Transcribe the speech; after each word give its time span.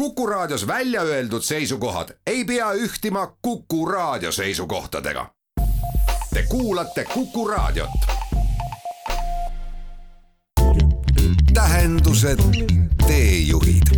Kuku 0.00 0.26
Raadios 0.26 0.66
välja 0.66 1.02
öeldud 1.02 1.42
seisukohad 1.42 2.08
ei 2.26 2.44
pea 2.44 2.72
ühtima 2.72 3.36
Kuku 3.42 3.86
Raadio 3.86 4.32
seisukohtadega. 4.32 5.26
Te 6.34 6.42
kuulate 6.48 7.04
Kuku 7.04 7.48
Raadiot. 7.48 7.90
tähendused, 11.54 12.40
teejuhid. 13.06 13.92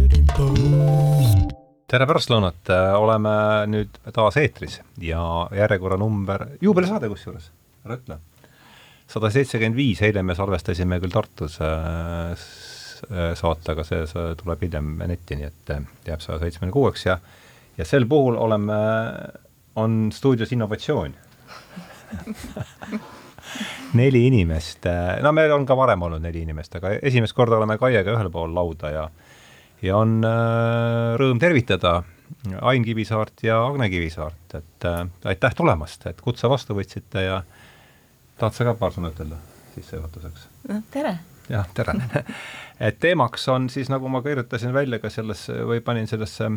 tere 1.86 2.06
pärastlõunat, 2.10 2.74
oleme 2.98 3.36
nüüd 3.70 4.02
taas 4.12 4.40
eetris 4.42 4.80
ja 4.98 5.22
järjekorranumber, 5.54 6.48
juubelisaade 6.60 7.08
kusjuures, 7.14 7.52
ära 7.86 8.00
ütle. 8.02 8.18
sada 9.06 9.30
seitsekümmend 9.30 9.76
viis, 9.76 10.02
eile 10.02 10.22
me 10.22 10.34
salvestasime 10.34 10.98
küll 11.00 11.14
Tartus 11.14 11.60
äh, 11.62 12.34
saate, 13.08 13.72
aga 13.72 13.84
see, 13.86 14.04
see 14.10 14.34
tuleb 14.40 14.62
hiljem 14.66 14.94
netti, 15.08 15.38
nii 15.38 15.48
et 15.48 15.72
äh, 15.74 15.86
jääb 16.06 16.22
saja 16.24 16.38
seitsmekümne 16.42 16.74
kuueks 16.74 17.06
ja 17.06 17.18
ja 17.78 17.86
sel 17.88 18.04
puhul 18.06 18.36
oleme, 18.36 18.76
on 19.80 20.10
stuudios 20.12 20.52
innovatsioon 20.52 21.14
neli 24.00 24.26
inimest, 24.28 24.86
no 25.24 25.32
meil 25.32 25.52
on 25.52 25.66
ka 25.68 25.76
varem 25.76 26.04
olnud 26.04 26.22
neli 26.24 26.44
inimest, 26.46 26.76
aga 26.78 26.94
esimest 27.02 27.36
korda 27.36 27.58
oleme 27.58 27.78
Kaiega 27.80 28.14
ühel 28.14 28.30
pool 28.32 28.54
lauda 28.54 28.92
ja 28.92 29.06
ja 29.82 29.96
on 29.98 30.20
äh, 30.26 31.14
rõõm 31.20 31.40
tervitada 31.42 32.02
Ain 32.60 32.84
Kivisaart 32.84 33.42
ja 33.44 33.58
Agne 33.66 33.90
Kivisaart, 33.92 34.56
et 34.60 34.86
äh, 34.88 35.02
aitäh 35.32 35.58
tulemast, 35.58 36.06
et 36.10 36.20
kutse 36.22 36.48
vastu 36.50 36.76
võtsite 36.78 37.26
ja 37.26 37.42
tahad 38.38 38.56
sa 38.56 38.68
ka 38.70 38.78
paar 38.78 38.94
sõna 38.94 39.12
ütelda 39.12 39.40
sissejuhatuseks? 39.74 40.48
no 40.70 40.80
tere! 40.94 41.18
Jah, 41.52 41.66
tere 41.76 41.96
et 42.86 43.00
teemaks 43.02 43.48
on 43.52 43.68
siis, 43.72 43.90
nagu 43.92 44.08
ma 44.12 44.22
kirjutasin 44.24 44.72
välja 44.74 45.00
ka 45.02 45.10
sellesse 45.12 45.62
või 45.68 45.82
panin 45.84 46.08
sellesse 46.10 46.50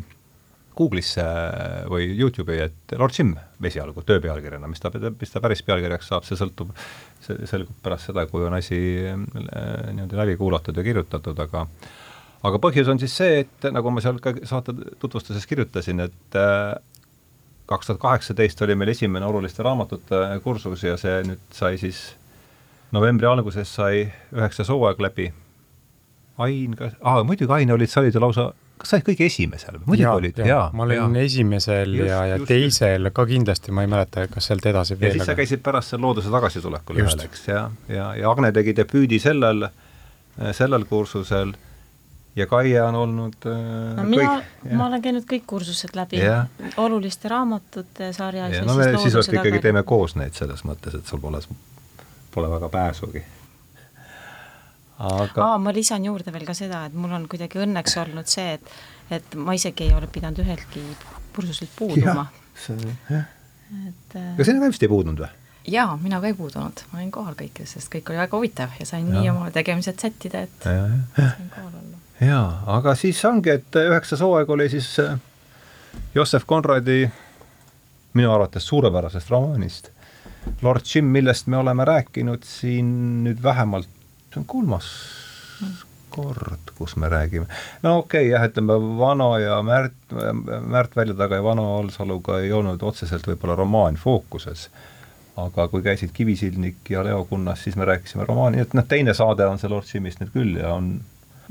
Google'isse 0.76 1.23
või 1.88 2.09
Youtube'i, 2.18 2.66
et 2.66 2.95
Lord 2.99 3.16
Jim 3.16 3.31
esialgu 3.63 4.04
töö 4.07 4.20
pealkirjana, 4.23 4.68
mis 4.68 4.82
ta, 4.84 4.91
mis 4.91 5.32
ta 5.32 5.41
päris 5.43 5.63
pealkirjaks 5.63 6.10
saab, 6.12 6.26
see 6.27 6.40
sõltub, 6.40 6.73
see 7.23 7.48
selgub 7.48 7.77
pärast 7.84 8.10
seda, 8.10 8.26
kui 8.27 8.43
on 8.43 8.57
asi 8.57 8.79
äh, 9.07 9.21
niimoodi 9.93 10.20
läbi 10.20 10.35
kuulatud 10.41 10.76
ja 10.76 10.84
kirjutatud, 10.84 11.40
aga 11.46 11.63
aga 12.46 12.60
põhjus 12.62 12.91
on 12.91 12.99
siis 13.01 13.16
see, 13.16 13.40
et 13.46 13.70
nagu 13.73 13.93
ma 13.93 14.04
seal 14.04 14.20
ka 14.21 14.35
saate 14.46 14.76
tutvustuses 14.99 15.48
kirjutasin, 15.49 16.04
et 16.10 16.40
äh, 16.41 16.76
kaks 17.70 17.90
tuhat 17.90 18.01
kaheksateist 18.04 18.62
oli 18.62 18.76
meil 18.77 18.91
esimene 18.93 19.26
oluliste 19.26 19.63
raamatute 19.66 20.21
kursus 20.43 20.84
ja 20.85 20.99
see 21.01 21.23
nüüd 21.26 21.55
sai 21.55 21.79
siis 21.82 22.04
novembri 22.96 23.27
alguses 23.29 23.71
sai 23.77 24.05
üheksas 24.35 24.71
hooaeg 24.71 25.01
läbi. 25.04 25.32
Ain, 26.41 26.76
kas, 26.76 26.96
aa 26.99 27.24
muidugi 27.24 27.54
Ain 27.55 27.71
olid, 27.71 27.91
sa 27.91 28.01
olid 28.01 28.15
ju 28.15 28.24
lausa 28.24 28.49
kas 28.79 28.91
sa 28.91 28.98
olid 28.98 29.07
kõige 29.07 29.27
esimesel? 29.29 29.77
muidugi 29.85 30.07
olid, 30.12 30.40
jaa. 30.48 30.68
ma 30.76 30.84
olin 30.84 31.16
ja. 31.16 31.23
esimesel 31.23 31.93
just, 31.96 32.10
ja, 32.10 32.21
ja 32.32 32.40
just, 32.40 32.49
teisel 32.49 33.07
just. 33.07 33.16
ka 33.16 33.26
kindlasti, 33.29 33.76
ma 33.76 33.85
ei 33.85 33.91
mäleta, 33.91 34.26
kas 34.32 34.49
sealt 34.51 34.66
edasi 34.68 34.98
veel. 34.99 35.13
ja 35.13 35.16
siis 35.16 35.23
aga... 35.23 35.32
sa 35.32 35.40
käisid 35.40 35.63
pärast 35.66 35.93
seal 35.93 36.04
looduse 36.04 36.32
tagasitulekul 36.34 36.99
ühel, 37.04 37.21
eks, 37.27 37.46
ja, 37.48 37.70
ja, 37.91 38.10
ja 38.20 38.32
Agne 38.32 38.51
tegi 38.55 38.76
debüüdi 38.76 39.20
sellel, 39.23 39.70
sellel 40.57 40.88
kursusel 40.90 41.55
ja 42.35 42.48
Kaie 42.51 42.82
on 42.84 42.98
olnud 42.99 43.48
äh, 43.48 43.62
no 43.96 44.07
mina, 44.10 44.34
ma 44.76 44.90
olen 44.90 45.04
käinud 45.05 45.27
kõik 45.29 45.48
kursused 45.48 45.96
läbi, 45.96 46.20
oluliste 46.84 47.32
raamatute 47.32 48.12
sarjas 48.16 48.57
ja, 48.57 48.63
ja 48.63 48.68
no 48.68 48.76
me 48.79 48.91
sisuliselt 48.98 49.40
ikkagi 49.40 49.63
teeme 49.63 49.85
koos 49.88 50.18
neid 50.20 50.35
selles 50.35 50.66
mõttes, 50.68 50.99
et 50.99 51.07
sul 51.07 51.23
pole, 51.23 51.40
pole 52.36 52.52
väga 52.52 52.70
pääsugi 52.70 53.24
aga 55.00 55.46
Aa, 55.46 55.58
ma 55.60 55.74
lisan 55.76 56.05
juurde 56.05 56.32
veel 56.32 56.46
ka 56.48 56.55
seda, 56.55 56.86
et 56.88 56.94
mul 56.96 57.12
on 57.16 57.26
kuidagi 57.32 57.60
õnneks 57.64 57.98
olnud 58.04 58.30
see, 58.32 58.55
et 58.55 58.76
et 59.12 59.36
ma 59.38 59.54
isegi 59.54 59.86
ei 59.86 59.94
ole 59.94 60.08
pidanud 60.10 60.40
üheltki 60.41 60.82
kursuselt 61.36 61.70
puuduma. 61.76 62.26
et 62.70 64.16
äh, 64.16 64.31
aga 64.34 64.47
sina 64.47 64.63
ka 64.63 64.69
vist 64.72 64.86
ei 64.86 64.90
puudunud 64.90 65.19
või? 65.19 65.30
jaa, 65.68 65.97
mina 66.02 66.22
ka 66.22 66.31
ei 66.31 66.38
puudunud, 66.38 66.86
ma 66.91 67.00
olin 67.02 67.12
kohal 67.12 67.36
kõikides, 67.38 67.75
sest 67.75 67.91
kõik 67.94 68.09
oli 68.09 68.22
väga 68.22 68.38
huvitav 68.38 68.79
ja 68.79 68.88
sain 68.88 69.07
ja. 69.09 69.19
nii 69.19 69.29
oma 69.34 69.51
tegemised 69.51 70.00
sättida, 70.01 70.45
et 70.47 70.66
ja, 70.66 70.88
ja. 71.18 71.29
sain 71.35 71.51
kohal 71.53 71.74
olla. 71.81 72.01
jaa, 72.22 72.47
aga 72.78 72.95
siis 72.95 73.19
ongi, 73.28 73.57
et 73.59 73.81
üheksas 73.84 74.24
hooaeg 74.24 74.50
oli 74.50 74.69
siis 74.72 74.94
äh, 75.03 75.19
Jossef 76.16 76.47
Konradi 76.47 77.03
minu 78.16 78.31
arvates 78.31 78.68
suurepärasest 78.68 79.29
romaanist 79.29 79.91
Lord 80.61 80.88
Jim, 80.95 81.06
millest 81.13 81.47
me 81.47 81.57
oleme 81.57 81.85
rääkinud 81.85 82.44
siin 82.47 82.88
nüüd 83.25 83.44
vähemalt 83.44 83.89
see 84.35 84.41
on 84.41 84.45
kolmas 84.45 84.88
kord, 86.09 86.72
kus 86.78 86.95
me 86.95 87.09
räägime. 87.09 87.45
no 87.83 87.97
okei 87.97 88.28
okay, 88.28 88.31
jah, 88.31 88.45
ütleme 88.47 88.75
Vano 89.00 89.38
ja 89.38 89.61
Märt, 89.63 89.94
Märt 90.67 90.95
Väljataga 90.95 91.35
ja 91.35 91.44
Vano 91.44 91.78
Alsaluga 91.79 92.39
ei 92.39 92.51
olnud 92.51 92.83
otseselt 92.83 93.28
võib-olla 93.28 93.56
romaan 93.56 93.95
fookuses, 93.95 94.69
aga 95.38 95.67
kui 95.67 95.83
käisid 95.83 96.13
Kivisildnik 96.13 96.89
ja 96.89 97.03
Leo 97.03 97.25
Kunnas, 97.25 97.63
siis 97.63 97.75
me 97.75 97.85
rääkisime 97.85 98.25
romaani, 98.27 98.62
et 98.63 98.73
noh, 98.73 98.88
teine 98.88 99.13
saade 99.13 99.47
on 99.47 99.59
see 99.59 99.72
Lord 99.72 99.88
Simist 99.89 100.23
nüüd 100.23 100.31
küll 100.35 100.59
ja 100.62 100.73
on 100.75 100.97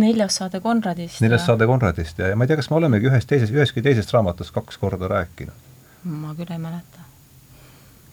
neljas 0.01 0.41
saade 0.41 0.61
Konradist. 0.61 1.21
neljas 1.21 1.45
ja... 1.45 1.53
saade 1.53 1.69
Konradist 1.69 2.19
ja, 2.19 2.33
ja 2.33 2.37
ma 2.37 2.45
ei 2.45 2.53
tea, 2.53 2.61
kas 2.61 2.71
me 2.73 2.81
olemegi 2.81 3.13
ühes 3.13 3.29
teises, 3.29 3.53
üheski 3.53 3.85
teisest 3.85 4.13
raamatust 4.17 4.55
kaks 4.55 4.81
korda 4.81 5.09
rääkinud. 5.13 5.73
ma 6.05 6.37
küll 6.37 6.53
ei 6.53 6.61
mäleta. 6.61 7.09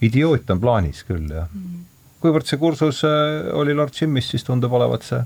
Idioot 0.02 0.50
on 0.50 0.62
plaanis 0.62 1.04
küll, 1.08 1.28
jah. 1.30 1.50
Mm 1.54 1.88
kuivõrd 2.22 2.48
see 2.48 2.60
kursus 2.62 3.02
äh, 3.08 3.50
oli 3.58 3.76
Lord 3.76 3.96
Jimis, 3.98 4.30
siis 4.32 4.46
tundub 4.46 4.74
olevat 4.78 5.06
see 5.06 5.22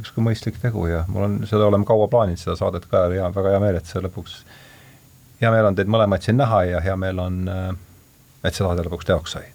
ükskõik 0.00 0.22
mõistlik 0.28 0.58
tegu 0.62 0.86
ja 0.86 1.02
mul 1.10 1.26
on, 1.26 1.38
seda 1.50 1.66
oleme 1.66 1.86
kaua 1.86 2.06
plaaninud, 2.10 2.38
seda 2.38 2.54
saadet 2.58 2.86
ka 2.90 3.08
ja 3.10 3.30
väga 3.34 3.56
hea 3.56 3.62
meel, 3.62 3.80
et 3.80 3.90
see 3.90 4.02
lõpuks, 4.04 4.36
hea 5.42 5.50
meel 5.50 5.66
on 5.66 5.78
teid 5.78 5.90
mõlemaid 5.90 6.26
siin 6.26 6.38
näha 6.38 6.62
ja 6.68 6.82
hea 6.84 6.94
meel 7.00 7.18
on, 7.22 7.40
äh, 7.50 7.70
et 8.44 8.54
see 8.54 8.62
saade 8.62 8.86
lõpuks 8.86 9.10
teoks 9.10 9.36
sai. 9.36 9.50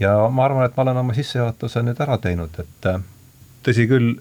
ja 0.00 0.14
ma 0.32 0.46
arvan, 0.48 0.64
et 0.66 0.76
ma 0.76 0.86
olen 0.86 1.02
oma 1.04 1.16
sissejuhatuse 1.16 1.84
nüüd 1.84 2.00
ära 2.00 2.16
teinud, 2.22 2.56
et 2.64 2.88
äh, 2.88 3.04
tõsi 3.66 3.86
küll, 3.90 4.14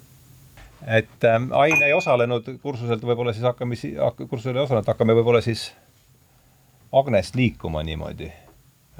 et 0.81 1.29
Ain 1.31 1.83
ei 1.85 1.93
osalenud 1.93 2.47
kursuselt, 2.61 3.03
võib-olla 3.07 3.31
siis 3.37 3.47
hakkame, 3.47 3.79
kursusel 4.27 4.57
ei 4.57 4.65
osalenud, 4.65 4.91
hakkame 4.91 5.15
võib-olla 5.15 5.43
siis 5.45 5.69
Agnest 6.91 7.37
liikuma 7.39 7.85
niimoodi 7.87 8.27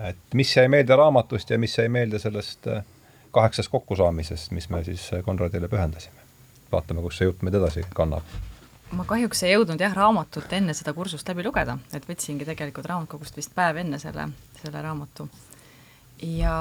et 0.09 0.34
mis 0.34 0.56
jäi 0.57 0.67
meelde 0.67 0.95
raamatust 0.95 1.50
ja 1.50 1.59
mis 1.59 1.78
jäi 1.78 1.89
meelde 1.89 2.19
sellest 2.19 2.67
äh, 2.67 2.84
kaheksast 3.31 3.69
kokkusaamisest, 3.72 4.51
mis 4.51 4.69
me 4.69 4.84
siis 4.84 5.13
äh, 5.13 5.23
Konradile 5.23 5.67
pühendasime. 5.67 6.22
vaatame, 6.72 7.01
kus 7.01 7.17
see 7.19 7.28
jutt 7.28 7.41
meid 7.44 7.56
edasi 7.59 7.84
kannab. 7.95 8.28
ma 8.91 9.06
kahjuks 9.07 9.44
ei 9.44 9.53
jõudnud 9.53 9.79
jah, 9.79 9.95
raamatut 9.95 10.53
enne 10.53 10.73
seda 10.73 10.94
kursust 10.94 11.28
läbi 11.28 11.44
lugeda, 11.44 11.78
et 11.94 12.07
võtsingi 12.07 12.47
tegelikult 12.47 12.88
raamatukogust 12.91 13.38
vist 13.38 13.56
päev 13.56 13.81
enne 13.84 14.00
selle, 14.00 14.29
selle 14.61 14.81
raamatu. 14.81 15.29
ja, 16.23 16.56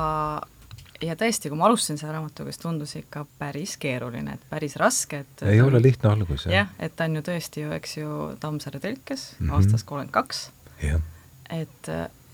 ja 1.03 1.17
tõesti, 1.17 1.49
kui 1.49 1.59
ma 1.59 1.67
alustasin 1.71 1.99
selle 1.99 2.19
raamatuga, 2.19 2.53
siis 2.53 2.63
tundus 2.63 2.95
ikka 2.99 3.25
päris 3.39 3.77
keeruline, 3.81 4.35
et 4.35 4.47
päris 4.51 4.77
raske, 4.77 5.25
et 5.25 5.45
ei 5.55 5.61
ole 5.63 5.83
lihtne 5.83 6.11
algus, 6.11 6.47
jah. 6.47 6.55
jah, 6.55 6.73
et 6.79 6.97
ta 6.97 7.11
on 7.11 7.19
ju 7.19 7.27
tõesti 7.33 7.67
ju, 7.67 7.75
eks 7.79 7.99
ju, 7.99 8.23
Tammsaare 8.41 8.83
tõlkes 8.83 9.29
mm 9.33 9.47
-hmm. 9.47 9.55
aastast 9.57 9.87
kolmkümmend 9.87 10.15
kaks. 10.15 10.51
et 11.51 11.89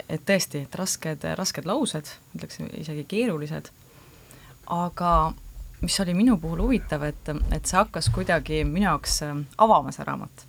et 0.09 0.23
tõesti, 0.27 0.63
et 0.67 0.79
rasked, 0.79 1.25
rasked 1.39 1.67
laused, 1.67 2.13
ütleks 2.37 2.61
isegi 2.79 3.05
keerulised, 3.09 3.71
aga 4.67 5.13
mis 5.83 6.01
oli 6.01 6.15
minu 6.15 6.39
puhul 6.41 6.63
huvitav, 6.65 7.05
et, 7.09 7.35
et 7.53 7.67
see 7.67 7.79
hakkas 7.79 8.09
kuidagi 8.15 8.63
minu 8.65 8.87
jaoks 8.89 9.21
äh, 9.27 9.37
avama, 9.63 9.93
see 9.95 10.07
raamat. 10.07 10.47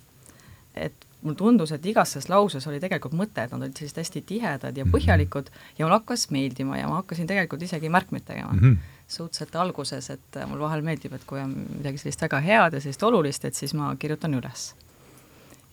et 0.78 1.06
mulle 1.22 1.36
tundus, 1.36 1.72
et 1.74 1.86
igas 1.90 2.12
selles 2.14 2.28
lauses 2.30 2.66
oli 2.70 2.78
tegelikult 2.78 3.16
mõte, 3.18 3.42
et 3.42 3.52
nad 3.52 3.64
olid 3.64 3.78
sellised 3.78 3.98
hästi 3.98 4.22
tihedad 4.26 4.76
ja 4.76 4.84
mhm. 4.84 4.94
põhjalikud 4.94 5.50
ja 5.78 5.84
mulle 5.84 5.98
hakkas 5.98 6.28
meeldima 6.34 6.78
ja 6.78 6.90
ma 6.90 7.00
hakkasin 7.00 7.26
tegelikult 7.26 7.64
isegi 7.66 7.90
märkmeid 7.90 8.26
tegema 8.26 8.52
mm. 8.52 8.60
-hmm. 8.60 8.76
suhteliselt 9.08 9.56
alguses, 9.56 10.10
et 10.10 10.38
mul 10.46 10.60
vahel 10.62 10.82
meeldib, 10.86 11.12
et 11.12 11.24
kui 11.26 11.40
on 11.40 11.56
midagi 11.78 11.98
sellist 11.98 12.22
väga 12.22 12.40
head 12.40 12.78
ja 12.78 12.80
sellist 12.80 13.02
olulist, 13.02 13.44
et 13.44 13.54
siis 13.54 13.74
ma 13.74 13.96
kirjutan 13.98 14.34
üles. 14.34 14.74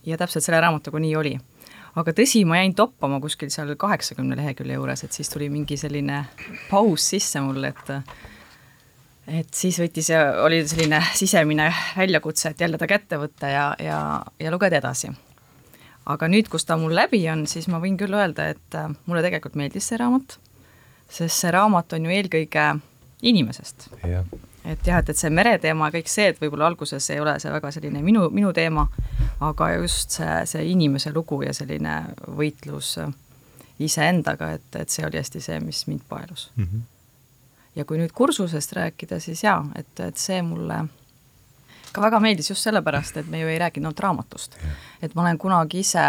ja 0.05 0.17
täpselt 0.17 0.43
selle 0.43 0.61
raamatuga 0.61 0.99
nii 0.99 1.15
oli 1.15 1.37
aga 1.95 2.13
tõsi, 2.15 2.43
ma 2.47 2.59
jäin 2.59 2.75
toppama 2.75 3.19
kuskil 3.23 3.51
seal 3.53 3.75
kaheksakümne 3.79 4.37
lehekülje 4.39 4.77
juures, 4.77 5.03
et 5.05 5.15
siis 5.15 5.29
tuli 5.31 5.49
mingi 5.51 5.77
selline 5.79 6.23
paus 6.69 7.09
sisse 7.15 7.41
mul, 7.43 7.63
et 7.71 7.91
et 9.25 9.53
siis 9.57 9.77
võttis 9.81 10.11
ja 10.11 10.21
oli 10.45 10.61
selline 10.67 10.99
sisemine 11.17 11.69
väljakutse, 11.97 12.51
et 12.51 12.61
jälle 12.61 12.77
ta 12.77 12.87
kätte 12.89 13.17
võtta 13.17 13.49
ja, 13.49 13.67
ja, 13.81 13.99
ja 14.39 14.51
lugeda 14.53 14.77
edasi. 14.77 15.09
aga 16.05 16.27
nüüd, 16.29 16.49
kus 16.49 16.65
ta 16.65 16.77
mul 16.77 16.93
läbi 16.95 17.23
on, 17.31 17.47
siis 17.49 17.67
ma 17.67 17.79
võin 17.81 17.97
küll 17.97 18.13
öelda, 18.13 18.49
et 18.53 18.81
mulle 19.05 19.23
tegelikult 19.25 19.55
meeldis 19.55 19.87
see 19.89 19.97
raamat, 19.97 20.37
sest 21.09 21.41
see 21.41 21.53
raamat 21.55 21.97
on 21.97 22.05
ju 22.05 22.17
eelkõige 22.19 22.67
inimesest 23.25 23.89
et 24.65 24.87
jah, 24.87 24.99
et, 24.99 25.09
et 25.09 25.17
see 25.17 25.29
mereteema 25.29 25.89
ja 25.89 25.95
kõik 25.97 26.09
see, 26.11 26.29
et 26.31 26.41
võib-olla 26.41 26.69
alguses 26.71 27.09
ei 27.13 27.21
ole 27.21 27.37
see 27.41 27.51
väga 27.53 27.71
selline 27.75 28.01
minu, 28.05 28.27
minu 28.33 28.51
teema, 28.55 28.87
aga 29.45 29.69
just 29.77 30.17
see, 30.17 30.33
see 30.49 30.65
inimese 30.71 31.13
lugu 31.13 31.41
ja 31.45 31.53
selline 31.53 31.95
võitlus 32.37 32.95
iseendaga, 33.79 34.53
et, 34.57 34.67
et 34.79 34.91
see 34.91 35.05
oli 35.05 35.19
hästi 35.19 35.41
see, 35.43 35.59
mis 35.63 35.85
mind 35.89 36.05
paelus 36.09 36.49
mm. 36.55 36.63
-hmm. 36.63 36.85
ja 37.75 37.85
kui 37.85 37.99
nüüd 37.99 38.13
kursusest 38.15 38.73
rääkida, 38.73 39.19
siis 39.19 39.43
jaa, 39.43 39.65
et, 39.75 39.99
et 39.99 40.17
see 40.17 40.41
mulle 40.41 40.85
ka 41.95 42.01
väga 42.01 42.19
meeldis 42.19 42.49
just 42.49 42.63
sellepärast, 42.67 43.17
et 43.17 43.27
me 43.31 43.39
ju 43.39 43.47
ei 43.47 43.59
rääkinud 43.59 43.85
ainult 43.87 43.99
raamatust. 43.99 44.57
et 45.01 45.15
ma 45.15 45.21
olen 45.21 45.37
kunagi 45.37 45.79
ise, 45.79 46.03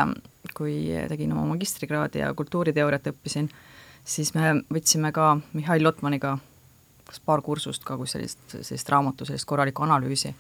kui 0.54 0.90
tegin 1.08 1.32
oma 1.32 1.44
magistrikraadi 1.54 2.18
ja 2.18 2.34
kultuuriteooriat 2.34 3.06
õppisin, 3.12 3.50
siis 4.04 4.34
me 4.34 4.62
võtsime 4.72 5.12
ka 5.12 5.36
Mihhail 5.52 5.84
Lotmaniga 5.84 6.38
kas 7.06 7.22
paar 7.24 7.42
kursust 7.46 7.84
ka, 7.86 7.96
kus 7.96 8.16
sellist, 8.16 8.40
sellist 8.52 8.92
raamatu, 8.92 9.28
sellist 9.28 9.48
korralikku 9.48 9.86
analüüsi. 9.86 10.34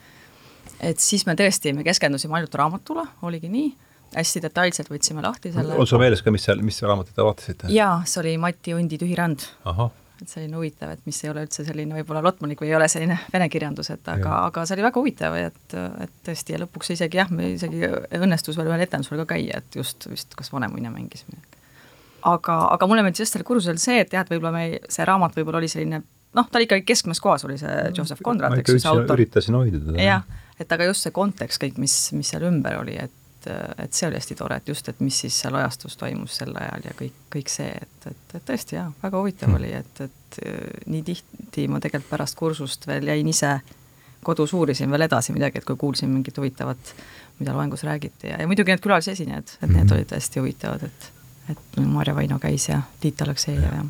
et 0.80 1.02
siis 1.02 1.26
me 1.26 1.36
tõesti, 1.38 1.74
me 1.74 1.84
keskendusime 1.86 2.40
ainult 2.40 2.54
raamatule, 2.54 3.06
oligi 3.22 3.50
nii, 3.52 3.68
hästi 4.16 4.42
detailselt 4.46 4.90
võtsime 4.90 5.22
lahti 5.22 5.52
selle 5.54 5.76
on 5.78 5.86
sul 5.86 6.02
meeles 6.02 6.22
ka, 6.22 6.34
mis 6.34 6.46
seal, 6.46 6.62
mis 6.64 6.82
raamatut 6.82 7.14
te 7.14 7.24
vaatasite? 7.26 7.70
jaa, 7.74 8.00
see 8.06 8.22
oli 8.22 8.36
Mati 8.42 8.74
Undi 8.74 8.98
Tühi 9.00 9.16
ahah 9.16 9.94
et 10.22 10.30
selline 10.30 10.56
huvitav, 10.56 10.92
et 10.94 11.02
mis 11.08 11.18
ei 11.24 11.30
ole 11.30 11.44
üldse 11.44 11.64
selline 11.66 11.96
võib-olla 11.98 12.22
lotmanik 12.24 12.60
või 12.62 12.70
ei 12.70 12.76
ole 12.78 12.88
selline 12.88 13.18
vene 13.34 13.48
kirjandus, 13.52 13.90
et 13.92 14.08
aga, 14.08 14.38
aga 14.48 14.64
see 14.64 14.76
oli 14.76 14.86
väga 14.86 15.02
huvitav, 15.02 15.36
et, 15.40 15.76
et 16.06 16.14
tõesti 16.26 16.56
ja 16.56 16.62
lõpuks 16.62 16.94
isegi 16.96 17.20
jah, 17.20 17.32
meil 17.32 17.56
isegi 17.56 17.84
õnnestus 18.16 18.56
veel 18.58 18.70
ühel 18.72 18.86
etendusel 18.86 19.20
ka 19.22 19.28
käia, 19.34 19.60
et 19.60 19.78
just 19.78 20.08
vist 20.10 20.36
kas 20.38 20.52
Vanemuine 20.54 20.92
mängis 20.94 21.26
midagi. 21.28 21.60
aga, 22.32 22.58
aga 22.74 22.88
mulle 22.88 23.04
meeldis 23.04 23.26
just 23.26 23.36
sellel 23.36 23.48
kursusel 23.48 23.80
see, 23.82 24.00
et 24.04 24.16
jah, 24.16 24.24
et 24.24 24.32
võib-olla 24.32 24.54
me, 24.56 24.66
see 24.88 25.08
raamat 25.08 25.36
võib-olla 25.36 25.60
oli 25.60 25.72
selline 25.72 26.02
noh, 26.36 26.48
ta 26.50 26.58
oli 26.60 26.68
ikkagi 26.68 26.86
keskmes 26.86 27.20
kohas, 27.22 27.44
oli 27.48 27.58
see 27.60 27.76
Joseph 27.96 28.22
Conrad, 28.24 28.58
eks 28.60 28.76
ju, 28.76 28.82
see 28.82 28.92
autor. 28.92 29.18
üritasin 29.18 29.58
hoida 29.58 29.80
teda. 29.82 30.02
jah, 30.02 30.26
et 30.60 30.72
aga 30.72 30.90
just 30.90 31.06
see 31.06 31.14
kontekst 31.14 31.62
kõik, 31.62 31.78
mis, 31.82 31.94
mis 32.16 32.34
seal 32.34 32.48
ümber 32.50 32.82
oli, 32.82 32.98
et 33.00 33.22
et 33.46 33.94
see 33.94 34.08
oli 34.08 34.18
hästi 34.18 34.34
tore, 34.34 34.56
et 34.58 34.68
just, 34.68 34.88
et 34.90 35.00
mis 35.06 35.14
siis 35.22 35.36
seal 35.38 35.54
ajastus 35.54 35.94
toimus 36.00 36.34
sel 36.40 36.56
ajal 36.58 36.88
ja 36.88 36.94
kõik, 36.98 37.18
kõik 37.30 37.50
see, 37.52 37.68
et, 37.70 38.08
et, 38.10 38.34
et 38.34 38.42
tõesti 38.48 38.74
jaa, 38.74 38.88
väga 39.04 39.20
huvitav 39.20 39.52
hmm. 39.52 39.58
oli, 39.60 39.68
et, 39.70 40.00
et 40.02 40.38
nii 40.90 41.04
tihti 41.06 41.68
ma 41.70 41.78
tegelikult 41.78 42.10
pärast 42.10 42.34
kursust 42.40 42.88
veel 42.90 43.06
jäin 43.06 43.30
ise 43.30 43.52
kodus 44.26 44.50
uurisin 44.56 44.90
veel 44.90 45.06
edasi 45.06 45.36
midagi, 45.36 45.60
et 45.60 45.68
kui 45.68 45.78
kuulsin 45.78 46.10
mingit 46.10 46.38
huvitavat, 46.40 46.90
mida 47.38 47.54
loengus 47.54 47.86
räägiti 47.86 48.32
ja, 48.32 48.40
ja 48.42 48.50
muidugi 48.50 48.74
need 48.74 48.82
külalisesinejad, 48.82 49.52
et 49.60 49.68
need 49.68 49.76
mm 49.76 49.86
-hmm. 49.86 49.94
olid 49.94 50.16
hästi 50.18 50.42
huvitavad, 50.42 50.82
et 50.90 51.12
et 51.50 51.76
Maarja 51.78 52.14
Vaino 52.14 52.38
käis 52.42 52.68
ja 52.68 52.80
Tiit 53.00 53.22
Aleksejev 53.22 53.62
ja, 53.62 53.68
ja 53.76 53.84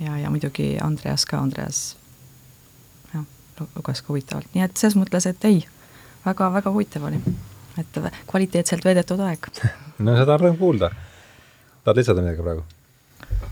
ja, 0.00 0.16
ja 0.18 0.30
muidugi 0.32 0.72
Andreas 0.82 1.26
ka, 1.28 1.40
Andreas 1.40 1.82
jah, 3.14 3.24
luges 3.60 4.02
ka 4.02 4.12
huvitavalt, 4.12 4.50
nii 4.54 4.64
et 4.66 4.80
selles 4.80 4.98
mõttes, 4.98 5.28
et 5.28 5.46
ei 5.48 5.60
väga,, 5.60 6.50
väga-väga 6.50 6.74
huvitav 6.74 7.06
oli. 7.10 7.20
et 7.78 8.02
kvaliteetselt 8.28 8.84
veedetud 8.84 9.20
aeg 9.24 9.46
no 10.04 10.16
seda 10.18 10.36
on 10.36 10.44
rõõm 10.44 10.58
kuulda. 10.60 10.90
tahad 11.84 12.02
lisada 12.02 12.24
midagi 12.24 12.44
praegu? 12.44 12.64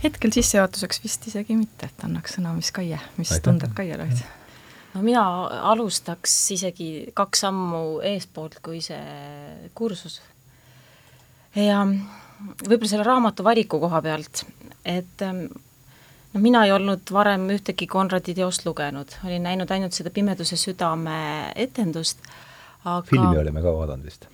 hetkel 0.03 0.35
sissejuhatuseks 0.35 1.03
vist 1.05 1.31
isegi 1.31 1.57
mitte, 1.57 1.91
et 1.91 2.05
annaks 2.07 2.39
sõna, 2.39 2.55
mis 2.57 2.71
Kaie, 2.75 2.99
mis 3.17 3.33
Aitäh. 3.33 3.45
tunded 3.45 3.75
Kaiel 3.77 4.05
olid? 4.05 4.25
no 4.95 5.05
mina 5.05 5.23
alustaks 5.73 6.35
isegi 6.57 6.91
kaks 7.17 7.45
sammu 7.47 8.01
eespoolt 8.13 8.61
kui 8.65 8.81
see 8.85 9.71
kursus. 9.75 10.21
ja 11.55 11.85
võib-olla 11.87 12.91
selle 12.91 13.07
raamatu 13.07 13.45
valiku 13.47 13.81
koha 13.83 14.03
pealt, 14.03 14.45
et 14.85 15.27
no 16.35 16.41
mina 16.41 16.65
ei 16.67 16.73
olnud 16.73 17.13
varem 17.13 17.49
ühtegi 17.55 17.89
Konradi 17.91 18.35
teost 18.37 18.67
lugenud, 18.67 19.17
olin 19.27 19.47
näinud 19.49 19.71
ainult 19.75 19.97
seda 19.97 20.13
Pimeduse 20.15 20.59
südame 20.61 21.19
etendust, 21.57 22.23
aga 22.85 23.03
filmi 23.09 23.41
olime 23.41 23.63
ka 23.65 23.73
vaadanud 23.75 24.09
vist, 24.09 24.29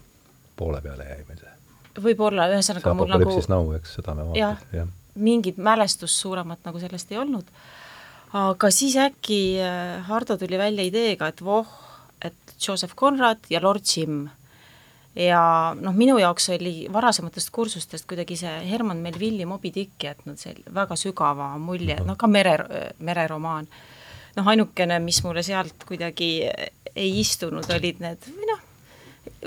poole 0.59 0.83
peale 0.85 1.07
jäi 1.11 1.23
meil 1.29 1.41
see. 1.41 1.55
võib-olla, 2.09 2.49
ühesõnaga 2.55 2.95
mul 2.99 3.13
nagu 3.15 3.39
Now, 3.53 3.73
eks, 3.79 3.97
seda 4.01 4.17
me 4.19 4.29
vaatasime, 4.31 4.81
jah. 4.81 4.93
mingit 5.15 5.59
mälestust 5.63 6.19
suuremat 6.21 6.65
nagu 6.67 6.83
sellest 6.83 7.13
ei 7.15 7.21
olnud, 7.23 7.51
aga 8.45 8.71
siis 8.75 8.97
äkki 8.99 9.41
äh, 9.63 10.01
Hardo 10.09 10.39
tuli 10.41 10.59
välja 10.59 10.87
ideega, 10.87 11.31
et 11.31 11.45
voh, 11.45 11.69
et 12.23 12.57
Joseph 12.59 12.97
Conrad 12.99 13.47
ja 13.51 13.63
Lord 13.63 13.87
Jim 13.87 14.25
ja 15.17 15.41
noh, 15.79 15.95
minu 15.95 16.19
jaoks 16.19 16.49
oli 16.57 16.75
varasematest 16.93 17.51
kursustest 17.55 18.07
kuidagi 18.11 18.37
see 18.39 18.55
Herman 18.71 19.03
Melvilli 19.05 19.47
Moby 19.47 19.71
Dick 19.75 20.03
jätnud 20.03 20.41
see 20.41 20.57
väga 20.75 20.97
sügava 20.99 21.53
mulje, 21.59 22.01
noh 22.07 22.19
ka 22.19 22.31
mere, 22.31 22.57
mereromaan. 22.99 23.69
noh, 24.35 24.49
ainukene, 24.51 24.99
mis 24.99 25.23
mulle 25.23 25.45
sealt 25.47 25.87
kuidagi 25.87 26.31
ei 26.95 27.13
istunud, 27.21 27.67
olid 27.71 28.01
need, 28.03 28.27
või 28.35 28.51
noh, 28.51 28.65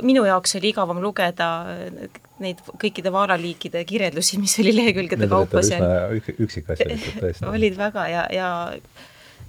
minu 0.08 0.24
jaoks 0.28 0.56
oli 0.60 0.72
igavam 0.72 1.02
lugeda 1.04 1.50
neid 2.44 2.62
kõikide 2.80 3.12
vaalaliikide 3.13 3.84
kirjeldusi, 3.90 4.40
mis 4.42 4.56
oli 4.62 4.74
lehekülgede 4.75 5.28
kaupa 5.31 5.63
seal. 5.66 6.18
üksikasjalikud 6.38 7.22
tõesti. 7.22 7.48
olid 7.56 7.78
väga 7.80 8.08
ja, 8.12 8.25
ja 8.34 8.50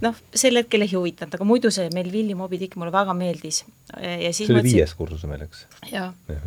noh, 0.04 0.18
sel 0.34 0.60
hetkel 0.60 0.84
ei 0.86 0.92
huvitanud, 0.92 1.34
aga 1.38 1.46
muidu 1.48 1.72
see 1.74 1.88
Melvilli 1.94 2.36
Moby 2.38 2.60
Dick 2.60 2.78
mulle 2.78 2.94
väga 2.94 3.14
meeldis. 3.16 3.64
ja 3.96 4.32
siis 4.32 4.46
see 4.46 4.54
oli 4.54 4.66
viies 4.68 4.94
kursus 4.98 5.24
meil, 5.30 5.46
eks? 5.48 5.66
jah 5.90 6.12
ja. 6.28 6.38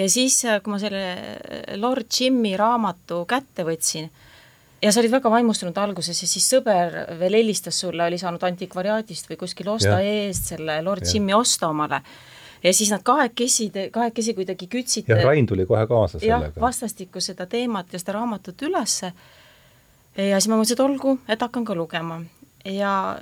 ja 0.00 0.06
siis, 0.12 0.42
kui 0.62 0.72
ma 0.72 0.80
selle 0.82 1.76
Lord 1.80 2.08
Jimmy 2.12 2.56
raamatu 2.58 3.24
kätte 3.28 3.66
võtsin, 3.68 4.08
ja 4.82 4.92
sa 4.92 5.02
olid 5.02 5.14
väga 5.16 5.32
vaimustunud 5.32 5.76
alguses 5.80 6.22
ja 6.22 6.28
siis 6.30 6.46
sõber 6.52 7.02
veel 7.20 7.38
helistas 7.40 7.80
sulle, 7.84 8.06
oli 8.06 8.18
saanud 8.20 8.42
antikvariaadist 8.46 9.30
või 9.30 9.40
kuskil 9.40 9.70
osta 9.72 9.98
ja. 10.00 10.24
eest 10.26 10.52
selle 10.54 10.80
Lord 10.84 11.06
ja. 11.06 11.16
Jimmy 11.16 11.36
osta 11.36 11.70
omale 11.72 12.02
ja 12.62 12.72
siis 12.74 12.90
nad 12.92 13.02
kahekesi, 13.06 13.70
kahekesi 13.92 14.34
kuidagi 14.36 14.68
kütsid 14.70 15.10
jah, 15.10 15.24
Rain 15.24 15.46
tuli 15.46 15.66
kohe 15.66 15.86
kaasa 15.86 16.20
sellega. 16.20 16.60
vastastikku 16.60 17.20
seda 17.20 17.46
teemat 17.50 17.92
ja 17.92 18.00
seda 18.02 18.18
raamatut 18.18 18.62
ülesse 18.68 19.12
ja 20.16 20.40
siis 20.40 20.48
ma 20.50 20.58
mõtlesin, 20.58 20.78
et 20.78 20.84
olgu, 20.84 21.18
et 21.28 21.42
hakkan 21.42 21.64
ka 21.68 21.76
lugema 21.76 22.20
ja 22.66 23.18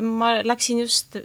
ma 0.00 0.32
läksin 0.44 0.80
just, 0.80 1.16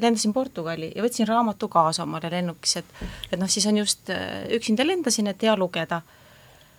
lendasin 0.00 0.32
Portugali 0.32 0.92
ja 0.94 1.02
võtsin 1.02 1.28
raamatu 1.28 1.68
kaasa 1.68 2.04
omale 2.04 2.30
lennukis, 2.30 2.76
et 2.82 3.02
et 3.32 3.38
noh, 3.40 3.50
siis 3.50 3.66
on 3.66 3.80
just, 3.82 4.10
äh, 4.10 4.46
üksinda 4.56 4.86
lendasin, 4.86 5.26
et 5.26 5.42
hea 5.42 5.56
lugeda. 5.56 6.02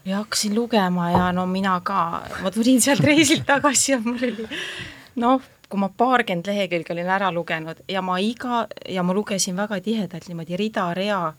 ja 0.06 0.18
hakkasin 0.18 0.56
lugema 0.56 1.12
ja 1.12 1.32
no 1.32 1.46
mina 1.46 1.82
ka, 1.84 2.24
ma 2.42 2.52
tulin 2.52 2.82
sealt 2.82 3.04
reisilt 3.04 3.46
tagasi 3.46 3.92
ja 3.92 4.00
mul 4.00 4.16
oli 4.16 4.48
noh, 5.16 5.42
kui 5.70 5.80
ma 5.80 5.90
paarkümmend 5.90 6.48
lehekülge 6.48 6.94
olin 6.94 7.10
ära 7.10 7.32
lugenud 7.32 7.84
ja 7.88 8.02
ma 8.02 8.18
iga, 8.18 8.66
ja 8.90 9.04
ma 9.04 9.14
lugesin 9.14 9.58
väga 9.58 9.82
tihedalt 9.84 10.30
niimoodi 10.30 10.58
rida-rea 10.58 11.34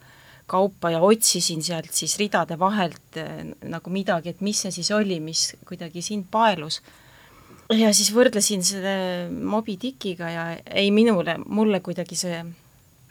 kaupa 0.47 0.91
ja 0.91 1.01
otsisin 1.01 1.63
sealt 1.63 1.93
siis 1.97 2.19
ridade 2.19 2.59
vahelt 2.59 3.17
äh, 3.17 3.47
nagu 3.63 3.91
midagi, 3.91 4.35
et 4.35 4.41
mis 4.41 4.61
see 4.61 4.71
siis 4.71 4.91
oli, 4.91 5.21
mis 5.21 5.55
kuidagi 5.65 6.03
sind 6.03 6.29
paelus 6.31 6.83
ja 7.71 7.93
siis 7.95 8.11
võrdlesin 8.15 8.65
selle 8.67 8.95
Moby 9.31 9.77
Dickiga 9.83 10.31
ja 10.31 10.47
ei 10.75 10.91
minule, 10.95 11.37
mulle 11.47 11.81
kuidagi 11.85 12.19
see 12.19 12.41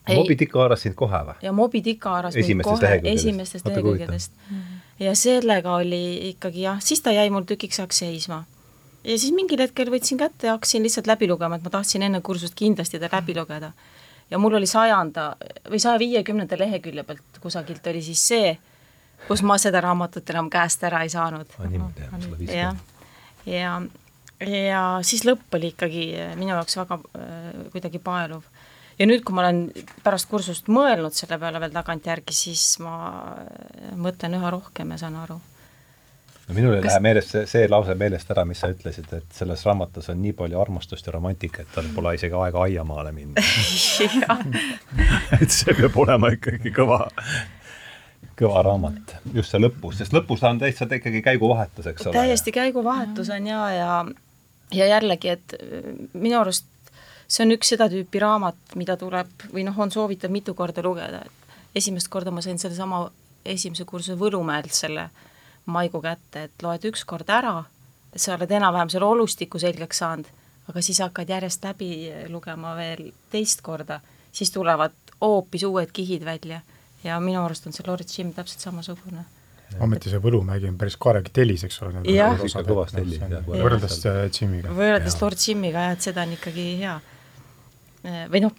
ei, 0.09 0.15
Moby 0.15 0.35
Dick 0.39 0.55
haaras 0.55 0.83
sind 0.85 0.95
kohe 0.99 1.21
või? 1.27 1.35
ja 1.41 1.53
Moby 1.55 1.81
Dick 1.85 2.05
haaras 2.05 2.35
mind 2.35 2.63
kohe 2.65 2.93
esimestest 3.11 3.67
lehekülgedest. 3.67 4.31
ja 4.99 5.15
sellega 5.15 5.75
oli 5.75 6.31
ikkagi 6.31 6.65
jah, 6.65 6.81
siis 6.83 7.03
ta 7.05 7.13
jäi 7.15 7.29
mul 7.33 7.47
tükiks 7.49 7.79
ajaks 7.79 8.01
seisma. 8.03 8.43
ja 9.03 9.17
siis 9.17 9.33
mingil 9.35 9.61
hetkel 9.63 9.91
võtsin 9.93 10.19
kätte 10.19 10.49
ja 10.49 10.57
hakkasin 10.57 10.83
lihtsalt 10.83 11.07
läbi 11.07 11.29
lugema, 11.29 11.55
et 11.59 11.63
ma 11.63 11.73
tahtsin 11.77 12.03
enne 12.07 12.21
kursust 12.21 12.55
kindlasti 12.55 12.99
ta 12.99 13.11
läbi 13.11 13.35
lugeda. 13.37 13.71
ja 14.31 14.37
mul 14.37 14.59
oli 14.59 14.67
sajanda 14.67 15.31
või 15.69 15.79
saja 15.79 15.99
viiekümnenda 15.99 16.59
lehekülje 16.59 17.03
pealt 17.03 17.41
kusagilt 17.41 17.87
oli 17.87 18.01
siis 18.01 18.27
see, 18.27 18.57
kus 19.27 19.43
ma 19.43 19.57
seda 19.57 19.81
raamatut 19.81 20.29
enam 20.29 20.49
käest 20.49 20.83
ära 20.83 21.03
ei 21.03 21.09
saanud. 21.09 21.57
niimoodi 21.67 22.07
jah, 22.07 22.19
sada 22.19 22.37
viiskümmend. 22.39 22.95
ja, 23.45 23.81
ja 24.47 24.83
siis 25.05 25.25
lõpp 25.27 25.57
oli 25.57 25.73
ikkagi 25.73 26.05
äh, 26.15 26.33
minu 26.39 26.53
jaoks 26.53 26.77
väga 26.79 26.99
äh, 26.99 27.51
kuidagi 27.73 27.99
paeluv. 28.03 28.43
ja 28.99 29.07
nüüd, 29.07 29.23
kui 29.23 29.35
ma 29.35 29.43
olen 29.45 29.69
pärast 30.03 30.29
kursust 30.31 30.71
mõelnud 30.71 31.15
selle 31.15 31.39
peale 31.39 31.59
veel 31.59 31.75
tagantjärgi, 31.75 32.35
siis 32.35 32.65
ma 32.83 32.95
äh, 33.43 33.95
mõtlen 33.99 34.39
üha 34.39 34.51
rohkem 34.55 34.95
ja 34.95 34.99
saan 35.03 35.19
aru. 35.19 35.39
no 36.47 36.55
minul 36.55 36.77
ei 36.77 36.85
Kas... 36.85 36.93
lähe 36.93 37.05
meelest 37.09 37.35
see, 37.35 37.45
see 37.51 37.67
lause 37.69 37.95
meelest 37.99 38.31
ära, 38.31 38.45
mis 38.47 38.63
sa 38.63 38.71
ütlesid, 38.71 39.11
et 39.17 39.35
selles 39.35 39.65
raamatus 39.67 40.09
on 40.13 40.21
nii 40.23 40.33
palju 40.39 40.61
armastust 40.61 41.07
ja 41.07 41.15
romantikat, 41.17 41.67
tal 41.75 41.91
pole 41.95 42.15
isegi 42.15 42.39
aega 42.39 42.63
aiamaale 42.67 43.13
minna 43.15 43.43
et 45.41 45.49
see 45.51 45.75
peab 45.75 45.99
olema 45.99 46.31
ikkagi 46.37 46.75
kõva 46.75 47.05
kõva 48.39 48.61
raamat, 48.63 49.17
just 49.35 49.51
see 49.51 49.59
lõpus, 49.59 49.97
sest 49.99 50.13
lõpus 50.15 50.39
on 50.47 50.61
täitsa 50.61 50.87
ikkagi 50.95 51.19
käiguvahetus, 51.25 51.91
eks 51.91 52.07
ole. 52.07 52.15
täiesti 52.15 52.55
käiguvahetus 52.55 53.35
on 53.35 53.47
ja, 53.51 53.63
ja 53.75 53.93
ja 53.99 54.03
jällegi, 54.71 55.29
et 55.29 55.55
äh, 55.57 55.93
minu 56.13 56.39
arust 56.39 56.65
see 57.29 57.45
on 57.45 57.53
üks 57.53 57.73
seda 57.73 57.89
tüüpi 57.91 58.21
raamat, 58.21 58.57
mida 58.79 58.97
tuleb 58.97 59.47
või 59.53 59.63
noh, 59.67 59.77
on 59.77 59.91
soovitav 59.93 60.33
mitu 60.33 60.55
korda 60.57 60.83
lugeda, 60.85 61.21
et 61.25 61.77
esimest 61.81 62.09
korda 62.09 62.33
ma 62.33 62.41
sain 62.41 62.59
sellesama 62.59 63.05
esimese 63.45 63.85
kursuse 63.85 64.17
Võlumäelt 64.19 64.73
selle 64.73 65.09
maigu 65.69 66.01
kätte, 66.01 66.47
et 66.47 66.65
loed 66.65 66.85
üks 66.89 67.05
kord 67.05 67.29
ära, 67.29 67.61
sa 68.15 68.33
oled 68.35 68.51
enam-vähem 68.51 68.89
selle 68.89 69.05
olustiku 69.05 69.61
selgeks 69.61 70.01
saanud, 70.01 70.29
aga 70.69 70.81
siis 70.85 71.01
hakkad 71.05 71.29
järjest 71.29 71.65
läbi 71.65 71.91
lugema 72.29 72.73
veel 72.77 73.11
teist 73.31 73.61
korda, 73.61 73.99
siis 74.33 74.51
tulevad 74.51 74.97
hoopis 75.21 75.65
uued 75.69 75.93
kihid 75.93 76.25
välja 76.25 76.61
ja 77.03 77.19
minu 77.21 77.43
arust 77.45 77.67
on 77.67 77.75
see 77.75 77.85
Lord 77.87 78.09
Jim 78.09 78.33
täpselt 78.33 78.65
samasugune 78.65 79.25
ometi 79.77 80.11
see 80.11 80.21
Võlumägi 80.23 80.69
on 80.69 80.77
päris 80.79 80.97
karegi 81.01 81.33
tellis, 81.33 81.63
eks 81.67 81.81
ole. 81.85 82.03
jah, 82.09 82.39
ikka 82.45 82.63
kõvas 82.67 82.93
tellis. 82.95 83.21
võrreldes 83.47 83.99
äh, 84.09 84.21
Jimiga. 84.33 84.73
võrreldes 84.75 85.17
Lord 85.21 85.41
Jimiga 85.43 85.87
jah, 85.87 85.97
et 85.97 86.07
seda 86.07 86.25
on 86.25 86.35
ikkagi 86.35 86.67
hea. 86.81 86.95
Äh, 88.05 88.23
või 88.31 88.43
noh, 88.45 88.55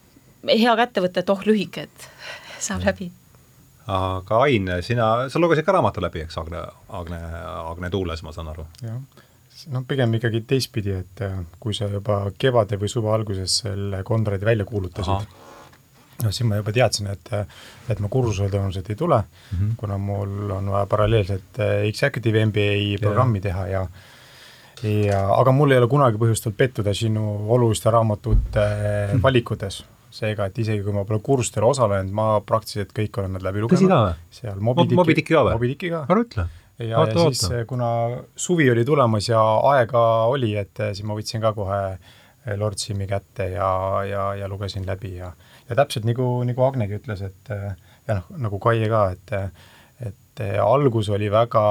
hea 0.51 0.77
kätte 0.83 1.05
võtta, 1.05 1.25
et 1.25 1.33
oh, 1.33 1.43
lühike, 1.47 1.89
et 1.89 2.07
saab 2.67 2.87
läbi. 2.87 3.11
aga 3.91 4.45
Ain, 4.47 4.71
sina, 4.87 5.11
sa 5.33 5.43
lugesid 5.43 5.67
ka 5.67 5.75
raamatu 5.77 6.05
läbi, 6.05 6.25
eks, 6.27 6.39
Agne, 6.41 6.63
Agne, 7.01 7.21
Agne 7.65 7.91
Tuules, 7.91 8.23
ma 8.27 8.35
saan 8.37 8.53
aru? 8.55 8.67
jah, 8.85 9.01
no 9.75 9.85
pigem 9.89 10.15
ikkagi 10.21 10.45
teistpidi, 10.49 10.97
et 11.03 11.25
äh, 11.27 11.41
kui 11.61 11.77
sa 11.77 11.91
juba 11.91 12.23
kevade 12.39 12.79
või 12.81 12.93
suve 12.93 13.13
alguses 13.13 13.61
selle 13.65 14.05
Konradi 14.07 14.47
välja 14.47 14.69
kuulutasid, 14.69 15.39
no 16.25 16.33
siis 16.33 16.49
ma 16.49 16.61
juba 16.61 16.73
teadsin, 16.77 17.11
et, 17.13 17.33
et 17.89 18.01
ma 18.01 18.09
kursusele 18.13 18.53
tõenäoliselt 18.53 18.91
ei 18.93 18.97
tule 18.97 19.19
mm, 19.23 19.59
-hmm. 19.59 19.75
kuna 19.77 19.99
mul 19.99 20.51
on 20.57 20.71
vaja 20.71 20.87
paralleelselt 20.87 21.61
Executive 21.89 22.47
MBA 22.47 22.99
programmi 23.01 23.41
teha 23.41 23.67
ja 23.69 23.85
ja, 24.83 25.21
aga 25.35 25.53
mul 25.53 25.75
ei 25.75 25.81
ole 25.81 25.89
kunagi 25.91 26.21
põhjust 26.21 26.47
olnud 26.49 26.59
pettuda 26.59 26.95
sinu 26.97 27.25
oluliste 27.53 27.91
raamatute 27.93 28.67
mhm. 28.67 29.23
valikutes. 29.25 29.85
seega, 30.11 30.49
et 30.51 30.57
isegi 30.59 30.83
kui 30.83 30.91
ma 30.91 31.05
pole 31.07 31.21
kursustel 31.23 31.63
osalenud, 31.63 32.11
ma 32.11 32.41
praktiliselt 32.43 32.91
kõik 32.91 33.21
olen 33.21 33.37
nad 33.37 33.45
läbi 33.47 33.61
lugenud. 33.63 34.17
seal 34.35 34.59
Dicki 35.15 35.37
ka 35.37 35.45
või? 35.47 35.53
Moby 35.55 35.69
Dicki 35.71 35.91
ka. 35.93 36.01
ära 36.11 36.25
ütle. 36.25 36.47
ja, 36.83 37.05
ja 37.07 37.27
siis, 37.29 37.45
kuna 37.71 37.91
suvi 38.35 38.67
oli 38.73 38.83
tulemas 38.85 39.29
ja 39.29 39.39
aega 39.71 40.03
oli, 40.33 40.57
et 40.59 40.83
siis 40.83 41.07
ma 41.07 41.15
võtsin 41.15 41.45
ka 41.45 41.53
kohe 41.55 41.79
Lord 42.59 42.83
Simi 42.83 43.07
kätte 43.07 43.53
ja, 43.53 43.71
ja, 44.09 44.25
ja 44.35 44.49
lugesin 44.51 44.87
läbi 44.89 45.15
ja 45.21 45.31
ja 45.71 45.79
täpselt 45.79 46.09
nagu, 46.09 46.29
nagu 46.47 46.65
Agnegi 46.67 46.99
ütles, 46.99 47.23
et 47.27 47.53
ja 47.53 48.19
noh, 48.19 48.31
nagu 48.47 48.61
Kaie 48.63 48.89
ka, 48.91 49.05
et 49.17 49.37
et 50.01 50.43
algus 50.63 51.11
oli 51.13 51.29
väga, 51.31 51.63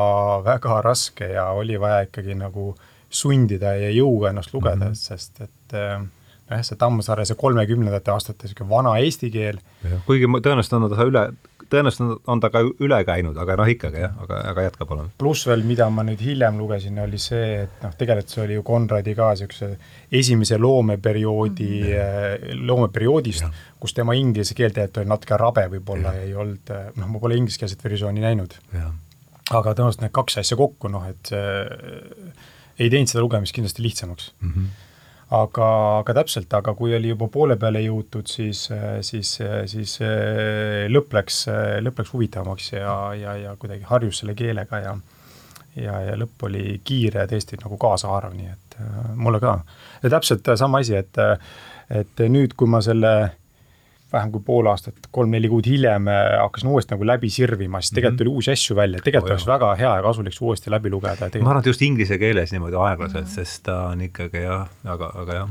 väga 0.46 0.82
raske 0.86 1.32
ja 1.34 1.50
oli 1.58 1.80
vaja 1.82 2.04
ikkagi 2.06 2.36
nagu 2.38 2.72
sundida 3.10 3.74
ja 3.80 3.90
jõuga 3.90 4.30
ennast 4.30 4.54
lugeda 4.54 4.86
mm, 4.86 4.92
-hmm. 4.92 4.96
sest 4.96 5.42
et 5.42 5.76
nojah, 6.50 6.66
see 6.66 6.78
Tammsaare, 6.78 7.26
see 7.26 7.38
kolmekümnendate 7.40 8.12
aastate 8.14 8.46
niisugune 8.46 8.70
vana 8.70 8.98
eesti 9.02 9.32
keel. 9.34 9.58
kuigi 10.06 10.30
tõenäoliselt 10.30 10.78
on 10.78 10.90
ta 10.94 11.08
üle 11.10 11.24
tõenäoliselt 11.70 12.30
on 12.30 12.42
ta 12.42 12.50
ka 12.54 12.62
üle 12.66 13.00
käinud, 13.08 13.38
aga 13.40 13.56
noh, 13.60 13.70
ikkagi 13.72 14.02
jah, 14.04 14.16
aga, 14.24 14.40
aga 14.52 14.66
jätka 14.66 14.88
palun. 14.90 15.12
pluss 15.22 15.48
veel, 15.50 15.64
mida 15.68 15.90
ma 15.94 16.06
nüüd 16.08 16.22
hiljem 16.24 16.60
lugesin, 16.60 17.00
oli 17.04 17.22
see, 17.22 17.64
et 17.66 17.86
noh, 17.86 17.96
tegelikult 18.00 18.34
see 18.34 18.44
oli 18.46 18.58
ju 18.58 18.66
Konradi 18.68 19.16
ka 19.18 19.30
niisuguse 19.34 19.70
esimese 20.22 20.60
loomeperioodi 20.62 21.70
mm., 21.86 22.66
loomeperioodist, 22.70 23.62
kus 23.80 23.96
tema 23.98 24.18
inglise 24.18 24.58
keel 24.58 24.74
tegelikult 24.76 25.04
oli 25.04 25.14
natuke 25.14 25.40
rabe 25.40 25.68
võib-olla 25.76 26.16
ja 26.18 26.26
ei 26.28 26.36
olnud, 26.36 26.76
noh, 26.98 27.14
ma 27.14 27.24
pole 27.24 27.40
ingliskeelset 27.40 27.84
versiooni 27.86 28.26
näinud. 28.26 28.58
aga 28.76 29.74
tõenäoliselt 29.74 30.06
need 30.06 30.16
kaks 30.16 30.42
asja 30.44 30.58
kokku, 30.60 30.92
noh, 30.92 31.08
et 31.10 31.34
see 31.34 32.86
ei 32.86 32.92
teinud 32.92 33.12
seda 33.12 33.24
lugemist 33.26 33.56
kindlasti 33.56 33.84
lihtsamaks 33.84 34.32
mm. 34.42 34.54
-hmm 34.54 34.86
aga, 35.36 35.68
aga 36.00 36.16
täpselt, 36.22 36.54
aga 36.58 36.74
kui 36.78 36.96
oli 36.98 37.12
juba 37.12 37.28
poole 37.32 37.58
peale 37.62 37.84
jõutud, 37.84 38.28
siis, 38.30 38.66
siis, 39.06 39.36
siis 39.72 39.96
lõpp 40.90 41.14
läks, 41.20 41.44
lõpp 41.86 42.02
läks 42.02 42.14
huvitavamaks 42.16 42.74
ja, 42.74 42.98
ja, 43.20 43.36
ja 43.38 43.56
kuidagi 43.60 43.86
harjus 43.90 44.24
selle 44.24 44.38
keelega 44.38 44.84
ja 44.84 44.98
ja, 45.78 46.00
ja 46.02 46.16
lõpp 46.18 46.48
oli 46.48 46.80
kiire 46.84 47.26
tõesti 47.30 47.60
nagu 47.62 47.78
kaasahaarav, 47.80 48.34
nii 48.36 48.50
et 48.52 48.80
mulle 49.20 49.40
ka. 49.44 49.60
ja 50.04 50.12
täpselt 50.16 50.50
sama 50.60 50.82
asi, 50.84 50.96
et, 50.98 51.20
et 51.94 52.26
nüüd, 52.32 52.56
kui 52.58 52.70
ma 52.70 52.82
selle 52.84 53.14
vähem 54.14 54.32
kui 54.34 54.42
pool 54.46 54.70
aastat, 54.72 55.10
kolm-neli 55.14 55.50
kuud 55.52 55.68
hiljem 55.70 56.08
äh, 56.10 56.20
hakkasin 56.42 56.72
uuesti 56.72 56.96
nagu 56.96 57.08
läbi 57.08 57.30
sirvima, 57.34 57.82
siis 57.82 57.94
tegelikult 57.94 58.12
mm 58.12 58.16
-hmm. 58.16 58.18
tuli 58.24 58.36
uusi 58.42 58.52
asju 58.52 58.76
välja, 58.76 59.02
tegelikult 59.06 59.30
oh, 59.30 59.36
oleks 59.36 59.48
väga 59.48 59.76
hea 59.76 59.96
ja 59.96 60.04
kasulik 60.04 60.34
see 60.34 60.46
uuesti 60.46 60.72
läbi 60.72 60.90
lugeda. 60.90 61.30
ma 61.42 61.50
arvan, 61.50 61.60
et 61.60 61.66
just 61.66 61.82
inglise 61.82 62.18
keeles 62.18 62.52
niimoodi 62.52 62.76
aeglaselt 62.76 63.26
mm, 63.26 63.30
-hmm. 63.30 63.36
sest 63.36 63.64
ta 63.64 63.78
on 63.94 64.02
ikkagi 64.02 64.44
jah, 64.44 64.68
aga, 64.86 65.12
aga 65.16 65.34
jah. 65.34 65.50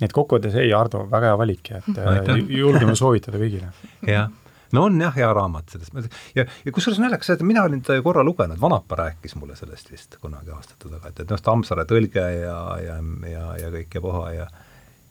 nii 0.00 0.10
et 0.10 0.12
kokkuvõttes 0.12 0.54
ei, 0.54 0.72
Ardo, 0.72 1.06
väga 1.10 1.32
hea 1.32 1.38
valik, 1.38 1.70
et 1.70 1.98
äh, 1.98 2.12
Aitäh. 2.12 2.44
julgeme 2.48 2.94
soovitada 2.94 3.38
kõigile. 3.38 3.72
jah 4.16 4.30
no 4.72 4.84
on 4.84 5.00
jah, 5.00 5.14
hea 5.16 5.32
raamat 5.32 5.68
selles 5.72 5.92
mõttes 5.94 6.10
ja, 6.34 6.44
ja 6.64 6.72
kusjuures 6.72 6.98
naljakas, 7.00 7.30
et 7.30 7.42
mina 7.42 7.62
olin 7.62 7.82
ta 7.82 8.02
korra 8.02 8.24
lugenud, 8.24 8.60
Vanapa 8.60 8.96
rääkis 8.96 9.36
mulle 9.36 9.56
sellest 9.56 9.90
vist 9.90 10.16
kunagi 10.20 10.50
aastate 10.50 10.88
taga, 10.88 11.08
et, 11.08 11.20
et 11.20 11.30
noh, 11.30 11.40
Tammsaare 11.40 11.86
tõlge 11.88 12.24
ja, 12.40 12.58
ja, 12.84 12.98
ja, 13.30 13.44
ja 13.62 13.70
kõik 13.70 13.94
ja 13.94 14.00
puha 14.00 14.32
ja 14.32 14.48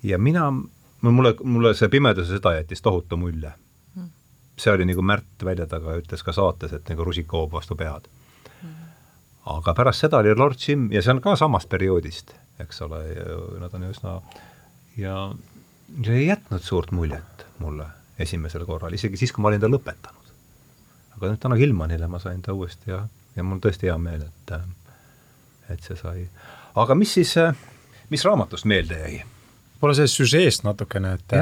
ja 0.04 0.18
mina 0.18 0.52
mulle, 1.14 1.34
mulle 1.44 1.74
see 1.78 1.90
Pimeduse 1.92 2.38
sõda 2.38 2.56
jättis 2.58 2.82
tohutu 2.82 3.18
mulje. 3.18 3.52
Hmm. 3.96 4.10
see 4.58 4.74
oli 4.74 4.86
nagu 4.90 5.02
Märt 5.02 5.46
välja 5.46 5.68
taga 5.68 5.98
ütles 6.00 6.24
ka 6.24 6.34
saates, 6.34 6.74
et 6.74 6.90
nagu 6.90 7.06
rusikahoob 7.08 7.54
vastu 7.54 7.76
pead. 7.76 8.10
Hmm. 8.62 8.76
aga 9.58 9.74
pärast 9.74 10.06
seda 10.06 10.22
oli 10.24 10.36
Lord 10.36 10.60
Jim 10.68 10.90
ja 10.92 11.02
see 11.02 11.16
on 11.16 11.22
ka 11.22 11.36
samast 11.36 11.70
perioodist, 11.70 12.34
eks 12.60 12.82
ole, 12.82 13.04
nad 13.62 13.74
on 13.74 13.90
üsna 13.92 14.20
ja 14.98 15.20
see 16.04 16.18
ei 16.24 16.28
jätnud 16.28 16.64
suurt 16.64 16.92
muljet 16.92 17.46
mulle 17.60 17.86
esimesel 18.20 18.66
korral, 18.66 18.94
isegi 18.94 19.18
siis, 19.18 19.32
kui 19.32 19.44
ma 19.46 19.52
olin 19.52 19.62
ta 19.62 19.70
lõpetanud. 19.70 20.34
aga 21.18 21.30
nüüd 21.32 21.42
tänu 21.42 21.56
Hillmanile 21.58 22.08
ma 22.08 22.20
sain 22.20 22.42
ta 22.42 22.54
uuesti 22.54 22.92
ja, 22.92 23.04
ja 23.36 23.44
mul 23.44 23.58
on 23.58 23.62
tõesti 23.62 23.90
hea 23.90 23.98
meel, 23.98 24.26
et 24.26 24.54
et 25.70 25.84
see 25.84 25.98
sai. 26.00 26.28
aga 26.76 26.96
mis 26.96 27.14
siis, 27.14 27.34
mis 28.10 28.26
raamatust 28.26 28.66
meelde 28.66 29.00
jäi? 29.00 29.24
Võib-olla 29.78 29.98
sellest 30.02 30.18
süžeest 30.18 30.66
natukene, 30.66 31.14
et 31.18 31.38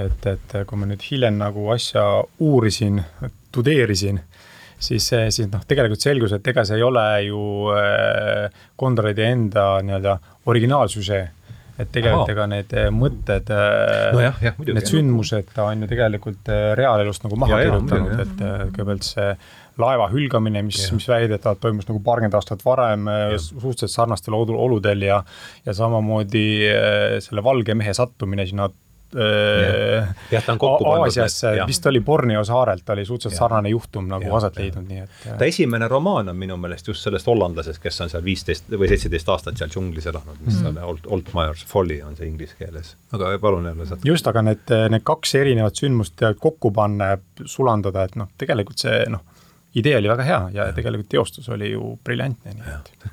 et, 0.00 0.26
et 0.26 0.56
kui 0.66 0.78
ma 0.78 0.88
nüüd 0.90 1.02
hiljem 1.06 1.36
nagu 1.38 1.68
asja 1.74 2.02
uurisin, 2.42 2.98
tudeerisin, 3.54 4.18
siis, 4.78 5.06
siis 5.06 5.48
noh, 5.52 5.62
tegelikult 5.68 6.02
selgus, 6.02 6.34
et 6.34 6.50
ega 6.50 6.64
see 6.66 6.80
ei 6.80 6.86
ole 6.86 7.06
ju 7.28 7.40
äh, 7.74 8.60
Konradi 8.80 9.26
enda 9.28 9.68
nii-öelda 9.86 10.18
originaalsüžee. 10.50 11.24
et 11.74 11.88
tegelikult 11.90 12.30
ega 12.30 12.44
need 12.46 12.72
mõtted 12.94 13.48
äh, 13.50 14.14
no, 14.14 14.50
need 14.62 14.86
sündmused 14.86 15.48
ta 15.56 15.64
on 15.72 15.82
ju 15.82 15.88
tegelikult 15.90 16.50
äh, 16.50 16.68
reaalelust 16.78 17.26
nagu 17.26 17.38
maha 17.42 17.58
kirjutanud, 17.62 18.20
et 18.22 18.44
kõigepealt 18.76 19.08
see 19.08 19.32
laeva 19.80 20.08
hülgamine, 20.12 20.62
mis, 20.66 20.86
mis 20.94 21.08
väidetavalt 21.10 21.62
toimus 21.62 21.88
nagu 21.88 22.00
paarkümmend 22.04 22.38
aastat 22.38 22.62
varem 22.64 23.08
ja. 23.10 23.38
suhteliselt 23.42 23.94
sarnastel 23.94 24.36
oludel 24.38 25.02
ja 25.02 25.22
ja 25.66 25.74
samamoodi 25.74 26.46
äh, 26.70 27.20
selle 27.24 27.44
valge 27.44 27.74
mehe 27.74 27.94
sattumine 27.94 28.46
sinna 28.46 28.68
äh, 28.68 30.14
jah, 30.30 30.44
ta 30.44 30.54
on 30.54 30.60
kokku 30.62 30.84
pannud. 30.84 31.08
Aasiasse, 31.08 31.56
vist 31.66 31.86
oli 31.90 32.00
Borneo 32.00 32.44
saarelt, 32.44 32.88
oli 32.94 33.04
suhteliselt 33.04 33.34
ja. 33.34 33.38
sarnane 33.38 33.72
juhtum 33.72 34.06
nagu 34.10 34.28
ja, 34.28 34.36
aset 34.38 34.62
leidnud, 34.62 34.86
nii 34.88 35.02
et. 35.04 35.26
ta 35.38 35.50
esimene 35.50 35.88
romaan 35.90 36.30
on 36.30 36.38
minu 36.38 36.56
meelest 36.60 36.92
just 36.92 37.06
sellest 37.08 37.26
hollandlasest, 37.30 37.82
kes 37.82 38.00
on 38.06 38.14
seal 38.14 38.24
viisteist 38.24 38.70
või 38.70 38.90
seitseteist 38.92 39.34
aastat 39.34 39.58
seal 39.58 39.74
džunglis 39.74 40.06
elanud, 40.12 40.40
mis 40.46 40.60
mm. 40.60 40.70
on 40.70 40.82
Olt, 40.94 41.10
Oltmeyers 41.18 41.66
Folly 41.70 41.98
on 42.06 42.14
see 42.18 42.30
inglise 42.30 42.58
keeles. 42.58 42.94
aga 43.12 43.34
palun 43.42 43.70
jälle 43.72 43.90
sealt. 43.90 44.06
just, 44.06 44.30
aga 44.30 44.46
need, 44.52 44.74
need 44.94 45.06
kaks 45.06 45.34
erinevat 45.42 45.82
sündmust 45.82 46.26
kokku 46.40 46.70
panna, 46.74 47.16
sulandada, 47.44 48.06
et 48.06 48.18
noh, 48.22 48.30
tegelikult 48.38 48.86
see 48.86 49.02
noh 49.10 49.33
idee 49.74 49.96
oli 49.98 50.08
väga 50.08 50.22
hea 50.22 50.40
ja, 50.54 50.68
ja 50.68 50.76
tegelikult 50.76 51.08
teostus 51.10 51.48
oli 51.48 51.72
ju 51.72 51.94
briljantne. 52.04 52.54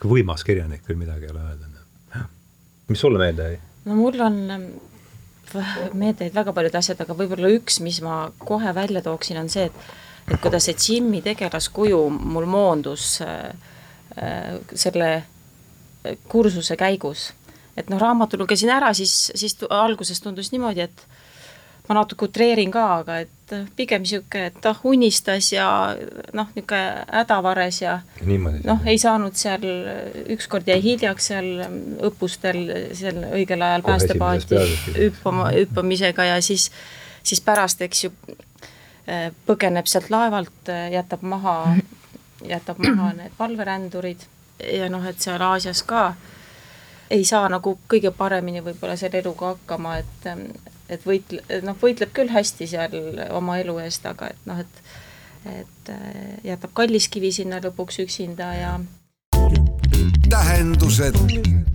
võimas 0.03 0.45
kirjanik, 0.47 0.85
küll 0.85 0.99
midagi 0.99 1.27
ei 1.27 1.33
ole 1.33 1.41
öelda. 1.41 2.25
mis 2.87 2.99
sulle 2.99 3.19
meelde 3.21 3.49
jäi? 3.49 3.59
no 3.85 3.97
mul 3.97 4.19
on 4.21 4.39
ähm, 4.51 4.69
meelde 5.93 6.27
jäid 6.27 6.35
väga 6.35 6.53
paljud 6.53 6.75
asjad, 6.75 7.01
aga 7.01 7.17
võib-olla 7.17 7.51
üks, 7.57 7.79
mis 7.83 8.01
ma 8.05 8.23
kohe 8.37 8.73
välja 8.75 9.01
tooksin, 9.05 9.39
on 9.41 9.49
see, 9.49 9.67
et 9.71 9.99
et 10.31 10.39
kuidas 10.41 10.67
see 10.67 10.77
Jimmy 10.77 11.21
tegelaskuju 11.25 11.99
mul 12.09 12.45
moondus 12.49 13.17
äh, 13.25 13.51
äh, 14.21 14.57
selle 14.73 15.23
kursuse 16.29 16.77
käigus. 16.77 17.31
et 17.77 17.89
noh, 17.89 17.99
raamatu 17.99 18.37
lugesin 18.37 18.69
ära, 18.69 18.93
siis, 18.93 19.31
siis 19.35 19.55
alguses 19.69 20.19
tundus 20.21 20.51
niimoodi, 20.51 20.81
et 20.83 21.05
ma 21.91 21.97
natuke 21.99 22.29
utreerin 22.29 22.71
ka, 22.71 22.85
aga 23.01 23.17
et 23.25 23.53
pigem 23.75 24.05
niisugune, 24.05 24.45
et 24.47 24.59
ta 24.63 24.71
unistas 24.87 25.49
ja 25.51 25.67
noh, 26.37 26.47
niisugune 26.55 27.05
hädavares 27.11 27.81
ja 27.81 27.97
noh, 28.63 28.85
ei 28.87 29.01
saanud 29.01 29.35
seal, 29.35 29.65
ükskord 30.31 30.71
jäi 30.71 30.79
hiljaks 30.85 31.31
seal 31.33 31.49
õppustel 32.07 32.61
seal 32.95 33.19
õigel 33.33 33.65
ajal 33.67 33.83
päästepaati 33.89 34.63
hüppama, 34.95 35.51
hüppamisega 35.57 36.31
ja 36.31 36.41
siis, 36.41 36.69
siis 37.23 37.43
pärast, 37.43 37.83
eks 37.83 38.05
ju, 38.07 38.13
põgeneb 39.49 39.89
sealt 39.91 40.11
laevalt, 40.13 40.71
jätab 40.93 41.25
maha, 41.27 41.57
jätab 42.47 42.79
maha 42.79 43.11
need 43.19 43.39
valverändurid 43.39 44.29
ja 44.79 44.87
noh, 44.93 45.03
et 45.09 45.19
seal 45.19 45.41
Aasias 45.43 45.83
ka 45.83 46.13
ei 47.11 47.25
saa 47.27 47.49
nagu 47.51 47.75
kõige 47.91 48.13
paremini 48.15 48.61
võib-olla 48.63 48.95
selle 48.95 49.19
eluga 49.19 49.55
hakkama, 49.55 49.97
et 49.99 50.29
et 50.91 51.05
võitle-, 51.07 51.61
noh, 51.65 51.77
võitleb 51.81 52.11
küll 52.15 52.31
hästi 52.33 52.67
seal 52.67 52.97
oma 53.31 53.57
elu 53.61 53.77
eest, 53.85 54.05
aga 54.09 54.33
et 54.33 54.49
noh, 54.49 54.59
et 54.61 54.83
et 55.41 55.89
äh, 55.89 56.37
jätab 56.45 56.69
Kalliskivi 56.77 57.31
sinna 57.33 57.57
lõpuks 57.63 57.97
üksinda 58.03 58.51
ja 58.53 58.75
tähendused, 60.29 61.17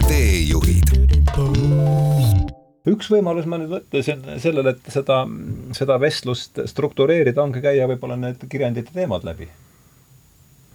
teejuhid. 0.07 0.93
üks 2.87 3.11
võimalus 3.11 3.49
ma 3.51 3.59
nüüd 3.59 3.75
mõtlesin 3.75 4.23
sellele, 4.43 4.77
et 4.77 4.93
seda, 4.95 5.25
seda 5.77 5.99
vestlust 6.01 6.63
struktureerida, 6.71 7.43
ongi 7.43 7.65
käia 7.65 7.89
võib-olla 7.91 8.17
need 8.21 8.47
kirjandite 8.49 8.95
teemad 8.95 9.27
läbi. 9.27 9.51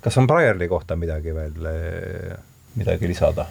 kas 0.02 0.18
on 0.18 0.28
Breyerli 0.28 0.68
kohta 0.68 0.96
midagi 1.00 1.36
veel, 1.36 1.72
midagi 2.76 3.08
lisada? 3.08 3.48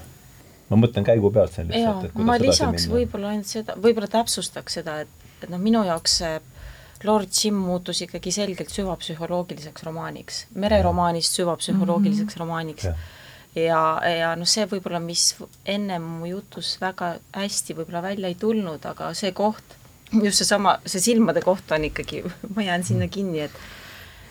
Ma 0.71 0.79
mõtlen 0.79 1.07
käigu 1.07 1.33
pealt 1.35 1.57
siin 1.57 1.71
lihtsalt, 1.71 2.09
et 2.09 2.15
kuidas 2.15 2.27
ma 2.27 2.39
lisaks 2.41 2.89
võib-olla 2.91 3.35
ainult 3.35 3.51
seda, 3.51 3.77
võib-olla 3.77 4.11
täpsustaks 4.11 4.81
seda, 4.81 5.01
et 5.05 5.29
et 5.41 5.49
noh, 5.49 5.61
minu 5.61 5.81
jaoks 5.87 6.19
see 6.21 6.35
Lord 7.09 7.33
Jim 7.33 7.57
muutus 7.57 8.03
ikkagi 8.05 8.33
selgelt 8.35 8.73
süvapsühholoogiliseks 8.75 9.87
romaaniks, 9.87 10.43
mereromaanist 10.53 11.39
süvapsühholoogiliseks 11.39 12.35
mm 12.35 12.37
-hmm. 12.37 12.45
romaaniks 12.45 12.85
ja 12.85 12.95
ja, 13.57 13.81
ja 14.05 14.31
noh, 14.39 14.49
see 14.49 14.67
võib-olla, 14.71 15.01
mis 15.03 15.35
ennem 15.67 16.05
mu 16.21 16.29
jutus 16.31 16.77
väga 16.81 17.17
hästi 17.35 17.77
võib-olla 17.79 18.03
välja 18.03 18.31
ei 18.31 18.39
tulnud, 18.39 18.85
aga 18.87 19.13
see 19.19 19.33
koht, 19.37 19.77
just 20.13 20.43
seesama, 20.43 20.79
see 20.87 21.03
silmade 21.03 21.43
koht 21.43 21.73
on 21.75 21.89
ikkagi, 21.91 22.23
ma 22.55 22.67
jään 22.67 22.87
sinna 22.87 23.09
kinni, 23.09 23.47
et 23.49 23.61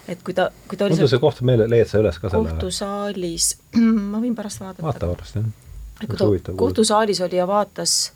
et 0.10 0.22
kui 0.26 0.34
ta, 0.34 0.48
kui 0.68 0.78
ta 0.78 0.88
oli 0.88 0.96
seal 0.98 1.12
see 1.12 1.22
koht 1.22 1.42
meile, 1.46 1.68
leiad 1.70 1.90
sa 1.90 2.00
üles 2.02 2.18
ka 2.18 2.32
selle? 2.32 2.50
kohtusaalis, 2.50 3.50
ma 4.12 4.22
võin 4.24 4.38
pärast 4.38 4.64
vaadata. 4.64 4.86
vaata 4.88 5.12
pärast, 5.12 5.36
jah. 5.36 5.69
Kui 6.08 6.40
ta 6.40 6.54
kohtusaalis 6.56 7.22
oli 7.22 7.36
ja 7.36 7.48
vaatas, 7.48 8.12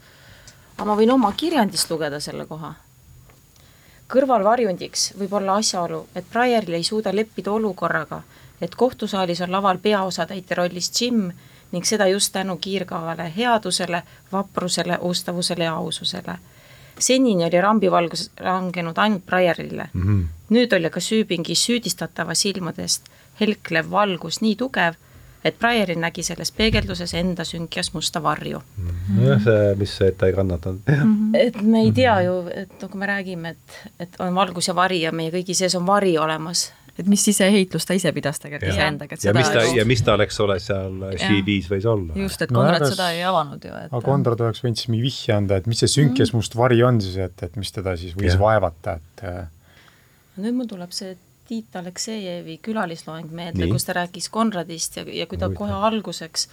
aga 0.77 0.85
ma 0.85 0.95
võin 0.95 1.11
oma 1.11 1.33
kirjandist 1.37 1.91
lugeda 1.91 2.19
selle 2.19 2.45
koha 2.45 2.73
kõrvalvarjundiks 4.13 5.13
võib 5.17 5.33
olla 5.39 5.57
asjaolu, 5.61 6.05
et 6.15 6.25
Briaril 6.29 6.77
ei 6.77 6.83
suuda 6.85 7.13
leppida 7.15 7.51
olukorraga, 7.51 8.21
et 8.61 8.75
kohtusaalis 8.75 9.41
on 9.41 9.51
laval 9.51 9.79
peaosatäitja 9.81 10.59
rollis 10.59 10.91
Jim 11.01 11.31
ning 11.73 11.85
seda 11.85 12.07
just 12.07 12.33
tänu 12.33 12.57
kiirgavale 12.61 13.31
headusele, 13.37 14.03
vaprusele, 14.31 14.97
ustavusele 15.01 15.63
ja 15.63 15.75
aususele. 15.75 16.37
senini 16.99 17.45
oli 17.45 17.61
rambivalgus 17.61 18.29
langenud 18.39 18.97
ainult 18.97 19.25
Briarile 19.25 19.89
mm. 19.93 20.01
-hmm. 20.01 20.25
nüüd 20.49 20.75
oli 20.75 20.85
aga 20.85 20.99
süüpingi 20.99 21.55
süüdistatava 21.55 22.33
silmadest 22.33 23.09
helklev 23.39 23.89
valgus 23.91 24.41
nii 24.41 24.55
tugev, 24.55 24.93
et 25.43 25.57
Briari 25.59 25.95
nägi 25.99 26.23
selles 26.23 26.51
peegelduses 26.55 27.13
enda 27.19 27.45
sünkjas 27.47 27.93
musta 27.93 28.23
varju. 28.23 28.61
nojah, 29.15 29.41
see, 29.43 29.73
mis 29.79 29.97
see, 29.97 30.11
et 30.13 30.17
ta 30.17 30.29
ei 30.29 30.37
kannatanud. 30.37 30.85
Mhm. 30.87 31.35
et 31.35 31.61
me 31.61 31.83
ei 31.87 31.91
tea 31.95 32.19
ju, 32.27 32.37
et 32.53 32.77
nagu 32.81 33.01
me 33.01 33.09
räägime, 33.09 33.55
et, 33.55 33.81
et 33.99 34.21
on 34.23 34.35
valgus 34.35 34.71
ja 34.71 34.77
vari 34.77 35.01
ja 35.03 35.11
meie 35.11 35.33
kõigi 35.33 35.57
sees 35.57 35.75
on 35.79 35.85
vari 35.87 36.17
olemas 36.17 36.71
et 36.93 37.07
mis 37.09 37.23
siseheitlust 37.25 37.89
ta 37.89 37.95
ise 37.97 38.11
pidas 38.13 38.37
tegelikult 38.41 38.69
iseendaga, 38.69 39.17
et 39.17 39.25
ja 39.25 39.33
mis 39.33 39.49
ta, 39.49 39.63
ja 39.73 39.85
mis 39.89 40.03
ta, 40.05 40.13
eks 40.21 40.39
ole, 40.45 40.59
seal 40.61 40.99
CV-s 41.17 41.71
võis 41.71 41.87
olla. 41.89 42.17
just, 42.21 42.43
et 42.45 42.53
Konrad 42.53 42.85
no, 42.85 42.89
seda 42.93 43.09
ei 43.15 43.23
avanud 43.25 43.65
ju, 43.65 43.73
et 43.73 43.89
aga 43.89 44.01
Konrad 44.05 44.43
oleks 44.45 44.61
võinud 44.61 44.77
siis 44.77 44.91
mingi 44.93 45.07
vihje 45.07 45.33
anda, 45.35 45.57
et 45.57 45.69
mis 45.69 45.81
see 45.81 45.89
sünkes 45.89 46.29
mm. 46.29 46.37
must 46.37 46.57
vari 46.59 46.83
on 46.85 47.01
siis, 47.01 47.17
et, 47.25 47.45
et 47.47 47.57
mis 47.57 47.73
teda 47.73 47.95
siis 47.99 48.13
võis 48.19 48.35
ja. 48.35 48.39
vaevata, 48.41 48.99
et 49.01 49.25
nüüd 50.43 50.59
mul 50.59 50.69
tuleb 50.69 50.93
see 50.93 51.15
Tiit 51.47 51.75
Aleksejevi 51.75 52.57
külalisloeng 52.63 53.31
meelde, 53.31 53.67
kus 53.67 53.85
ta 53.85 53.97
rääkis 53.97 54.29
Konradist 54.31 54.95
ja, 54.97 55.03
ja 55.03 55.27
kui 55.27 55.37
ta 55.37 55.49
kohe 55.51 55.73
alguseks 55.89 56.47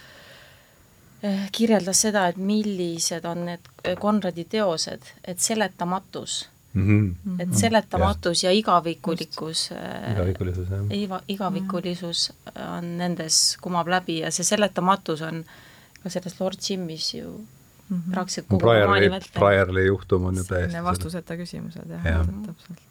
eh, 1.23 1.45
kirjeldas 1.53 2.01
seda, 2.07 2.27
et 2.29 2.37
millised 2.37 3.25
on 3.25 3.45
need 3.47 3.71
Konradi 4.01 4.45
teosed, 4.45 5.13
et 5.25 5.39
seletamatus 5.39 6.49
mm. 6.73 7.17
-hmm. 7.17 7.43
et 7.43 7.55
seletamatus 7.55 8.45
ja, 8.45 8.51
ja 8.51 8.59
igavikulikkus, 8.59 9.71
eh, 9.73 10.13
igavikulisus, 10.13 10.69
jah. 10.71 10.85
iga, 10.91 11.21
igavikulisus 11.29 12.33
on 12.77 12.99
nendes, 12.99 13.57
kumab 13.61 13.89
läbi 13.89 14.19
ja 14.19 14.31
see 14.31 14.45
seletamatus 14.45 15.23
on 15.23 15.45
ka 16.03 16.11
selles 16.11 16.41
Lord 16.41 16.59
Jimis 16.69 17.15
ju 17.15 17.31
mm 17.31 17.97
-hmm. 17.97 18.13
praktiliselt 18.13 18.47
kogu 18.49 18.67
romaani 18.67 19.11
vältel. 19.11 19.41
Briarli 19.41 19.87
juhtum 19.87 20.25
on 20.25 20.37
ju 20.37 20.45
täiesti 20.45 20.85
vastuseta 20.85 21.35
küsimused 21.35 21.91
jah 21.91 22.07
ja., 22.07 22.25
täpselt 22.47 22.90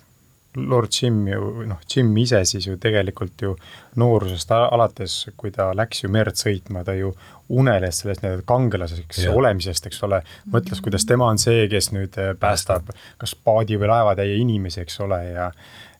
Lord 0.70 0.94
Jim 0.94 1.22
ju, 1.28 1.66
noh, 1.70 1.80
Jim 1.90 2.12
ise 2.22 2.42
siis 2.48 2.68
ju 2.68 2.78
tegelikult 2.82 3.42
ju 3.42 3.56
noorusest 4.00 4.52
alates, 4.56 5.22
kui 5.38 5.52
ta 5.56 5.72
läks 5.78 6.04
ju 6.04 6.12
merd 6.14 6.40
sõitma, 6.40 6.84
ta 6.88 6.96
ju 6.98 7.14
uneles 7.50 8.04
sellest 8.04 8.24
nii-öelda 8.24 8.46
kangelaseks 8.50 9.24
ja. 9.26 9.34
olemisest, 9.36 9.90
eks 9.90 10.04
ole, 10.06 10.22
mõtles, 10.54 10.82
kuidas 10.86 11.08
tema 11.10 11.30
on 11.32 11.42
see, 11.42 11.68
kes 11.72 11.92
nüüd 11.96 12.18
äh, 12.22 12.34
päästab 12.40 12.92
kas 13.22 13.36
paadi 13.36 13.80
või 13.80 13.90
laevatäie 13.94 14.38
inimesi, 14.42 14.84
eks 14.84 15.00
ole, 15.06 15.24
ja 15.32 15.52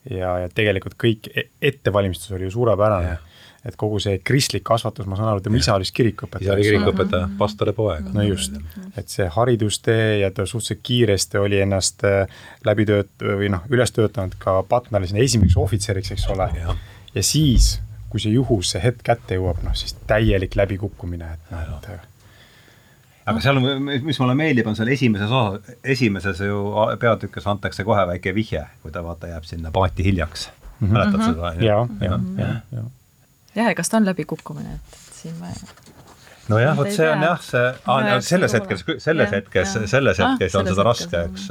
ja, 0.10 0.36
ja 0.44 0.52
tegelikult 0.56 0.96
kõik 1.00 1.28
e-, 1.36 1.50
ettevalmistus 1.72 2.32
oli 2.32 2.48
ju 2.48 2.54
suurepärane 2.54 3.18
et 3.66 3.76
kogu 3.80 4.00
see 4.00 4.20
kristlik 4.24 4.64
kasvatus, 4.68 5.08
ma 5.10 5.18
saan 5.20 5.34
aru, 5.34 5.44
tema 5.44 5.60
isa 5.60 5.76
oli 5.76 5.88
siis 5.88 5.96
kirikuõpetaja. 5.98 6.46
isa 6.46 6.56
oli 6.56 6.68
kirikuõpetaja 6.68 7.26
mm 7.26 7.34
-hmm., 7.34 7.38
pastori 7.42 7.74
poeg. 7.76 8.12
no 8.14 8.24
just, 8.24 8.56
et 8.98 9.10
see 9.12 9.28
haridustee 9.36 10.20
ja 10.20 10.32
ta 10.32 10.46
suhteliselt 10.46 10.80
kiiresti 10.84 11.38
oli 11.38 11.60
ennast 11.66 12.04
äh, 12.08 12.28
läbi 12.66 12.86
tööt- 12.88 13.26
või 13.42 13.50
noh, 13.52 13.66
üles 13.70 13.92
töötanud 13.92 14.38
ka 14.40 14.64
Patnale 14.64 15.08
sinna 15.08 15.24
esimeseks 15.24 15.58
ohvitseriks, 15.58 16.12
eks 16.12 16.28
ole. 16.30 16.50
ja 17.16 17.24
siis, 17.24 17.82
kui 18.10 18.20
see 18.20 18.32
juhus, 18.32 18.72
see 18.72 18.84
hetk 18.84 19.04
kätte 19.04 19.36
jõuab, 19.36 19.64
noh 19.64 19.76
siis 19.76 19.96
täielik 20.08 20.56
läbikukkumine, 20.56 21.34
et 21.34 21.52
noh, 21.52 21.60
et 21.78 21.90
äh, 21.96 22.06
aga 23.26 23.42
seal 23.44 23.60
on, 23.60 23.84
mis 23.84 24.20
mulle 24.20 24.36
meeldib, 24.36 24.68
on 24.68 24.76
seal 24.76 24.88
esimeses 24.88 25.32
osa, 25.32 25.76
esimeses 25.84 26.40
ju 26.40 26.64
peatükis 27.00 27.48
antakse 27.48 27.84
kohe 27.84 28.08
väike 28.08 28.34
vihje, 28.36 28.64
kui 28.82 28.92
ta 28.92 29.04
vaata 29.04 29.28
jääb 29.28 29.44
sinna 29.44 29.72
paati 29.72 30.04
hiljaks 30.04 30.48
mm. 30.48 30.88
-hmm. 30.88 30.94
mäletad 30.94 31.26
seda? 31.26 31.54
ja, 31.60 31.88
ja, 32.02 32.20
ja, 32.38 32.56
ja 32.72 32.84
jah, 33.60 33.70
ja 33.72 33.78
kas 33.78 33.92
ta 33.92 34.00
on 34.00 34.08
läbikukkumine, 34.08 34.78
et, 34.80 35.00
siin 35.20 35.36
ma 35.40 35.52
nojah, 36.50 36.78
vot 36.78 36.92
see 36.94 37.08
on 37.10 37.26
jah, 37.26 37.42
see 37.44 37.66
ah,, 37.94 38.12
selles 38.26 38.56
hetkes, 38.58 38.86
selles 39.04 39.34
hetkes, 39.36 39.76
selles 39.92 40.20
ah, 40.20 40.34
hetkes 40.34 40.58
on 40.60 40.70
seda 40.70 40.86
raske, 40.88 41.24
eks, 41.30 41.50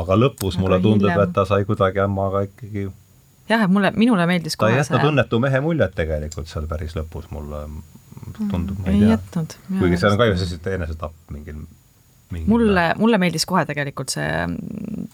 aga 0.00 0.18
lõpus 0.18 0.56
aga 0.56 0.64
mulle 0.64 0.80
tundub, 0.84 1.14
et 1.24 1.34
ta 1.36 1.46
sai 1.48 1.66
kuidagi 1.68 2.02
ämmaga 2.04 2.44
ikkagi 2.48 2.86
jah, 3.50 3.64
et 3.64 3.72
mulle, 3.72 3.92
minule 3.98 4.26
meeldis 4.30 4.58
ta 4.60 4.70
ei 4.70 4.78
jätnud 4.78 5.00
see... 5.00 5.10
õnnetu 5.12 5.42
mehe 5.42 5.64
muljet 5.64 5.96
tegelikult 5.98 6.50
seal 6.50 6.70
päris 6.70 6.94
lõpus, 6.98 7.28
mulle 7.34 7.66
tundub, 8.38 8.78
ma 8.78 8.92
ei, 8.92 9.04
ei 9.10 9.20
tea. 9.34 9.44
kuigi 9.72 10.00
seal 10.00 10.14
on 10.14 10.22
ka 10.22 10.30
ju 10.30 10.38
sellised 10.38 10.72
enesetapp 10.76 11.34
mingil 11.34 11.62
Mingi 12.30 12.46
mulle, 12.46 12.92
mulle 12.94 13.18
meeldis 13.18 13.42
kohe 13.42 13.64
tegelikult 13.66 14.12
see 14.12 14.26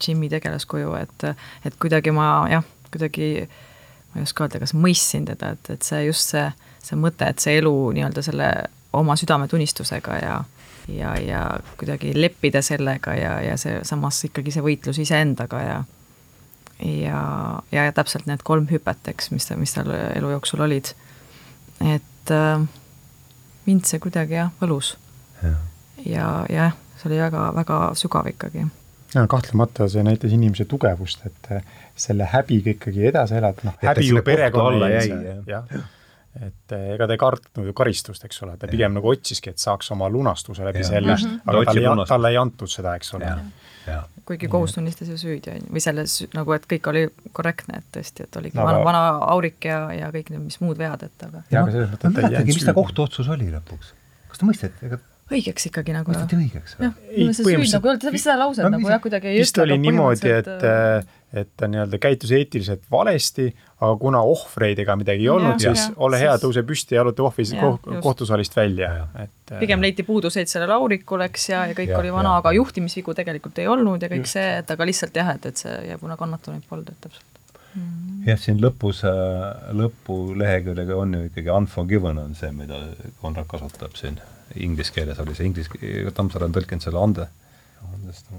Jimmy 0.04 0.28
tegelaskuju, 0.28 0.90
et, 1.00 1.24
et 1.64 1.78
kuidagi 1.80 2.12
ma 2.12 2.26
jah, 2.52 2.66
kuidagi 2.92 3.28
äh, 3.46 3.62
ma 4.16 4.22
ei 4.22 4.28
oska 4.28 4.46
öelda, 4.46 4.60
kas 4.62 4.72
mõistsin 4.72 5.26
teda, 5.28 5.52
et, 5.52 5.70
et 5.76 5.84
see 5.84 6.06
just 6.06 6.32
see, 6.32 6.46
see 6.80 6.96
mõte, 6.96 7.28
et 7.28 7.42
see 7.42 7.58
elu 7.60 7.74
nii-öelda 7.98 8.22
selle 8.24 8.48
oma 8.96 9.16
südametunnistusega 9.20 10.20
ja 10.22 10.36
ja, 10.88 11.16
ja 11.20 11.40
kuidagi 11.76 12.12
leppida 12.14 12.62
sellega 12.62 13.14
ja, 13.18 13.40
ja 13.42 13.56
see 13.58 13.80
samas 13.84 14.22
ikkagi 14.28 14.54
see 14.54 14.62
võitlus 14.64 15.00
iseendaga 15.02 15.62
ja 15.62 15.76
ja, 16.78 17.20
ja, 17.72 17.84
ja 17.88 17.92
täpselt 17.96 18.26
need 18.28 18.44
kolm 18.44 18.68
hüpet, 18.70 19.08
eks, 19.10 19.30
mis, 19.32 19.48
mis 19.56 19.72
tal 19.74 19.90
elu 19.90 20.30
jooksul 20.36 20.62
olid. 20.66 20.92
et 21.80 22.32
äh, 22.32 22.66
mind 23.66 23.84
see 23.88 24.00
kuidagi 24.00 24.38
jah, 24.38 24.52
võlus. 24.60 24.94
ja 26.04 26.30
jah, 26.52 26.76
see 26.96 27.10
oli 27.10 27.20
väga, 27.20 27.50
väga 27.56 27.80
sügav 27.98 28.28
ikkagi 28.30 28.68
no 29.16 29.26
kahtlemata 29.30 29.88
see 29.90 30.04
näitas 30.06 30.32
inimese 30.36 30.66
tugevust, 30.68 31.26
et 31.28 31.52
eh, 31.54 31.74
selle 31.96 32.28
häbiga 32.32 32.72
ikkagi 32.74 33.06
edasi 33.10 33.38
elada, 33.40 33.68
noh, 33.68 33.76
häbi 33.82 34.08
ju 34.10 34.22
perekonna 34.26 34.90
jäi, 34.92 35.06
jah. 35.48 35.70
et 36.36 36.74
eh, 36.76 36.88
ega 36.94 37.08
ta 37.08 37.16
ei 37.16 37.22
kartnud 37.22 37.70
ju 37.70 37.76
karistust, 37.76 38.26
eks 38.28 38.42
ole, 38.46 38.56
ta 38.60 38.68
pigem 38.70 38.90
ja. 38.90 38.94
nagu 38.98 39.12
otsiski, 39.12 39.54
et 39.54 39.62
saaks 39.62 39.90
oma 39.96 40.10
lunastuse 40.12 40.66
läbi 40.66 40.84
ja. 40.84 40.90
selle, 40.90 41.16
aga 41.44 41.64
talle, 41.70 42.06
talle 42.12 42.34
ei 42.34 42.38
antud 42.40 42.72
seda, 42.72 42.94
eks 43.00 43.14
ole. 43.18 43.32
kuigi 44.28 44.50
kohus 44.50 44.76
tunnistas 44.76 45.10
ju 45.12 45.18
süüdi, 45.20 45.54
on 45.54 45.64
ju, 45.64 45.72
või 45.72 45.82
selles 45.84 46.18
nagu, 46.36 46.56
et 46.56 46.68
kõik 46.70 46.92
oli 46.92 47.04
korrektne, 47.32 47.82
et 47.82 47.90
tõesti, 47.98 48.26
et 48.26 48.40
oligi 48.42 48.58
no, 48.58 48.66
vana, 48.68 48.84
vana 48.86 49.02
aurik 49.32 49.68
ja, 49.68 49.84
ja 49.94 50.10
kõik 50.14 50.32
need, 50.34 50.48
mis 50.48 50.60
muud 50.64 50.80
vead, 50.80 51.06
et 51.06 51.28
aga. 51.28 51.44
jaa, 51.50 51.62
aga 51.62 51.76
selles 51.76 51.92
mõttes, 51.92 52.10
et 52.10 52.18
ta 52.18 52.24
ei 52.24 52.34
jäänud 52.34 52.40
süüdi. 52.50 52.58
mis 52.60 52.70
ta 52.70 52.76
kohtuotsus 52.76 53.30
oli 53.36 53.52
lõpuks? 53.54 53.92
kas 54.32 54.42
ta 54.42 54.48
mõisteti, 54.50 54.90
ega 54.90 54.98
õigeks 55.32 55.70
ikkagi 55.70 55.94
nagu. 55.96 56.12
mõisteti 56.12 56.38
õigeks 56.38 56.78
või? 56.78 56.88
jah, 56.88 56.96
see 57.34 57.46
süü 57.46 57.68
nagu, 57.74 57.94
sa 58.02 58.14
vist 58.14 58.28
seda 58.28 58.38
lauset 58.40 58.66
no, 58.66 58.72
nagu 58.76 58.90
jah, 58.92 59.02
kuidagi 59.02 59.32
ei 59.32 59.40
vist 59.42 59.58
oli 59.62 59.78
niimoodi, 59.82 60.32
et 60.38 60.50
äh, 60.54 61.14
et 61.36 61.48
ta 61.58 61.66
nii-öelda 61.68 61.98
käitus 62.00 62.30
eetiliselt 62.32 62.84
valesti, 62.90 63.48
aga 63.82 63.96
kuna 64.00 64.20
ohvreid 64.24 64.78
ega 64.80 64.94
midagi 64.96 65.26
ei 65.26 65.30
olnud, 65.32 65.58
siis 65.60 65.88
ja, 65.88 65.94
ole 66.06 66.20
hea, 66.20 66.36
tõuse 66.40 66.62
püsti 66.66 66.94
ja 66.94 67.02
jaluta 67.02 67.26
ohvi 67.26 67.44
kohtusaalist 68.04 68.56
välja, 68.56 68.92
et 69.18 69.52
äh, 69.52 69.60
pigem 69.60 69.82
leiti 69.82 70.06
puuduseid 70.06 70.50
sellel 70.50 70.72
aurikul, 70.78 71.24
eks, 71.26 71.48
ja, 71.50 71.64
ja 71.70 71.76
kõik 71.76 71.90
ja, 71.92 71.98
oli 72.00 72.12
vana, 72.14 72.36
aga 72.40 72.54
juhtimisvigu 72.56 73.16
tegelikult 73.18 73.58
ei 73.62 73.66
olnud 73.72 74.02
ja 74.02 74.10
kõik 74.12 74.24
Just. 74.24 74.38
see, 74.38 74.52
et 74.62 74.70
aga 74.76 74.88
lihtsalt 74.88 75.18
jah, 75.18 75.34
et, 75.34 75.50
et 75.50 75.64
see 75.64 75.74
ja 75.90 75.98
kuna 76.00 76.16
kannatanuid 76.20 76.64
polnud, 76.70 76.94
et 76.94 77.02
täpselt 77.08 77.42
mm.. 77.74 78.22
jah, 78.30 78.40
siin 78.46 78.62
lõpus, 78.62 79.02
äh, 79.10 79.74
lõpuleheküljega 79.82 81.02
on 81.02 81.18
ju 81.18 81.26
ikkagi 81.32 81.52
unforgiven 81.58 82.22
on 82.22 82.38
see, 82.38 82.54
mida 82.54 82.80
Konrad 83.20 83.50
kasutab 83.50 83.98
siin 83.98 84.22
inglise 84.54 84.92
keeles 84.92 85.18
oli 85.18 85.34
see 85.34 85.48
inglis-, 85.48 85.70
Tammsaare 86.14 86.48
on 86.48 86.54
tõlkinud 86.54 86.84
selle 86.84 87.02
ande, 87.02 87.28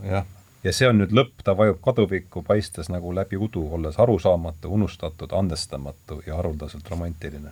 jah. 0.07 0.25
ja 0.63 0.73
see 0.73 0.89
on 0.89 1.01
nüüd 1.01 1.13
lõpp, 1.15 1.43
ta 1.43 1.55
vajub 1.57 1.79
kaduvikku, 1.83 2.43
paistes 2.47 2.89
nagu 2.93 3.13
läbi 3.15 3.37
udu, 3.37 3.65
olles 3.77 3.99
arusaamatu, 3.99 4.71
unustatud, 4.73 5.33
andestamatu 5.33 6.21
ja 6.27 6.37
haruldaselt 6.39 6.89
romantiline. 6.89 7.51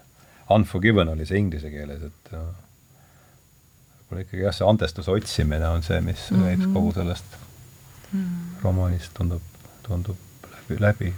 Unforgiven 0.51 1.09
oli 1.09 1.25
see 1.25 1.41
inglise 1.41 1.71
keeles, 1.73 2.03
et 2.05 2.31
võib-olla 4.05 4.25
ikkagi 4.25 4.43
jah, 4.43 4.55
see 4.55 4.67
andestuse 4.69 5.11
otsimine 5.11 5.67
on 5.69 5.83
see, 5.83 6.01
mis 6.01 6.29
mm 6.31 6.37
-hmm. 6.37 6.43
käib 6.45 6.73
kogu 6.73 6.91
sellest 6.93 7.37
mm 8.11 8.19
-hmm. 8.19 8.63
romaanist, 8.63 9.13
tundub, 9.13 9.41
tundub 9.83 10.17
läbi, 10.51 10.81
läbi. 10.81 11.13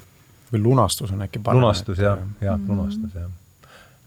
või 0.54 0.62
lunastus 0.64 1.12
on 1.12 1.22
äkki 1.22 1.40
parem. 1.40 1.62
lunastus 1.62 2.00
jah, 2.00 2.20
jah, 2.42 2.60
lunastus 2.68 3.14
jah. 3.14 3.30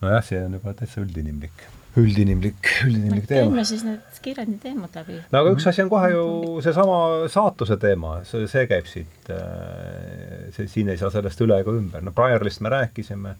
nojah, 0.00 0.24
see 0.24 0.44
on 0.44 0.52
juba 0.52 0.74
täitsa 0.74 1.00
üldinimlik 1.00 1.68
üldinimlik, 1.96 2.70
üldinimlik 2.86 3.26
teema. 3.26 3.50
teeme 3.50 3.64
siis 3.64 3.82
need 3.86 4.22
kirjandi 4.22 4.58
teemad 4.62 4.94
läbi. 4.94 5.18
no 5.32 5.42
aga 5.42 5.52
üks 5.56 5.66
asi 5.70 5.82
on 5.82 5.90
kohe 5.90 6.10
ju 6.12 6.24
seesama 6.64 6.98
saatuse 7.32 7.76
teema, 7.82 8.20
see, 8.28 8.46
see 8.50 8.66
käib 8.70 8.88
siit, 8.90 9.30
äh, 9.34 10.50
see, 10.56 10.68
siin 10.70 10.92
ei 10.92 11.00
saa 11.00 11.10
sellest 11.14 11.40
üle 11.46 11.60
ega 11.62 11.74
ümber. 11.74 12.04
no 12.04 12.14
Briarlist 12.16 12.62
me 12.62 12.72
rääkisime, 12.76 13.34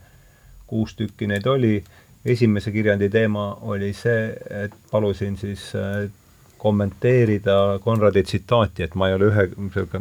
kuus 0.71 0.97
tükki 0.99 1.29
neid 1.31 1.47
oli, 1.51 1.77
esimese 2.25 2.73
kirjandi 2.75 3.11
teema 3.11 3.53
oli 3.71 3.93
see, 3.97 4.31
et 4.65 4.75
palusin 4.91 5.39
siis 5.41 5.71
äh, 5.79 6.09
kommenteerida 6.61 7.79
Konradi 7.85 8.23
tsitaati, 8.27 8.85
et 8.85 8.95
ma 8.99 9.09
ei 9.09 9.15
ole 9.17 9.31
ühe, 9.31 9.47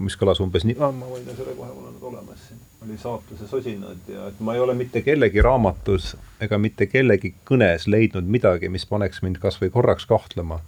mis 0.02 0.18
kõlas 0.20 0.42
umbes 0.44 0.66
nii, 0.68 0.76
ma 0.80 0.92
võin 0.92 1.30
selle 1.30 1.54
kohe, 1.54 1.70
mul 1.72 1.86
on 1.88 1.94
need 1.96 2.10
olemas 2.10 2.49
oli 2.90 2.98
saatuse 2.98 3.48
sosinad 3.48 4.08
ja 4.08 4.28
et 4.28 4.40
ma 4.40 4.56
ei 4.56 4.60
ole 4.60 4.74
mitte 4.74 5.02
kellegi 5.06 5.42
raamatus 5.46 6.16
ega 6.42 6.58
mitte 6.58 6.88
kellegi 6.90 7.34
kõnes 7.46 7.86
leidnud 7.88 8.26
midagi, 8.26 8.70
mis 8.70 8.86
paneks 8.90 9.22
mind 9.22 9.38
kas 9.44 9.60
või 9.62 9.70
korraks 9.74 10.08
kahtlema 10.10 10.60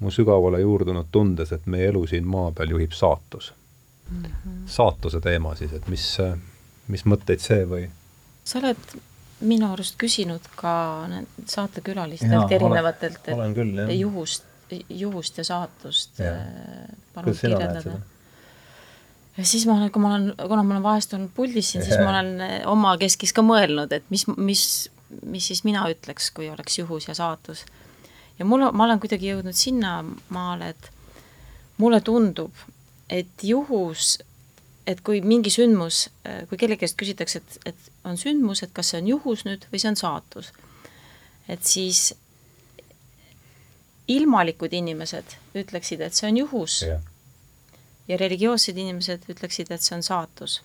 mu 0.00 0.12
sügavale 0.14 0.60
juurdunud 0.62 1.10
tundes, 1.12 1.52
et 1.52 1.66
meie 1.66 1.90
elu 1.90 2.06
siin 2.06 2.26
maa 2.28 2.52
peal 2.54 2.74
juhib 2.76 2.94
saatus 2.94 3.52
mm. 4.10 4.22
-hmm. 4.22 4.62
saatuse 4.66 5.20
teema 5.20 5.56
siis, 5.58 5.72
et 5.72 5.88
mis, 5.88 6.06
mis 6.88 7.04
mõtteid 7.04 7.42
see 7.42 7.66
või? 7.66 7.90
sa 8.44 8.62
oled 8.62 8.96
minu 9.40 9.72
arust 9.72 9.98
küsinud 9.98 10.46
ka 10.56 10.74
saatekülalistelt 11.46 12.52
erinevatelt, 12.52 13.22
et 13.28 13.34
olen 13.34 13.54
küll, 13.54 13.86
juhust 13.98 14.50
juhust 14.88 15.38
ja 15.38 15.44
saatust. 15.44 16.20
Äh, 16.20 16.36
palun 17.14 17.36
kirjeldada. 17.40 17.98
Ja 19.36 19.44
siis 19.44 19.66
ma 19.66 19.76
olen, 19.78 19.90
kui 19.92 20.02
ma 20.02 20.14
olen, 20.14 20.32
kuna 20.36 20.62
ma 20.62 20.76
olen 20.76 20.82
vahest 20.82 21.14
olnud 21.16 21.32
puldis 21.34 21.72
siin, 21.72 21.84
siis 21.84 21.98
ma 22.00 22.10
olen 22.12 22.34
äh, 22.44 22.58
omakeskis 22.70 23.34
ka 23.34 23.42
mõelnud, 23.46 23.92
et 23.96 24.06
mis, 24.14 24.26
mis, 24.36 24.66
mis 25.22 25.48
siis 25.50 25.64
mina 25.66 25.86
ütleks, 25.90 26.30
kui 26.34 26.50
oleks 26.50 26.78
juhus 26.78 27.08
ja 27.08 27.16
saatus. 27.18 27.64
ja 28.38 28.44
mul, 28.44 28.68
ma 28.72 28.86
olen 28.86 29.02
kuidagi 29.02 29.32
jõudnud 29.32 29.58
sinnamaale, 29.58 30.74
et 30.74 30.90
mulle 31.78 32.00
tundub, 32.00 32.52
et 33.10 33.42
juhus, 33.42 34.18
et 34.86 35.00
kui 35.00 35.20
mingi 35.20 35.50
sündmus, 35.50 36.08
äh, 36.26 36.44
kui 36.48 36.58
kellegi 36.60 36.84
käest 36.86 36.98
küsitakse, 37.00 37.42
et, 37.42 37.72
et 37.72 37.90
on 38.04 38.20
sündmus, 38.20 38.62
et 38.62 38.74
kas 38.74 38.92
see 38.92 39.02
on 39.02 39.14
juhus 39.16 39.46
nüüd 39.48 39.66
või 39.72 39.82
see 39.82 39.90
on 39.90 39.98
saatus, 39.98 40.52
et 41.48 41.64
siis 41.66 42.12
ilmalikud 44.08 44.72
inimesed 44.72 45.36
ütleksid, 45.56 46.02
et 46.04 46.14
see 46.14 46.28
on 46.28 46.38
juhus. 46.44 46.82
Ja, 46.84 47.00
ja 48.08 48.18
religioossed 48.20 48.76
inimesed 48.76 49.26
ütleksid, 49.32 49.72
et 49.72 49.82
see 49.82 49.96
on 49.96 50.02
saatus. 50.02 50.62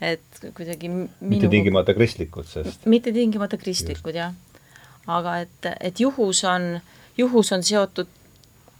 et 0.00 0.40
kuidagi 0.56 0.88
minu... 0.88 1.08
mitte 1.20 1.48
tingimata 1.52 1.94
kristlikud, 1.94 2.46
sest 2.48 2.86
mitte 2.88 3.12
tingimata 3.12 3.58
kristlikud, 3.60 4.16
jah. 4.16 4.32
aga 5.06 5.38
et, 5.44 5.68
et 5.80 6.00
juhus 6.00 6.44
on, 6.48 6.80
juhus 7.18 7.52
on 7.52 7.62
seotud 7.62 8.08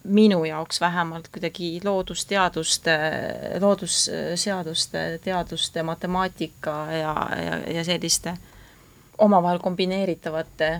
minu 0.05 0.45
jaoks 0.49 0.81
vähemalt 0.81 1.29
kuidagi 1.29 1.81
loodusteaduste, 1.85 2.95
loodusseaduste, 3.61 5.21
teaduste, 5.25 5.83
matemaatika 5.83 6.77
ja, 6.93 7.15
ja, 7.37 7.59
ja 7.75 7.85
selliste 7.85 8.33
omavahel 9.21 9.59
kombineeritavate 9.61 10.71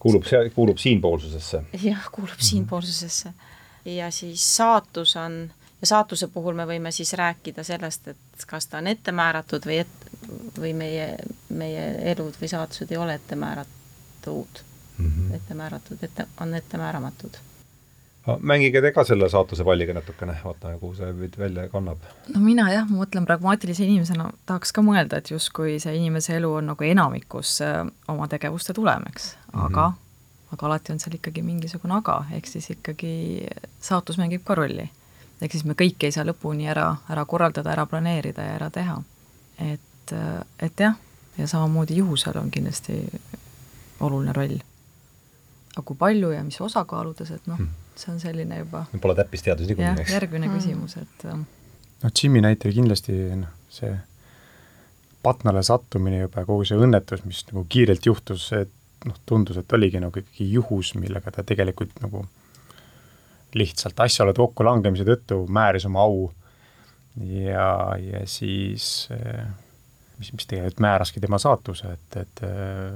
kuulub 0.00 0.26
see, 0.26 0.50
kuulub 0.54 0.78
siinpoolsusesse? 0.80 1.62
jah, 1.82 2.10
kuulub 2.12 2.36
mhm. 2.36 2.48
siinpoolsusesse. 2.50 3.32
ja 3.84 4.10
siis 4.10 4.44
saatus 4.56 5.16
on, 5.16 5.52
ja 5.80 5.86
saatuse 5.86 6.28
puhul 6.28 6.54
me 6.54 6.66
võime 6.66 6.92
siis 6.92 7.12
rääkida 7.18 7.64
sellest, 7.64 8.08
et 8.08 8.46
kas 8.46 8.66
ta 8.66 8.78
on 8.78 8.86
ette 8.86 9.12
määratud 9.12 9.66
või 9.66 9.82
et, 9.84 10.08
või 10.58 10.72
meie, 10.76 11.12
meie 11.48 11.86
elud 12.12 12.36
või 12.40 12.48
saatused 12.48 12.90
ei 12.92 12.98
ole 13.00 13.14
ette 13.14 13.36
määratud 13.36 14.64
mm, 14.98 15.06
-hmm. 15.06 15.34
ette 15.34 15.54
määratud, 15.54 16.02
ette, 16.02 16.26
on 16.40 16.54
ette 16.54 16.78
määramatud 16.78 17.40
mängige 18.40 18.82
te 18.82 18.92
ka 18.92 19.04
selle 19.04 19.28
saatuse 19.32 19.64
palliga 19.64 19.94
natukene, 19.96 20.34
vaata, 20.44 20.74
kuhu 20.78 20.94
see 20.94 21.30
välja 21.38 21.68
kannab. 21.68 22.04
no 22.34 22.40
mina 22.40 22.68
jah, 22.72 22.86
ma 22.88 23.02
mõtlen 23.02 23.26
pragmaatilise 23.26 23.84
inimesena, 23.86 24.30
tahaks 24.46 24.72
ka 24.76 24.84
mõelda, 24.84 25.20
et 25.20 25.30
justkui 25.32 25.78
see 25.82 25.96
inimese 25.96 26.36
elu 26.36 26.52
on 26.60 26.70
nagu 26.72 26.86
enamikus 26.86 27.56
äh, 27.64 27.82
oma 28.08 28.28
tegevuste 28.28 28.76
tulem, 28.76 29.06
eks, 29.10 29.34
aga 29.52 29.88
mm, 29.88 29.94
-hmm. 29.94 30.52
aga 30.52 30.66
alati 30.66 30.92
on 30.92 31.00
seal 31.00 31.16
ikkagi 31.16 31.42
mingisugune 31.42 31.96
aga, 31.96 32.24
ehk 32.36 32.46
siis 32.46 32.70
ikkagi 32.76 33.46
saatus 33.80 34.18
mängib 34.18 34.44
ka 34.44 34.54
rolli. 34.54 34.90
Ehk 35.40 35.52
siis 35.52 35.64
me 35.64 35.76
kõike 35.78 36.08
ei 36.08 36.14
saa 36.14 36.26
lõpuni 36.28 36.68
ära, 36.70 36.88
ära 37.10 37.24
korraldada, 37.24 37.72
ära 37.72 37.86
planeerida 37.86 38.44
ja 38.44 38.56
ära 38.58 38.70
teha. 38.70 38.96
et, 39.58 40.14
et 40.58 40.80
jah, 40.80 40.96
ja 41.38 41.46
samamoodi 41.46 41.96
juhusel 41.96 42.38
on 42.38 42.50
kindlasti 42.50 43.02
oluline 44.00 44.32
roll. 44.32 44.58
aga 45.76 45.86
kui 45.86 45.96
palju 45.96 46.32
ja 46.32 46.42
mis 46.44 46.60
osakaaludes, 46.60 47.30
et 47.30 47.46
noh 47.46 47.58
mm, 47.58 47.66
-hmm 47.66 47.80
see 48.00 48.12
on 48.12 48.20
selline 48.20 48.58
juba 48.58 48.84
Pole 49.00 49.14
täppisteadus 49.14 49.68
niikuinii, 49.68 50.04
eks? 50.04 50.12
järgmine 50.14 50.48
mm. 50.48 50.58
küsimus, 50.58 50.96
et 50.96 51.24
noh, 51.26 52.12
Jimmy 52.22 52.42
näitel 52.44 52.74
kindlasti 52.74 53.16
noh, 53.42 53.52
see 53.72 53.92
patnale 55.24 55.62
sattumine 55.66 56.22
juba, 56.22 56.46
kogu 56.48 56.64
see 56.68 56.80
õnnetus, 56.80 57.24
mis 57.28 57.42
nagu 57.50 57.66
kiirelt 57.68 58.06
juhtus, 58.08 58.46
et 58.56 58.72
noh, 59.04 59.16
tundus, 59.28 59.58
et 59.60 59.76
oligi 59.76 60.00
nagu 60.00 60.22
ikkagi 60.22 60.48
juhus, 60.54 60.94
millega 60.96 61.32
ta 61.34 61.44
tegelikult 61.46 62.00
nagu 62.04 62.24
lihtsalt 63.58 64.00
asjaolude 64.04 64.40
kokkulangemise 64.40 65.06
tõttu 65.08 65.44
määris 65.48 65.86
oma 65.88 66.04
au. 66.06 66.28
Ja, 67.20 67.96
ja 67.98 68.20
siis 68.30 69.08
mis, 70.20 70.30
mis 70.32 70.46
tegelikult 70.46 70.80
määraski 70.84 71.20
tema 71.20 71.40
saatuse, 71.42 71.96
et, 71.96 72.16
et 72.22 72.42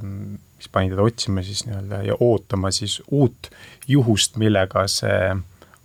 mis 0.02 0.68
pani 0.72 0.92
teda 0.92 1.02
otsima 1.02 1.42
siis 1.42 1.64
nii-öelda 1.66 2.02
ja 2.06 2.16
ootama 2.20 2.70
siis 2.70 3.00
uut 3.10 3.50
juhust, 3.88 4.38
millega 4.40 4.86
see 4.88 5.34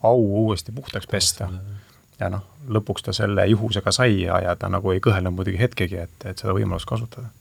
au 0.03 0.21
uuesti 0.43 0.71
puhtaks 0.75 1.07
pesta. 1.07 1.49
ja 2.19 2.29
noh, 2.29 2.43
lõpuks 2.67 3.03
ta 3.05 3.15
selle 3.15 3.47
juhusega 3.47 3.91
sai 3.95 4.21
ja, 4.21 4.41
ja 4.43 4.55
ta 4.59 4.69
nagu 4.69 4.91
ei 4.91 4.99
kõhelnud 5.03 5.35
muidugi 5.35 5.59
hetkegi, 5.59 6.03
et, 6.05 6.25
et 6.25 6.37
seda 6.37 6.53
võimalust 6.55 6.87
kasutada 6.87 7.31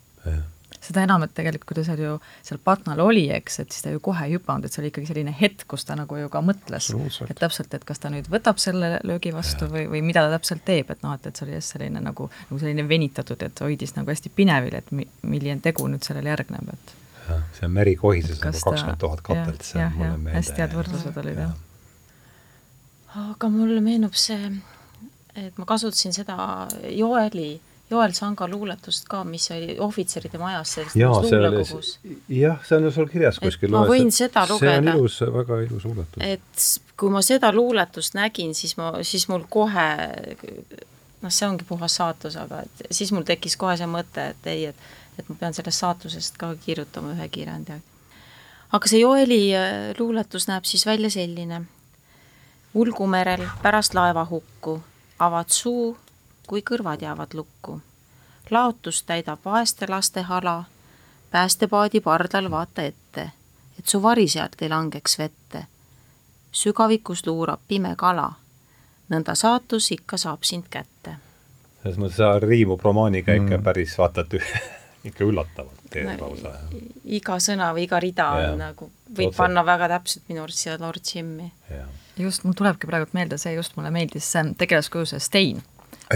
seda 0.84 1.02
enam, 1.06 1.24
et 1.26 1.32
tegelikult 1.34 1.68
kui 1.68 1.78
ta 1.78 1.84
seal 1.86 2.02
ju, 2.02 2.12
seal 2.46 2.60
Patnal 2.64 3.00
oli, 3.02 3.26
eks, 3.34 3.58
et 3.62 3.74
siis 3.74 3.84
ta 3.84 3.92
ju 3.92 4.02
kohe 4.04 4.28
ei 4.28 4.36
hüpanud, 4.36 4.66
et 4.66 4.74
see 4.74 4.82
oli 4.82 4.92
ikkagi 4.92 5.10
selline 5.10 5.34
hetk, 5.40 5.66
kus 5.70 5.84
ta 5.88 5.96
nagu 5.98 6.18
ju 6.20 6.30
ka 6.32 6.42
mõtles, 6.44 6.90
et 7.26 7.38
täpselt, 7.38 7.74
et 7.74 7.84
kas 7.88 8.02
ta 8.02 8.12
nüüd 8.14 8.30
võtab 8.32 8.60
selle 8.62 8.98
löögi 9.08 9.32
vastu 9.34 9.66
ja. 9.66 9.72
või, 9.74 9.84
või 9.94 10.04
mida 10.06 10.24
ta 10.26 10.36
täpselt 10.36 10.64
teeb, 10.68 10.92
et 10.94 11.04
noh, 11.04 11.16
et, 11.18 11.26
et 11.28 11.38
see 11.38 11.48
oli 11.48 11.58
just 11.58 11.74
selline 11.74 12.02
nagu, 12.04 12.28
nagu 12.50 12.62
selline 12.62 12.86
venitatud, 12.88 13.42
et 13.44 13.64
hoidis 13.64 13.96
nagu 13.98 14.14
hästi 14.14 14.32
pinevil, 14.34 14.78
et 14.78 14.90
mi, 14.94 15.08
milline 15.26 15.60
tegu 15.64 15.88
nüüd 15.90 16.06
sellele 16.06 16.34
järgneb, 16.34 16.72
et 16.74 16.96
jah, 17.28 17.46
see 17.58 17.68
on 17.68 17.74
Meri 17.76 17.94
kohises 17.98 18.38
nagu 18.42 18.64
kakskümmend 18.64 19.02
tuhat 19.02 19.24
katelt, 19.26 19.64
see 19.66 19.82
on 19.84 19.96
mulle 19.96 20.16
meelde. 20.16 20.36
hästi 20.38 20.62
head 20.62 20.76
võrdlused 20.78 21.22
olid, 21.22 21.40
jah. 21.44 21.56
aga 23.28 23.50
mulle 23.52 23.80
meenub 23.84 24.16
see, 24.18 24.52
et 25.38 25.58
ma 25.58 25.66
kasutasin 25.68 26.14
seda 26.16 26.36
Joeli 26.94 27.56
Joel 27.90 28.12
Sanga 28.12 28.48
luuletust 28.48 29.06
ka, 29.08 29.22
mis 29.24 29.46
oli 29.54 29.78
ohvitseride 29.80 30.38
majas 30.38 30.74
selles 30.76 30.96
luulekogus. 30.96 31.94
jah, 32.28 32.60
see 32.66 32.76
on 32.76 32.84
ju 32.84 32.92
sul 32.92 33.08
kirjas 33.08 33.40
kuskil. 33.40 33.72
ma 33.72 33.86
võin 33.88 34.12
seda 34.12 34.44
lugeda. 34.50 34.76
see 34.76 34.82
on 34.82 34.92
ilus, 34.94 35.18
väga 35.38 35.60
ilus 35.64 35.88
luuletus. 35.88 36.22
et 36.22 36.68
kui 37.00 37.10
ma 37.14 37.22
seda 37.24 37.52
luuletust 37.52 38.18
nägin, 38.18 38.54
siis 38.54 38.76
ma, 38.76 38.92
siis 39.02 39.28
mul 39.32 39.46
kohe 39.48 39.88
noh, 41.22 41.32
see 41.32 41.48
ongi 41.48 41.64
puhas 41.68 41.96
saatus, 42.00 42.36
aga 42.36 42.62
et 42.66 42.88
siis 42.90 43.12
mul 43.12 43.26
tekkis 43.28 43.56
kohe 43.56 43.76
see 43.80 43.88
mõte, 43.90 44.30
et 44.34 44.50
ei, 44.52 44.70
et 44.72 44.88
et 45.18 45.28
ma 45.28 45.36
pean 45.38 45.54
sellest 45.54 45.82
saatusest 45.82 46.36
ka 46.38 46.52
kirjutama 46.62 47.14
ühe 47.16 47.28
kirjandi. 47.32 47.78
aga 48.72 48.90
see 48.90 49.00
Joeli 49.00 49.40
äh, 49.56 49.90
luuletus 49.98 50.48
näeb 50.50 50.68
siis 50.68 50.86
välja 50.86 51.10
selline. 51.10 51.62
ulgumerel 52.74 53.46
pärast 53.62 53.94
laevahukku 53.94 54.80
avad 55.18 55.50
suu 55.50 55.96
kui 56.48 56.62
kõrvad 56.70 57.02
jäävad 57.04 57.34
lukku. 57.34 57.80
laotus 58.50 59.02
täidab 59.02 59.38
vaeste 59.44 59.86
laste 59.88 60.22
hala, 60.22 60.64
päästepaadi 61.30 62.00
pardal 62.00 62.50
vaata 62.50 62.82
ette, 62.82 63.30
et 63.78 63.86
su 63.86 64.02
vari 64.02 64.28
sealt 64.28 64.62
ei 64.62 64.68
langeks 64.68 65.18
vette. 65.18 65.66
sügavikus 66.52 67.26
luurab 67.26 67.60
pime 67.68 67.94
kala, 67.96 68.32
nõnda 69.12 69.34
saatus 69.34 69.92
ikka 69.92 70.16
saab 70.16 70.42
sind 70.42 70.64
kätte. 70.70 71.16
selles 71.82 71.98
mõttes 71.98 72.16
sa 72.16 72.38
riimub 72.40 72.80
romaaniga 72.80 73.32
ikka 73.32 73.58
mm. 73.58 73.64
päris 73.64 73.98
vaata, 73.98 74.20
et 74.20 74.42
ikka 75.12 75.24
üllatavalt 75.24 75.84
teed 75.90 76.08
no, 76.08 76.16
lausa. 76.26 76.56
iga 77.04 77.36
sõna 77.38 77.72
või 77.76 77.84
iga 77.84 78.00
rida 78.00 78.32
ja, 78.40 78.52
on 78.52 78.58
nagu, 78.64 78.90
võib 79.16 79.28
otse. 79.28 79.36
panna 79.36 79.64
väga 79.66 79.88
täpselt 79.98 80.24
minu 80.28 80.42
arust 80.42 80.64
siia 80.64 80.80
Lord 80.80 81.04
Jimmy. 81.14 81.52
just, 82.16 82.44
mul 82.44 82.56
tulebki 82.56 82.86
praegult 82.86 83.12
meelde, 83.12 83.38
see 83.38 83.52
just 83.54 83.76
mulle 83.76 83.90
meeldis, 83.90 84.32
see 84.32 84.54
tegelaskuju, 84.56 85.12
see 85.12 85.20
Stein 85.20 85.66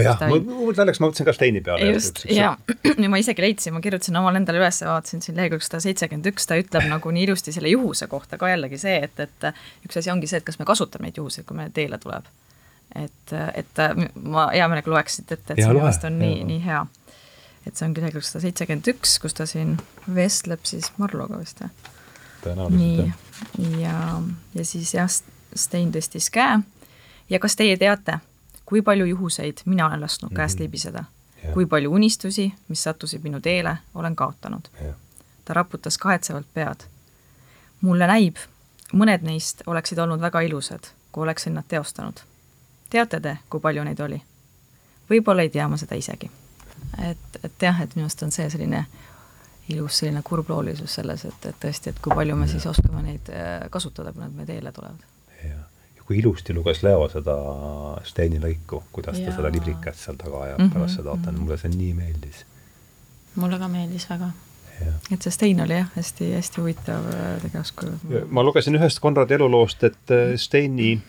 jah, 0.01 0.19
selleks 0.19 1.01
ma 1.01 1.07
mõtlesin 1.07 1.27
ka 1.27 1.33
Steini 1.35 1.61
peale. 1.65 1.89
just, 1.93 2.23
ja 2.31 2.53
ma 3.11 3.19
isegi 3.21 3.43
leidsin, 3.43 3.75
ma 3.75 3.81
kirjutasin 3.83 4.17
omal 4.19 4.37
endale 4.39 4.61
üles, 4.61 4.81
vaatasin 4.87 5.21
siin 5.25 5.37
lehekülg 5.37 5.63
sada 5.65 5.83
seitsekümmend 5.85 6.31
üks, 6.31 6.47
ta 6.49 6.57
ütleb 6.59 6.87
nagu 6.89 7.13
nii 7.13 7.27
ilusti 7.27 7.53
selle 7.55 7.71
juhuse 7.73 8.07
kohta 8.11 8.39
ka 8.41 8.49
jällegi 8.53 8.79
see, 8.81 8.95
et, 9.07 9.21
et 9.21 9.47
üks 9.87 9.99
asi 10.01 10.13
ongi 10.13 10.29
see, 10.29 10.41
et 10.41 10.47
kas 10.47 10.59
me 10.61 10.67
kasutame 10.69 11.09
neid 11.09 11.19
juhuseid, 11.21 11.45
kui 11.49 11.57
meile 11.59 11.73
teele 11.75 11.99
tuleb. 12.01 12.29
et, 12.97 13.35
et 13.53 13.83
ma 14.21 14.49
hea 14.53 14.67
meelega 14.69 14.93
loeks 14.93 15.19
siit 15.19 15.31
ette, 15.31 15.53
et 15.53 15.61
see 15.61 15.69
minu 15.69 15.85
meelest 15.85 16.09
on 16.09 16.19
nii, 16.21 16.43
nii 16.49 16.61
hea. 16.65 16.83
et 17.67 17.73
see 17.75 17.87
ongi 17.87 18.03
lehekülg 18.03 18.27
sada 18.27 18.43
seitsekümmend 18.47 18.93
üks, 18.95 19.17
kus 19.21 19.37
ta 19.37 19.49
siin 19.49 19.77
vestleb 20.09 20.65
siis 20.69 20.91
Marloga 20.97 21.41
vist 21.41 21.61
või? 21.63 21.73
nii, 22.73 23.11
ja, 23.79 23.97
ja 24.57 24.65
siis 24.67 24.95
jah, 24.97 25.09
Stein 25.53 25.91
tõstis 25.93 26.31
käe 26.33 26.63
ja 27.29 27.39
kas 27.39 27.55
teie 27.55 27.77
teate, 27.79 28.19
kui 28.73 28.81
palju 28.81 29.05
juhuseid 29.05 29.57
mina 29.65 29.85
olen 29.85 30.01
lasknud 30.01 30.31
mm 30.31 30.33
-hmm. 30.33 30.37
käest 30.37 30.59
libiseda? 30.59 31.03
kui 31.53 31.65
palju 31.65 31.91
unistusi, 31.93 32.53
mis 32.67 32.83
sattusid 32.83 33.21
minu 33.23 33.41
teele, 33.41 33.77
olen 33.95 34.15
kaotanud? 34.15 34.61
ta 35.45 35.53
raputas 35.53 35.97
kahetsevalt 35.97 36.45
pead. 36.53 36.75
mulle 37.81 38.07
näib, 38.07 38.35
mõned 38.93 39.21
neist 39.21 39.61
oleksid 39.65 39.97
olnud 39.97 40.21
väga 40.21 40.41
ilusad, 40.41 40.83
kui 41.11 41.23
oleksin 41.23 41.53
nad 41.53 41.63
teostanud. 41.67 42.19
teate 42.89 43.19
te, 43.19 43.37
kui 43.49 43.59
palju 43.59 43.83
neid 43.83 43.99
oli? 43.99 44.21
võib-olla 45.09 45.41
ei 45.41 45.49
tea 45.49 45.67
ma 45.67 45.77
seda 45.77 45.95
isegi. 45.95 46.31
et, 47.09 47.43
et 47.43 47.61
jah, 47.61 47.81
et 47.81 47.95
minu 47.95 48.05
arust 48.05 48.23
on 48.23 48.31
see 48.31 48.49
selline 48.49 48.85
ilus 49.69 49.97
selline 49.97 50.21
kurbloolisus 50.23 50.95
selles, 50.95 51.25
et, 51.25 51.45
et 51.45 51.55
tõesti, 51.65 51.89
et 51.89 51.99
kui 51.99 52.15
palju 52.15 52.35
me 52.35 52.47
siis 52.47 52.65
oskame 52.65 53.01
neid 53.01 53.29
äh, 53.29 53.69
kasutada, 53.69 54.13
kui 54.13 54.21
nad 54.23 54.31
meie 54.31 54.45
teele 54.45 54.71
tulevad. 54.71 55.05
Kui 56.13 56.21
ilusti 56.21 56.53
luges 56.53 56.83
Leo 56.85 57.07
seda 57.09 57.35
Steini 58.05 58.39
lõiku, 58.41 58.83
kuidas 58.93 59.17
ta 59.17 59.29
Jaa. 59.29 59.37
seda 59.37 59.51
liblikat 59.53 59.97
seal 59.97 60.17
taga 60.19 60.43
ajab 60.47 60.59
mm 60.59 60.65
-hmm, 60.65 60.73
pärast 60.73 60.99
seda 60.99 61.09
ootan 61.11 61.33
mm, 61.33 61.39
-hmm. 61.39 61.45
mulle 61.45 61.57
see 61.57 61.69
nii 61.69 61.93
meeldis. 61.93 62.45
mulle 63.35 63.59
ka 63.59 63.67
meeldis 63.67 64.09
väga. 64.09 64.31
et 65.11 65.21
see 65.21 65.31
Stein 65.31 65.61
oli 65.61 65.73
jah, 65.73 65.89
hästi-hästi 65.95 66.61
huvitav 66.61 67.07
äh, 67.13 67.41
tegelaskuju. 67.41 67.91
ma 68.29 68.43
lugesin 68.43 68.75
ühest 68.75 68.99
Konradi 68.99 69.33
eluloost, 69.33 69.83
et 69.83 70.11
äh, 70.11 70.35
Steini 70.35 71.01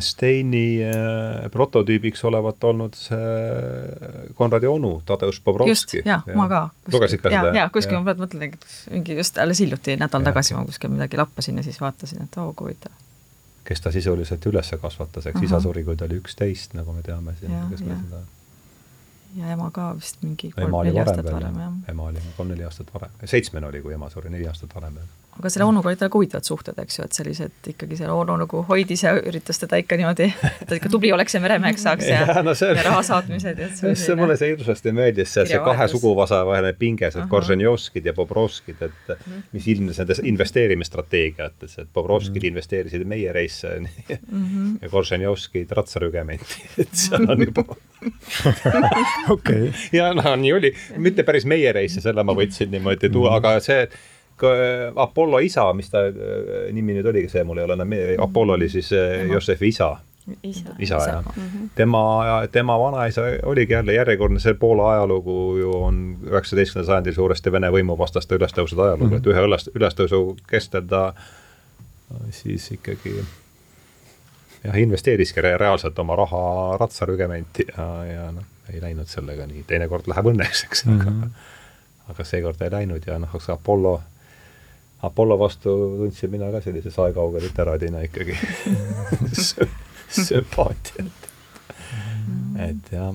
Steini 0.00 0.80
äh, 0.84 1.50
prototüübiks 1.50 2.24
olevat 2.24 2.64
olnud 2.64 2.94
see 2.94 3.16
Konradi 4.34 4.66
onu, 4.66 5.02
Tadeusz 5.06 5.40
Bobrovski. 5.44 5.70
just, 5.70 5.94
jaa 5.94 6.22
ja., 6.26 6.36
ma 6.36 6.48
ka. 6.48 6.68
lugesid 6.92 7.20
ka 7.20 7.30
seda? 7.30 7.52
jaa, 7.54 7.68
kuskil 7.68 8.00
ma 8.00 8.14
mõtlen, 8.14 8.42
et 8.42 8.66
mingi 8.90 9.16
just 9.16 9.38
alles 9.38 9.60
hiljuti, 9.60 9.96
nädal 9.96 10.20
ja. 10.20 10.24
tagasi 10.24 10.54
ma 10.54 10.64
kuskil 10.64 10.90
midagi 10.90 11.16
lappasin 11.16 11.56
ja 11.56 11.62
siis 11.62 11.80
vaatasin, 11.80 12.22
et 12.22 12.36
oo, 12.36 12.52
kui 12.52 12.64
huvitav 12.64 12.92
kes 13.68 13.84
ta 13.84 13.92
sisuliselt 13.92 14.46
üles 14.48 14.70
kasvatas, 14.80 15.26
eks 15.26 15.36
uh 15.36 15.42
-huh. 15.42 15.44
isa 15.44 15.60
suri, 15.60 15.84
kui 15.84 15.96
ta 15.96 16.04
oli 16.08 16.20
üksteist, 16.22 16.74
nagu 16.74 16.92
me 16.96 17.02
teame 17.02 17.36
siin, 17.40 17.52
kes 17.70 17.84
meil 17.84 18.00
seda 18.04 18.24
ja 19.36 19.52
ema 19.52 19.70
ka 19.70 19.90
vist 19.96 20.22
mingi 20.22 20.50
kolm-neli 20.56 20.98
aastat 20.98 21.32
varem, 21.32 21.60
jah. 21.60 21.72
ema 21.92 22.10
oli 22.12 22.22
kolm-neli 22.36 22.64
aastat 22.64 22.92
varem, 22.94 23.10
seitsmene 23.24 23.66
oli, 23.66 23.82
kui 23.84 23.94
ema 23.94 24.10
suri, 24.10 24.30
neli 24.32 24.48
aastat 24.48 24.74
varem 24.74 24.94
veel 25.00 25.10
aga 25.38 25.50
selle 25.52 25.66
onuga 25.68 25.90
olid 25.90 26.00
väga 26.02 26.18
huvitavad 26.18 26.46
suhted, 26.46 26.78
eks 26.82 26.98
ju, 26.98 27.04
et 27.06 27.16
sellised 27.16 27.68
ikkagi 27.72 27.98
see 28.00 28.08
onu 28.10 28.34
nagu 28.40 28.62
hoidis 28.68 29.04
ja 29.04 29.14
üritas 29.18 29.60
teda 29.62 29.78
ikka 29.82 29.98
niimoodi, 30.00 30.26
et 30.48 30.64
ta 30.66 30.78
ikka 30.78 30.90
tubli 30.90 31.12
oleks 31.14 31.36
ja 31.36 31.40
meremeheks 31.42 31.84
saaks 31.86 32.08
ja, 32.10 32.24
ja, 32.30 32.42
no 32.46 32.54
see, 32.58 32.72
ja 32.74 32.84
raha 32.88 33.04
saatmised 33.06 33.62
ja 33.62 33.68
see, 33.78 34.16
mulle 34.18 34.38
see 34.40 34.50
hirmsasti 34.52 34.94
meeldis, 34.96 35.30
see, 35.36 35.46
see 35.52 35.60
kahe 35.62 35.88
suguvasa 35.92 36.42
vaheline 36.48 36.74
pinge, 36.78 37.12
see 37.14 37.28
Korženjovskid 37.30 38.10
ja 38.10 38.16
Bobrovskid, 38.16 38.82
et 38.82 39.14
mhm. 39.14 39.46
mis 39.54 39.70
ilmnes 39.74 40.02
nendes 40.02 40.22
investeerimisstrateegiates, 40.32 41.78
et 41.84 41.92
Bobrovskid 41.94 42.34
mm 42.34 42.42
-hmm. 42.42 42.50
investeerisid 42.52 43.06
meie 43.06 43.32
reisse 43.32 43.78
mm 43.78 43.88
-hmm. 44.08 44.78
ja 44.82 44.88
Korženjovskid 44.88 45.70
ratsarügementi, 45.70 46.62
et 46.82 46.92
seal 46.92 47.30
on 47.30 47.46
juba 47.46 47.64
okei. 49.34 49.72
ja 49.92 50.12
no 50.14 50.36
nii 50.36 50.52
oli, 50.52 50.74
mitte 50.96 51.22
päris 51.22 51.46
meie 51.46 51.72
reisse, 51.72 52.00
selle 52.00 52.22
ma 52.24 52.34
võtsin 52.34 52.70
niimoodi 52.70 53.10
tuua, 53.10 53.36
aga 53.38 53.58
see 53.60 53.88
Apollo 54.96 55.38
isa, 55.38 55.72
mis 55.74 55.90
ta 55.90 56.04
äh, 56.06 56.68
nimi 56.72 56.96
nüüd 56.96 57.08
oligi, 57.10 57.30
see 57.32 57.44
mul 57.44 57.58
ei 57.58 57.66
ole 57.68 57.78
enam 57.78 57.96
Apollo 58.24 58.58
oli 58.58 58.68
siis 58.68 58.92
äh, 58.92 59.26
Josefi 59.32 59.68
isa. 59.68 59.96
isa, 60.42 60.74
isa, 60.78 60.96
jah 61.08 61.24
mm. 61.24 61.42
-hmm. 61.42 61.68
tema, 61.74 62.02
tema 62.52 62.78
vanaisa 62.78 63.22
oligi 63.42 63.72
jälle 63.72 63.92
järjekordne, 63.94 64.40
see 64.40 64.54
Poola 64.54 64.92
ajalugu 64.92 65.56
ju 65.56 65.72
on 65.82 66.16
üheksateistkümnendal 66.30 66.86
sajandil 66.92 67.14
suuresti 67.14 67.52
Vene 67.52 67.70
võimuvastaste 67.70 68.36
ülestõusude 68.36 68.82
ajalugu 68.82 69.04
mm, 69.04 69.12
-hmm. 69.12 69.16
et 69.16 69.26
ühe 69.26 69.44
üles, 69.46 69.70
ülestõusu 69.74 70.36
kestel 70.50 70.84
ta 70.88 71.12
siis 72.30 72.72
ikkagi 72.72 73.14
jah, 74.64 74.78
investeeriski 74.78 75.40
reaalselt 75.40 75.98
oma 75.98 76.16
raha 76.16 76.76
ratsarügementi 76.80 77.66
ja, 77.76 78.04
ja 78.04 78.30
noh, 78.32 78.44
ei 78.72 78.82
läinud 78.82 79.06
sellega 79.06 79.46
nii, 79.46 79.64
teinekord 79.66 80.06
läheb 80.06 80.26
õnneks, 80.26 80.64
eks 80.68 80.84
mm, 80.84 81.00
-hmm. 81.00 81.22
aga 81.22 81.56
aga 82.08 82.24
seekord 82.24 82.62
ei 82.64 82.70
läinud 82.72 83.04
ja 83.06 83.18
noh, 83.18 83.34
Apollo 83.52 84.00
Apollo 85.02 85.38
vastu 85.38 85.70
tundsin 85.96 86.30
mina 86.30 86.50
ka 86.50 86.60
sellise 86.60 86.90
saekauge 86.90 87.40
literaadina 87.42 88.00
ikkagi 88.06 88.38
sümpaatiat. 90.26 91.28
et 92.68 92.92
jah, 92.92 93.14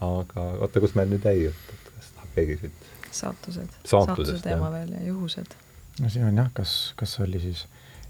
aga 0.00 0.46
oota, 0.64 0.80
kus 0.80 0.94
meil 0.96 1.10
nüüd 1.12 1.26
jäi 1.28 1.44
jutt, 1.44 1.74
et 1.74 1.90
kas 1.96 2.14
tahab 2.14 2.38
keegi 2.38 2.56
siit? 2.62 2.88
saatused. 3.10 3.76
saatuse 3.84 4.38
teema 4.42 4.70
veel 4.72 4.94
ja 4.96 5.02
juhused. 5.10 5.52
no 6.00 6.08
siin 6.08 6.24
on 6.30 6.40
jah, 6.40 6.48
kas, 6.56 6.94
kas 6.96 7.18
oli 7.20 7.40
siis 7.42 7.66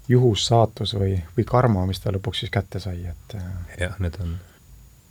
juhus, 0.07 0.45
saatus 0.47 0.95
või, 0.95 1.19
või 1.37 1.45
karma, 1.47 1.85
mis 1.89 1.99
ta 1.99 2.15
lõpuks 2.15 2.45
siis 2.45 2.53
kätte 2.53 2.79
sai, 2.79 3.03
et 3.11 3.35
äh, 3.35 3.51
jah, 3.79 3.99
need 3.99 4.15
on, 4.23 4.37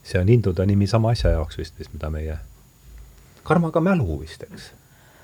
see 0.05 0.21
on 0.23 0.33
hindude 0.33 0.67
nimi 0.67 0.89
sama 0.89 1.13
asja 1.13 1.37
jaoks 1.37 1.61
vist, 1.61 1.77
vist, 1.79 1.93
mida 1.93 2.09
meie, 2.13 2.41
karmaga 3.45 3.85
mälu 3.85 4.23
vist, 4.25 4.49
eks 4.49 4.73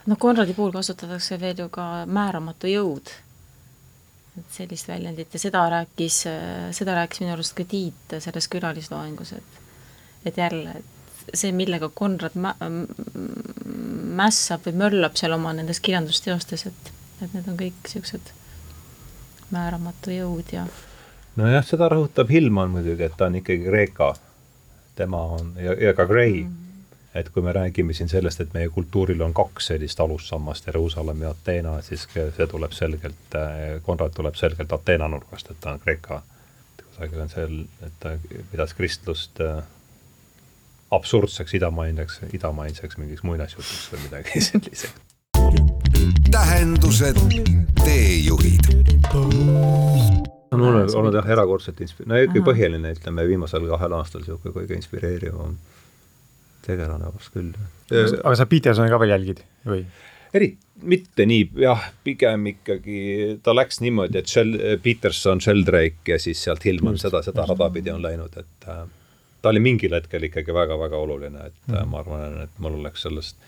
noh, 0.07 0.19
Konradi 0.19 0.55
puhul 0.55 0.73
kasutatakse 0.75 1.39
veel 1.41 1.63
ju 1.65 1.69
ka 1.73 2.07
määramatu 2.07 2.71
jõud. 2.71 3.15
et 4.37 4.51
sellist 4.53 4.89
väljendit. 4.89 5.33
Ja 5.33 5.39
seda 5.41 5.63
rääkis, 5.73 6.19
seda 6.77 6.95
rääkis 6.99 7.23
minu 7.23 7.33
arust 7.33 7.55
ka 7.57 7.65
Tiit 7.65 8.19
selles 8.21 8.49
külalisloengus, 8.53 9.33
et 9.33 9.63
et 10.27 10.37
jälle, 10.37 10.75
et 10.77 11.39
see, 11.39 11.53
millega 11.53 11.89
Konrad 11.95 12.35
mä-, 12.35 12.57
mässab 14.21 14.67
või 14.67 14.75
möllab 14.83 15.17
seal 15.17 15.33
oma 15.33 15.55
nendes 15.57 15.81
kirjandusteostes, 15.81 16.67
et, 16.67 16.93
et 17.23 17.33
need 17.33 17.49
on 17.49 17.57
kõik 17.57 17.79
niisugused 17.87 18.33
määramatu 19.55 20.11
jõud 20.11 20.53
ja 20.53 20.67
nojah, 21.37 21.65
seda 21.65 21.89
rõhutab 21.89 22.29
Hillman 22.29 22.75
muidugi, 22.75 23.07
et 23.07 23.17
ta 23.17 23.31
on 23.31 23.41
ikkagi 23.41 23.65
Kreeka, 23.71 24.13
tema 24.99 25.23
on, 25.39 25.55
ja, 25.63 25.79
ja 25.81 25.97
ka 25.97 26.05
Gray. 26.11 26.43
Mm 26.45 26.66
et 27.17 27.29
kui 27.33 27.43
me 27.43 27.53
räägime 27.53 27.95
siin 27.97 28.09
sellest, 28.09 28.41
et 28.41 28.55
meie 28.55 28.69
kultuuril 28.73 29.21
on 29.25 29.35
kaks 29.35 29.71
sellist 29.73 30.01
alussammast, 30.01 30.67
Jeruusalemm 30.67 31.23
ja 31.23 31.31
Ateena, 31.33 31.79
siis 31.83 32.07
see 32.13 32.47
tuleb 32.51 32.75
selgelt, 32.77 33.39
Konrad 33.87 34.15
tuleb 34.17 34.37
selgelt 34.37 34.73
Ateena 34.73 35.09
nurgast, 35.09 35.51
et 35.51 35.61
ta 35.61 35.77
on 35.77 35.81
Kreeka, 35.81 36.21
kusagil 36.83 37.25
on 37.25 37.33
seal, 37.33 37.57
et 37.87 37.97
ta 38.01 38.15
pidas 38.53 38.75
kristlust 38.77 39.41
äh, 39.41 39.63
absurdseks 40.91 41.57
idamainseks, 41.59 42.21
idamainseks 42.37 43.01
mingiks 43.01 43.25
muinasjutuks 43.27 43.89
või 43.93 44.05
midagi 44.07 44.41
selliseks. 44.51 44.95
tähendused, 46.31 47.23
teejuhid 47.85 48.73
on 50.53 50.61
olnud, 50.63 50.93
olnud 50.95 51.17
jah, 51.17 51.33
erakordselt 51.37 51.81
inspi-, 51.81 52.07
no 52.09 52.19
ikkagi 52.21 52.45
põhiline, 52.45 52.93
ütleme, 52.97 53.25
viimasel 53.29 53.67
kahel 53.71 53.97
aastal 53.99 54.23
niisugune 54.23 54.55
kõige 54.55 54.79
inspireerivam 54.79 55.57
tegelane 56.67 57.13
vast 57.15 57.33
küll. 57.35 57.55
aga 57.95 58.35
sa 58.37 58.49
Petersoni 58.51 58.93
ka 58.93 59.01
veel 59.03 59.15
jälgid 59.15 59.43
või? 59.67 59.85
eri-, 60.37 60.57
mitte 60.83 61.27
nii, 61.29 61.49
jah, 61.63 61.89
pigem 62.05 62.51
ikkagi 62.53 62.99
ta 63.45 63.55
läks 63.57 63.81
niimoodi, 63.85 64.21
et 64.21 64.31
Shell, 64.31 64.57
Peterson, 64.83 65.41
Sheldrake 65.43 66.13
ja 66.13 66.19
siis 66.23 66.43
sealt 66.45 66.67
Hillman 66.67 66.99
seda, 67.01 67.23
seda 67.27 67.47
rada 67.49 67.71
pidi 67.73 67.93
on 67.93 68.03
läinud, 68.05 68.37
et 68.41 68.69
äh, 68.73 68.83
ta 69.43 69.53
oli 69.53 69.63
mingil 69.65 69.95
hetkel 69.97 70.29
ikkagi 70.29 70.55
väga-väga 70.55 70.99
oluline, 70.99 71.49
et 71.51 71.73
mm. 71.73 71.93
ma 71.93 72.03
arvan, 72.03 72.43
et 72.47 72.61
mul 72.63 72.81
oleks 72.81 73.07
sellest 73.07 73.41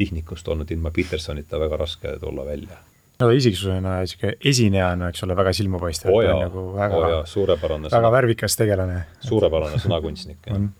tihnikust 0.00 0.48
olnud 0.48 0.70
ilma 0.70 0.92
Petersonita 0.94 1.60
väga 1.60 1.80
raske 1.80 2.14
tulla 2.22 2.46
välja. 2.46 2.78
no 3.20 3.26
ta 3.26 3.32
isiksusena, 3.36 3.98
niisugune 4.00 4.36
esinejana, 4.52 5.10
eks 5.12 5.26
ole, 5.26 5.36
väga 5.36 5.52
silmapaistev 5.56 6.14
oh. 6.14 6.22
Nagu 6.24 6.68
väga, 6.76 7.00
oh 7.00 7.24
suurepärane 7.28 7.90
väga 7.90 7.98
sõna. 7.98 8.12
värvikas 8.16 8.56
tegelane. 8.56 9.02
suurepärane 9.26 9.82
sõnakunstnik, 9.82 10.46
jah 10.46 10.70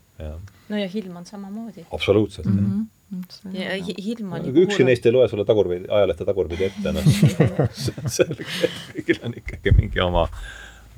no 0.70 0.78
ja 0.78 0.88
Hillman 0.88 1.26
samamoodi. 1.26 1.87
absoluutselt 1.92 2.46
mm, 2.46 2.87
-hmm. 3.12 3.56
ja 3.56 3.70
Hillmani 4.04 4.52
puhul 4.52 4.62
ükski 4.62 4.85
neist 4.85 5.06
ei 5.06 5.12
loe 5.12 5.28
sulle 5.28 5.44
tagurpidi, 5.44 5.88
ajalehte 5.88 6.24
tagurpidi 6.24 6.64
ette, 6.64 6.92
noh 6.92 7.02
kõigil 8.94 9.22
on 9.26 9.35
ikkagi 9.42 9.74
mingi 9.76 10.00
oma, 10.04 10.28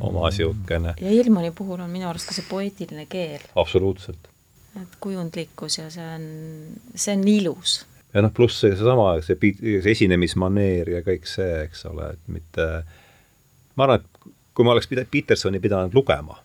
oma 0.00 0.28
niisugune. 0.28 0.94
ja 1.00 1.14
Hillmani 1.14 1.50
puhul 1.50 1.80
on 1.80 1.90
minu 1.90 2.08
arust 2.08 2.28
ka 2.28 2.36
see 2.36 2.46
poeetiline 2.50 3.06
keel. 3.06 3.48
absoluutselt. 3.56 4.28
et 4.82 5.00
kujundlikkus 5.00 5.78
ja 5.78 5.88
see 5.90 6.12
on, 6.14 6.28
see 6.94 7.16
on 7.16 7.26
ilus. 7.28 7.80
ja 8.14 8.22
noh, 8.22 8.32
pluss 8.34 8.60
seesama, 8.60 9.14
see, 9.24 9.38
see, 9.40 9.80
see 9.80 9.96
esinemismaneer 9.96 10.96
ja 10.98 11.02
kõik 11.06 11.28
see, 11.28 11.64
eks 11.64 11.86
ole, 11.90 12.12
et 12.12 12.32
mitte, 12.38 12.70
ma 13.76 13.88
arvan, 13.88 14.04
et 14.04 14.32
kui 14.52 14.68
ma 14.68 14.76
oleks 14.76 14.90
pida-, 14.90 15.08
Petersoni 15.10 15.60
pidanud 15.64 15.94
lugema 15.96 16.42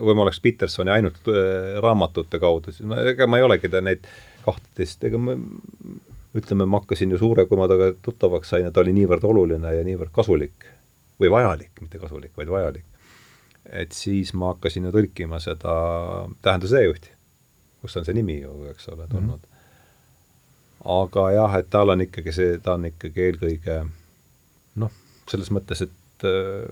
või 0.00 0.14
ma 0.14 0.24
oleks 0.26 0.40
Petersoni 0.40 0.92
ainult 0.94 1.28
äh, 1.32 1.78
raamatute 1.82 2.38
kaudu, 2.42 2.72
siis 2.74 2.86
ma, 2.88 3.00
ega 3.12 3.26
ma 3.26 3.40
ei 3.40 3.46
olegi 3.46 3.70
ta 3.72 3.82
neid 3.84 4.06
kahteteist, 4.44 5.02
ega 5.04 5.20
ma 5.20 5.34
ütleme, 6.38 6.66
ma 6.68 6.80
hakkasin 6.80 7.12
ju 7.14 7.18
suure, 7.20 7.46
kui 7.48 7.58
ma 7.58 7.68
temaga 7.70 7.92
tuttavaks 8.04 8.54
sain 8.54 8.68
ja 8.68 8.72
ta 8.74 8.82
oli 8.84 8.94
niivõrd 8.96 9.24
oluline 9.26 9.74
ja 9.74 9.84
niivõrd 9.86 10.12
kasulik 10.14 10.68
või 11.18 11.30
vajalik, 11.34 11.72
mitte 11.80 11.98
kasulik, 11.98 12.34
vaid 12.36 12.50
vajalik. 12.52 12.84
et 13.68 13.92
siis 13.92 14.32
ma 14.32 14.54
hakkasin 14.54 14.86
ju 14.88 14.90
tõlkima 14.94 15.40
seda 15.44 15.72
Tähenduse 16.42 16.78
teejuhti, 16.78 17.10
kust 17.82 17.98
on 18.00 18.06
see 18.06 18.16
nimi 18.16 18.40
ju, 18.40 18.52
eks 18.70 18.88
ole, 18.88 19.06
tulnud 19.10 19.36
mm. 19.36 19.48
-hmm. 19.48 21.02
aga 21.02 21.30
jah, 21.30 21.56
et 21.58 21.70
tal 21.70 21.88
on 21.88 22.00
ikkagi 22.00 22.32
see, 22.32 22.58
ta 22.58 22.78
on 22.78 22.86
ikkagi 22.88 23.26
eelkõige 23.26 23.80
noh, 24.76 24.92
selles 25.28 25.50
mõttes, 25.50 25.82
et 25.82 26.24
äh, 26.24 26.70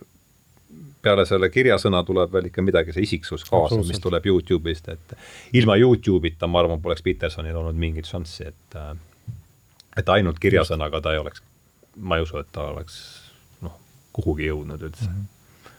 peale 1.02 1.26
selle 1.28 1.48
kirjasõna 1.52 2.02
tuleb 2.06 2.32
veel 2.32 2.48
ikka 2.50 2.64
midagi, 2.64 2.94
see 2.94 3.06
isiksus 3.06 3.44
kaasa, 3.46 3.78
mis 3.86 4.00
tuleb 4.02 4.26
Youtube'ist, 4.26 4.88
et 4.90 5.14
ilma 5.58 5.76
Youtube'ita, 5.78 6.48
ma 6.50 6.64
arvan, 6.64 6.82
poleks 6.82 7.04
Petersonil 7.06 7.56
olnud 7.56 7.78
mingit 7.78 8.08
šanssi, 8.10 8.48
et 8.50 8.78
äh, 8.80 8.94
et 9.96 10.12
ainult 10.12 10.40
kirjasõnaga 10.42 11.00
ta 11.02 11.14
ei 11.14 11.22
oleks, 11.22 11.42
ma 11.96 12.18
ei 12.18 12.26
usu, 12.26 12.38
et 12.42 12.50
ta 12.52 12.68
oleks 12.72 12.98
noh, 13.64 13.78
kuhugi 14.16 14.50
jõudnud 14.50 14.82
üldse 14.88 15.08
mm. 15.08 15.24
-hmm. 15.24 15.72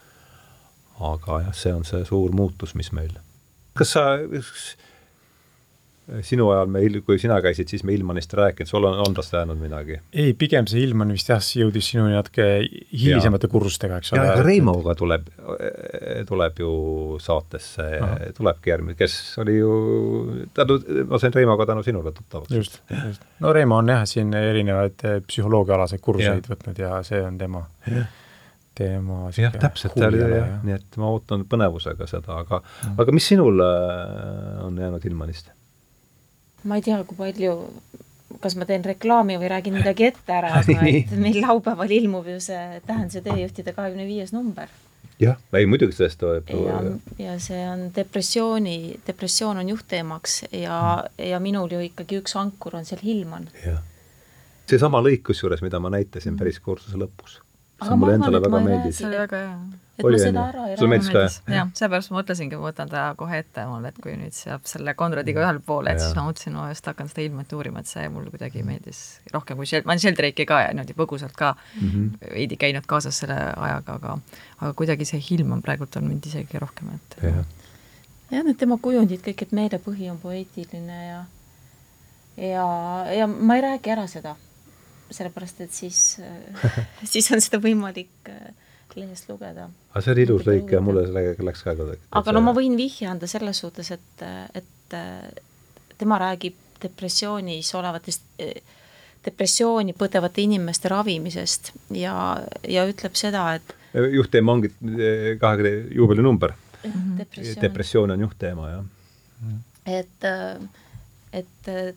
aga 1.11 1.41
jah, 1.47 1.55
see 1.55 1.73
on 1.73 1.85
see 1.85 2.05
suur 2.05 2.33
muutus, 2.35 2.75
mis 2.75 2.91
meil. 2.91 3.13
kas 3.77 3.93
sa, 3.93 4.07
sinu 6.23 6.47
ajal 6.53 6.69
me, 6.71 6.81
kui 7.05 7.19
sina 7.19 7.37
käisid, 7.43 7.69
siis 7.71 7.83
me 7.87 7.93
Ilmanist 7.95 8.33
rääkinud, 8.37 8.69
sul 8.69 8.85
on, 8.87 8.99
on 9.03 9.15
tast 9.17 9.33
jäänud 9.35 9.59
midagi? 9.59 9.99
ei, 10.13 10.33
pigem 10.39 10.67
see 10.69 10.83
Ilman 10.85 11.11
vist 11.15 11.31
jah, 11.31 11.41
jõudis 11.61 11.89
sinuni 11.91 12.15
natuke 12.15 12.45
hilisemate 12.93 13.49
kursustega, 13.51 13.99
eks 13.99 14.13
ole. 14.15 14.27
ja, 14.27 14.37
Reimoga 14.45 14.95
tuleb, 14.99 15.27
tuleb 16.29 16.61
ju 16.63 16.71
saatesse, 17.23 17.87
tulebki 18.37 18.71
järgmine, 18.71 18.97
kes 18.99 19.17
oli 19.43 19.57
ju, 19.57 19.73
tänu, 20.57 20.79
ma 21.09 21.19
sain 21.21 21.35
Reimoga 21.35 21.67
tänu 21.73 21.83
sinule 21.87 22.13
tuttavaks. 22.15 22.55
just, 22.55 22.79
just. 22.93 23.27
no 23.43 23.51
Reimo 23.55 23.81
on 23.81 23.91
jah, 23.91 24.05
siin 24.07 24.31
erinevaid 24.37 25.03
eh, 25.07 25.19
psühholoogiaalaseid 25.27 26.03
kursuseid 26.03 26.47
võtnud 26.53 26.81
ja 26.85 27.01
see 27.07 27.19
on 27.25 27.41
tema 27.41 27.65
ja 27.91 28.07
tema 28.77 29.27
jah, 29.33 29.53
täpselt, 29.57 29.97
nii 29.97 30.75
et 30.75 30.97
ma 31.01 31.09
ootan 31.09 31.47
põnevusega 31.49 32.07
seda, 32.09 32.41
aga 32.43 32.61
mm., 32.61 32.97
aga 33.01 33.15
mis 33.15 33.29
sinul 33.33 33.63
äh, 33.63 34.65
on 34.65 34.77
jäänud 34.77 35.07
Ilmanist? 35.09 35.49
Ma 36.67 36.79
ei 36.79 36.85
tea, 36.85 36.99
kui 37.07 37.17
palju, 37.19 37.53
kas 38.43 38.57
ma 38.59 38.67
teen 38.69 38.85
reklaami 38.85 39.37
või 39.39 39.51
räägin 39.51 39.77
midagi 39.77 40.09
ette 40.09 40.35
ära, 40.35 40.57
aga 40.61 40.81
et 40.89 41.15
meil 41.19 41.39
laupäeval 41.43 41.93
ilmub 41.99 42.27
ju 42.33 42.41
see 42.43 42.81
Tähenduse 42.87 43.23
teejuhtide 43.25 43.73
kahekümne 43.77 44.07
viies 44.09 44.33
number. 44.35 44.69
jah, 45.21 45.39
ei 45.57 45.65
muidugi 45.65 45.97
sellest 45.97 46.19
tuleb. 46.21 46.51
ja, 46.53 46.81
ja 47.23 47.39
see 47.41 47.63
on 47.69 47.87
depressiooni, 47.95 48.77
depressioon 49.07 49.63
on 49.63 49.73
juhtteemaks 49.73 50.43
ja 50.51 50.77
mm., 50.77 51.25
ja 51.31 51.41
minul 51.43 51.73
ju 51.73 51.81
ikkagi 51.87 52.21
üks 52.21 52.37
ankur 52.37 52.77
on 52.77 52.85
seal 52.85 53.01
Hilman. 53.03 53.49
seesama 54.67 55.01
lõik 55.01 55.25
kusjuures, 55.31 55.63
mida 55.65 55.79
ma 55.79 55.93
näitasin 55.95 56.33
mm. 56.35 56.39
päris 56.43 56.59
kursuse 56.59 56.99
lõpus. 56.99 57.41
see 57.83 57.99
mulle 57.99 58.19
endale 58.19 58.41
väga 58.43 58.63
meeldis. 58.69 59.01
see 59.01 59.09
oli 59.09 59.25
väga 59.25 59.43
hea 59.47 59.59
et 59.97 60.05
oli, 60.05 60.17
ma 60.17 60.23
seda 60.23 60.43
ära 60.51 60.65
ei 60.69 61.01
ka, 61.09 61.23
jah? 61.49 61.69
seepärast 61.77 62.11
ma 62.11 62.19
mõtlesingi, 62.19 62.57
ma 62.59 62.69
võtan 62.69 62.91
ta 62.91 63.03
kohe 63.17 63.41
ette 63.41 63.65
mul, 63.69 63.85
et 63.89 63.97
kui 64.03 64.13
nüüd 64.19 64.35
seab 64.37 64.65
selle 64.69 64.93
Konradiga 64.97 65.41
ühele 65.41 65.61
poole, 65.65 65.93
et 65.93 66.01
ja. 66.01 66.05
siis 66.05 66.17
ma 66.17 66.27
mõtlesin, 66.27 66.57
ma 66.57 66.67
just 66.69 66.89
hakkan 66.89 67.09
seda 67.11 67.25
ilmet 67.25 67.53
uurima, 67.57 67.81
et 67.81 67.89
see 67.89 68.07
mulle 68.13 68.33
kuidagi 68.33 68.63
meeldis 68.67 69.03
rohkem 69.33 69.57
kui 69.57 69.69
Shel-, 69.69 69.85
ma 69.87 69.95
olen 69.95 70.03
Sheldrake'i 70.03 70.47
ka 70.49 70.61
ja 70.65 70.73
niimoodi 70.73 70.97
põgusalt 70.97 71.37
ka 71.37 71.55
mm 71.57 71.87
-hmm. 71.89 72.33
veidi 72.35 72.59
käinud 72.61 72.85
kaasas 72.85 73.23
selle 73.23 73.39
ajaga, 73.55 73.97
aga 74.01 74.17
aga 74.59 74.73
kuidagi 74.73 75.05
see 75.05 75.23
ilm 75.37 75.57
on 75.57 75.65
praegult 75.65 75.95
on 75.97 76.07
mind 76.07 76.25
isegi 76.25 76.61
rohkem, 76.61 76.93
et 76.95 77.17
jah 77.23 77.41
ja, 78.31 78.43
need 78.43 78.57
tema 78.59 78.77
kujundid 78.81 79.23
kõik, 79.25 79.41
et 79.45 79.55
meelepõhi 79.55 80.11
on 80.11 80.19
poeetiline 80.21 80.99
ja 81.07 81.23
ja, 82.37 82.67
ja 83.17 83.27
ma 83.27 83.57
ei 83.57 83.65
räägi 83.65 83.93
ära 83.93 84.05
seda, 84.07 84.35
sellepärast 85.09 85.61
et 85.65 85.73
siis 85.73 86.19
siis 87.11 87.31
on 87.31 87.41
seda 87.41 87.61
võimalik 87.63 88.31
äh, 88.31 88.53
lehest 88.95 89.29
lugeda. 89.29 89.69
aga 89.91 90.03
see 90.03 90.13
oli 90.15 90.25
ilus 90.27 90.45
lõik 90.47 90.71
ja 90.73 90.81
mulle 90.81 91.05
sellega 91.07 91.45
läks 91.49 91.63
ka 91.65 91.75
kuidagi. 91.75 92.01
aga 92.19 92.35
no 92.35 92.43
ma 92.45 92.53
võin 92.57 92.77
vihje 92.79 93.09
anda 93.09 93.29
selles 93.29 93.61
suhtes, 93.63 93.91
et, 93.91 94.25
et 94.55 94.97
tema 95.97 96.19
räägib 96.21 96.55
depressioonis 96.81 97.73
olevatest, 97.75 98.23
depressiooni 99.25 99.95
põdevate 99.97 100.43
inimeste 100.45 100.91
ravimisest 100.93 101.71
ja, 101.97 102.13
ja 102.67 102.85
ütleb 102.89 103.17
seda, 103.19 103.49
et 103.57 103.75
juhtteema 104.13 104.53
ongi 104.53 104.71
kahekümne 105.41 105.95
juubelinumber 105.95 106.53
mm. 106.53 106.91
-hmm. 106.91 107.17
depressioon. 107.17 107.61
depressioon 107.61 108.11
on 108.11 108.19
juhtteema, 108.27 108.69
jah. 108.69 108.85
et, 109.85 110.29
et 111.33 111.95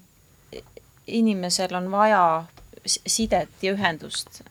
inimesel 1.06 1.74
on 1.74 1.90
vaja 1.90 2.44
sidet 2.86 3.62
ja 3.62 3.72
ühendust 3.72 4.42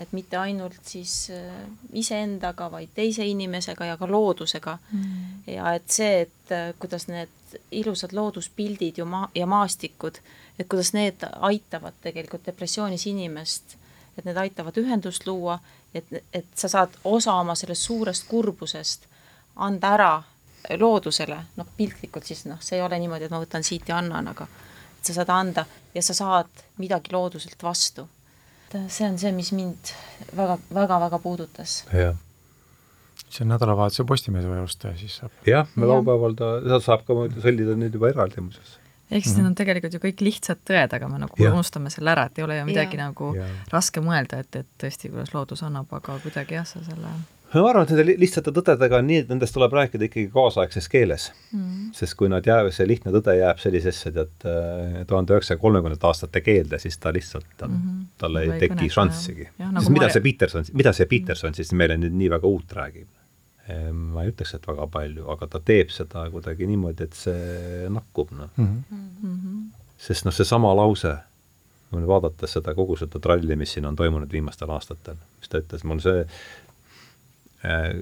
et 0.00 0.12
mitte 0.16 0.38
ainult 0.40 0.80
siis 0.82 1.30
äh, 1.30 1.54
iseendaga, 1.92 2.70
vaid 2.72 2.92
teise 2.94 3.24
inimesega 3.26 3.84
ja 3.84 3.96
ka 4.00 4.08
loodusega. 4.08 4.78
Mm.. 4.92 5.42
ja 5.46 5.74
et 5.76 5.90
see, 5.92 6.22
et 6.24 6.54
äh, 6.54 6.70
kuidas 6.78 7.06
need 7.08 7.58
ilusad 7.74 8.14
looduspildid 8.16 8.98
ju 8.98 9.04
maa 9.04 9.28
ja 9.34 9.46
maastikud, 9.46 10.20
et 10.58 10.68
kuidas 10.68 10.92
need 10.96 11.26
aitavad 11.50 11.98
tegelikult 12.02 12.46
depressioonis 12.46 13.06
inimest, 13.10 13.76
et 14.18 14.24
need 14.24 14.36
aitavad 14.36 14.76
ühendust 14.80 15.26
luua, 15.26 15.58
et, 15.94 16.06
et 16.32 16.46
sa 16.54 16.68
saad 16.68 16.96
osa 17.04 17.34
oma 17.34 17.54
sellest 17.58 17.88
suurest 17.88 18.28
kurbusest 18.28 19.08
anda 19.56 19.94
ära 19.96 20.12
loodusele, 20.78 21.38
noh 21.56 21.68
piltlikult 21.76 22.26
siis 22.26 22.44
noh, 22.46 22.60
see 22.62 22.78
ei 22.78 22.84
ole 22.84 22.98
niimoodi, 23.00 23.26
et 23.26 23.34
ma 23.34 23.40
võtan 23.42 23.64
siit 23.66 23.88
ja 23.88 23.98
annan, 23.98 24.28
aga 24.32 24.46
et 25.00 25.08
sa 25.08 25.16
saad 25.16 25.32
anda 25.34 25.64
ja 25.94 26.02
sa 26.04 26.14
saad 26.14 26.64
midagi 26.78 27.12
looduselt 27.12 27.62
vastu 27.62 28.06
et 28.70 28.90
see 28.92 29.06
on 29.08 29.18
see, 29.18 29.32
mis 29.32 29.52
mind 29.52 29.94
väga, 30.36 30.58
väga, 30.74 31.00
väga 31.06 31.18
puudutas. 31.18 31.84
jah 31.92 32.18
see 33.30 33.44
on 33.44 33.52
nädalavahetuse 33.54 34.04
Postimehes 34.08 34.46
või 34.50 34.62
osta 34.64 34.90
ja 34.90 34.98
siis 34.98 35.16
saab. 35.20 35.34
jah, 35.46 35.68
me 35.76 35.88
laupäeval 35.88 36.36
ta, 36.38 36.52
ta 36.66 36.80
saab 36.82 37.04
ka 37.06 37.16
sõlmida 37.42 37.76
nüüd 37.78 37.94
juba 37.94 38.10
eraldi 38.10 38.42
muuseas. 38.42 38.78
ehk 39.10 39.24
siis 39.24 39.36
mm 39.36 39.38
-hmm. 39.38 39.42
need 39.42 39.50
on 39.50 39.58
tegelikult 39.60 39.94
ju 39.94 40.00
kõik 40.02 40.24
lihtsad 40.26 40.62
tõed, 40.70 40.96
aga 40.96 41.08
me 41.08 41.18
nagu 41.18 41.42
ja. 41.42 41.52
unustame 41.52 41.90
selle 41.90 42.10
ära, 42.10 42.26
et 42.26 42.38
ei 42.38 42.44
ole 42.44 42.58
ju 42.58 42.64
midagi 42.66 42.96
ja. 42.96 43.06
nagu 43.06 43.34
ja. 43.36 43.46
raske 43.72 44.00
mõelda, 44.00 44.40
et, 44.40 44.56
et 44.56 44.66
tõesti, 44.82 45.10
kuidas 45.10 45.34
loodus 45.34 45.62
annab, 45.62 45.92
aga 45.92 46.18
kuidagi 46.18 46.54
jah, 46.54 46.66
sa 46.66 46.82
selle 46.84 47.14
ma 47.58 47.70
arvan, 47.70 47.86
et 47.86 47.92
nende 47.94 48.16
lihtsate 48.20 48.52
tõdedega 48.54 49.00
on 49.00 49.08
nii, 49.08 49.22
et 49.24 49.30
nendest 49.32 49.54
tuleb 49.56 49.74
rääkida 49.74 50.06
ikkagi 50.06 50.28
kaasaegses 50.34 50.86
keeles 50.90 51.28
mm. 51.50 51.92
sest 51.96 52.14
kui 52.18 52.30
nad 52.30 52.46
jäävad, 52.46 52.74
see 52.74 52.86
lihtne 52.86 53.12
tõde 53.16 53.34
jääb 53.38 53.62
sellisesse 53.62 54.12
tead 54.14 54.46
äh, 54.46 55.00
tuhande 55.10 55.34
üheksasaja 55.34 55.62
kolmekümnendate 55.62 56.10
aastate 56.10 56.44
keelde, 56.46 56.78
siis 56.82 56.98
ta 57.02 57.12
lihtsalt, 57.14 57.48
ta 57.56 57.68
mm, 57.68 57.78
-hmm. 57.80 58.04
tal 58.22 58.42
ei 58.42 58.52
Või 58.52 58.60
teki 58.62 58.90
šanssigi. 58.94 59.48
Nagu 59.58 59.94
mida 59.94 60.10
see 60.14 60.22
Peterson, 60.26 60.68
mida 60.78 60.92
see 60.96 61.08
Peterson 61.10 61.56
siis 61.58 61.72
meile 61.72 61.98
nüüd 61.98 62.14
nii 62.20 62.30
väga 62.36 62.46
uut 62.50 62.76
räägib? 62.76 63.08
Ehm, 63.70 64.06
ma 64.14 64.24
ei 64.24 64.30
ütleks, 64.32 64.54
et 64.56 64.66
väga 64.66 64.86
palju, 64.90 65.26
aga 65.34 65.46
ta 65.50 65.60
teeb 65.64 65.90
seda 65.94 66.24
kuidagi 66.32 66.66
niimoodi, 66.70 67.06
et 67.06 67.18
see 67.18 67.90
nakkub, 67.92 68.32
noh 68.36 68.54
mm 68.56 68.70
-hmm.. 68.88 69.66
sest 69.98 70.24
noh, 70.24 70.34
seesama 70.34 70.72
lause, 70.76 71.16
kui 71.90 72.00
nüüd 72.00 72.08
vaadates 72.08 72.56
seda 72.56 72.74
kogu 72.74 72.96
seda 72.96 73.20
tralli, 73.22 73.56
mis 73.56 73.74
siin 73.76 73.86
on 73.86 73.96
toimunud 73.96 74.32
viimastel 74.32 74.70
aastatel, 74.70 75.18
mis 75.38 75.52
ta 75.52 75.62
ütles, 75.62 75.84
mul 75.84 76.02
see 76.02 76.26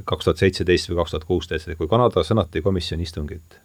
kaks 0.05 0.29
tuhat 0.29 0.39
seitseteist 0.39 0.91
või 0.91 1.01
kaks 1.01 1.15
tuhat 1.15 1.25
kuusteist, 1.27 1.71
kui 1.79 1.89
Kanada 1.91 2.23
senati 2.25 2.63
komisjoni 2.63 3.03
istungit 3.03 3.59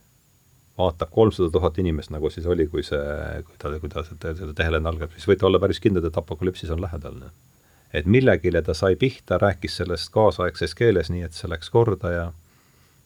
vaatab 0.78 1.12
kolmsada 1.12 1.52
tuhat 1.54 1.78
inimest, 1.78 2.10
nagu 2.10 2.30
siis 2.34 2.46
oli, 2.50 2.66
kui 2.68 2.84
see, 2.84 3.02
kui 3.46 3.58
ta, 3.62 3.72
kui 3.80 3.92
ta 3.94 4.04
seda, 4.08 4.34
seda 4.38 4.56
tehelenne 4.58 4.90
algab, 4.90 5.12
siis 5.14 5.28
võite 5.30 5.46
olla 5.46 5.62
päris 5.62 5.82
kindlad, 5.84 6.08
et 6.10 6.18
apokalüpsis 6.18 6.72
on 6.74 6.82
lähedal. 6.82 7.20
et 7.94 8.06
millegile 8.06 8.62
ta 8.62 8.74
sai 8.74 8.96
pihta, 8.96 9.38
rääkis 9.38 9.76
sellest 9.78 10.10
kaasaegses 10.10 10.74
keeles, 10.76 11.12
nii 11.14 11.22
et 11.28 11.34
see 11.34 11.50
läks 11.50 11.70
korda 11.70 12.12
ja 12.12 12.32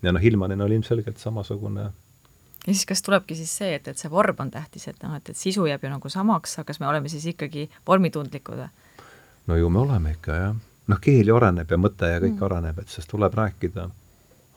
ja 0.03 0.11
noh, 0.11 0.23
Ilmanen 0.23 0.61
oli 0.61 0.75
ilmselgelt 0.75 1.17
samasugune 1.17 1.81
ja 2.67 2.73
siis 2.73 2.85
kas 2.85 3.01
tulebki 3.01 3.35
siis 3.35 3.51
see, 3.57 3.75
et, 3.75 3.87
et 3.87 3.97
see 3.97 4.11
vorm 4.11 4.35
on 4.39 4.51
tähtis, 4.51 4.87
et 4.87 5.03
noh, 5.03 5.15
et, 5.15 5.29
et 5.29 5.37
sisu 5.37 5.65
jääb 5.67 5.83
ju 5.83 5.91
nagu 5.91 6.09
samaks, 6.09 6.59
aga 6.59 6.71
kas 6.71 6.79
me 6.79 6.87
oleme 6.87 7.09
siis 7.09 7.25
ikkagi 7.33 7.67
vormitundlikud 7.87 8.63
või? 8.63 8.71
no 9.47 9.59
ju 9.59 9.69
me 9.69 9.83
oleme 9.83 10.15
ikka, 10.15 10.39
jah 10.39 10.55
noh, 10.91 10.99
keel 11.03 11.29
ju 11.29 11.37
areneb 11.37 11.71
ja 11.71 11.79
mõte 11.79 12.11
ja 12.11 12.19
kõik 12.23 12.35
mm. 12.37 12.45
areneb, 12.49 12.81
et 12.81 12.91
sellest 12.91 13.11
tuleb 13.11 13.37
rääkida. 13.37 13.87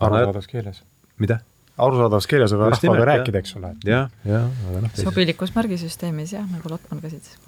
arusaadavas 0.01 0.51
keeles. 0.51 0.83
mida? 1.19 1.41
arusaadavas 1.81 2.27
keeles 2.27 2.53
on 2.53 2.65
rahvaga 2.67 3.05
rääkida, 3.13 3.43
eks 3.43 3.57
ole. 3.57 3.75
jah, 3.85 4.11
jah, 4.25 4.49
aga 4.71 4.85
noh. 4.85 4.97
sobilikus 4.97 5.55
märgisüsteemis 5.57 6.35
jah, 6.37 6.47
nagu 6.51 6.73
Lotman 6.73 7.01
käsitles. 7.01 7.39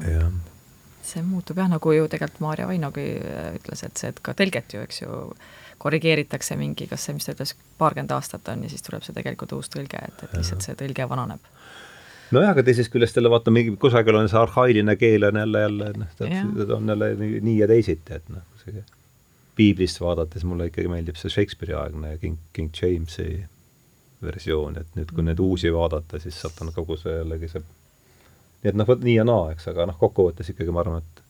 see 1.03 1.23
muutub 1.27 1.59
jah, 1.59 1.71
nagu 1.71 1.92
ju 1.92 2.09
tegelikult 2.09 2.45
Maarja 2.45 2.68
Vainogi 2.71 3.09
äh, 3.18 3.51
ütles, 3.59 3.83
et 3.87 3.99
see, 3.99 4.12
et 4.14 4.23
ka 4.23 4.35
tõlget 4.38 4.77
ju, 4.77 4.85
eks 4.87 5.03
ju, 5.03 5.23
korrigeeritakse 5.83 6.55
mingi, 6.57 6.87
kas 6.87 7.09
see, 7.09 7.16
mis 7.16 7.27
ta 7.27 7.35
ütles, 7.35 7.57
paarkümmend 7.78 8.14
aastat 8.14 8.49
on 8.53 8.62
ja 8.62 8.70
siis 8.70 8.85
tuleb 8.87 9.03
see 9.03 9.16
tegelikult 9.16 9.57
uus 9.59 9.70
tõlge, 9.72 9.99
et, 9.99 10.22
et 10.22 10.37
lihtsalt 10.39 10.62
see 10.62 10.78
tõlge 10.78 11.09
vananeb 11.11 11.51
nojah, 12.33 12.55
aga 12.55 12.64
teisest 12.66 12.93
küljest 12.93 13.16
jälle 13.16 13.30
vaata, 13.33 13.53
mingi 13.55 13.76
kusagil 13.80 14.16
on 14.18 14.28
see 14.30 14.41
arhailine 14.41 14.97
keel 15.01 15.28
on 15.28 15.39
jälle, 15.43 15.62
jälle 15.66 15.93
noh, 16.01 16.74
on 16.76 16.93
jälle 16.95 17.14
nii 17.18 17.59
ja 17.59 17.68
teisiti, 17.70 18.18
et 18.18 18.28
noh, 18.33 18.45
see 18.64 18.85
piiblist 19.57 20.01
vaadates 20.01 20.45
mulle 20.49 20.70
ikkagi 20.70 20.89
meeldib 20.89 21.18
see 21.20 21.33
Shakespeare'i 21.33 21.76
aegne 21.76 22.16
King, 22.20 22.39
King 22.57 22.70
Jamesi 22.83 23.45
versioon, 24.22 24.78
et 24.80 24.97
nüüd, 24.97 25.11
kui 25.12 25.24
neid 25.26 25.41
uusi 25.43 25.72
vaadata, 25.74 26.20
siis 26.22 26.39
sealt 26.41 26.61
on 26.62 26.72
kogu 26.74 26.97
see 27.01 27.18
jällegi 27.18 27.51
see, 27.53 27.64
nii 28.62 28.72
et 28.72 28.78
noh, 28.78 28.89
vot 28.89 29.03
nii 29.03 29.18
ja 29.18 29.26
naa, 29.28 29.51
eks, 29.53 29.68
aga 29.72 29.89
noh, 29.91 29.99
kokkuvõttes 30.01 30.53
ikkagi 30.55 30.74
ma 30.74 30.85
arvan, 30.85 31.03
et 31.03 31.20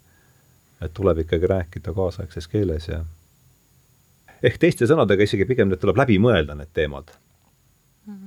et 0.83 0.91
tuleb 0.95 1.21
ikkagi 1.23 1.47
rääkida 1.47 1.93
kaasaegses 1.95 2.49
keeles 2.51 2.89
ja 2.91 3.05
ehk 4.43 4.57
teiste 4.59 4.89
sõnadega 4.91 5.23
isegi 5.23 5.47
pigem 5.47 5.71
need 5.71 5.79
tuleb 5.79 6.01
läbi 6.01 6.17
mõelda, 6.19 6.57
need 6.59 6.73
teemad 6.75 7.13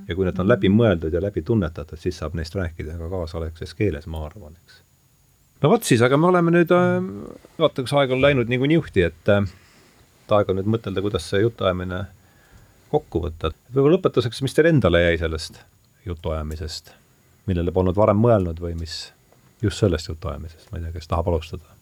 ja 0.08 0.16
kui 0.16 0.26
need 0.26 0.40
on 0.40 0.48
läbi 0.48 0.70
mõeldud 0.72 1.14
ja 1.14 1.20
läbi 1.22 1.42
tunnetatud, 1.44 2.00
siis 2.00 2.18
saab 2.20 2.36
neist 2.38 2.54
rääkida 2.56 2.96
ka 2.98 3.10
kaasaegses 3.12 3.74
keeles, 3.76 4.06
ma 4.10 4.24
arvan, 4.26 4.56
eks. 4.56 4.80
no 5.62 5.72
vot 5.72 5.84
siis, 5.84 6.02
aga 6.04 6.18
me 6.20 6.30
oleme 6.30 6.54
nüüd 6.54 6.72
äh,, 6.74 6.96
vaata, 7.60 7.84
kus 7.84 7.96
aeg 7.96 8.14
on 8.16 8.22
läinud 8.24 8.52
nagu 8.52 8.68
niuhti, 8.70 9.04
et 9.10 9.32
äh, 9.32 9.44
aeg 10.32 10.52
on 10.52 10.60
nüüd 10.60 10.70
mõtelda, 10.76 11.04
kuidas 11.04 11.28
see 11.30 11.42
jutuajamine 11.44 12.04
kokku 12.92 13.26
võtta. 13.26 13.52
võib-olla 13.72 13.98
lõpetuseks, 13.98 14.42
mis 14.46 14.56
teile 14.56 14.72
endale 14.74 15.02
jäi 15.02 15.20
sellest 15.20 15.60
jutuajamisest, 16.06 16.92
millele 17.50 17.74
polnud 17.74 17.96
varem 17.98 18.20
mõelnud 18.22 18.60
või 18.62 18.76
mis 18.78 18.98
just 19.62 19.82
sellest 19.82 20.08
jutuajamisest, 20.08 20.70
ma 20.70 20.78
ei 20.78 20.86
tea, 20.86 20.96
kes 20.96 21.10
tahab 21.10 21.28
alustada? 21.32 21.76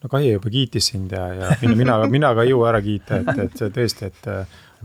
no 0.00 0.08
Kai 0.08 0.30
juba 0.30 0.52
kiitis 0.52 0.92
sind 0.92 1.12
ja, 1.12 1.26
ja 1.36 1.52
mina, 1.68 1.98
mina, 2.08 2.32
ka 2.36 2.46
ei 2.46 2.54
jõua 2.54 2.70
ära 2.72 2.80
kiita, 2.84 3.20
et, 3.20 3.44
et 3.44 3.64
tõesti, 3.76 4.08
et 4.08 4.28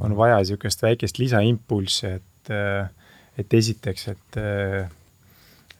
on 0.03 0.15
vaja 0.17 0.41
niisugust 0.41 0.83
väikest 0.83 1.19
lisaimpulssi, 1.21 2.13
et, 2.19 2.51
äh, 2.53 3.09
et 3.37 3.53
esiteks, 3.53 4.07
et 4.13 4.39
äh, 4.41 4.93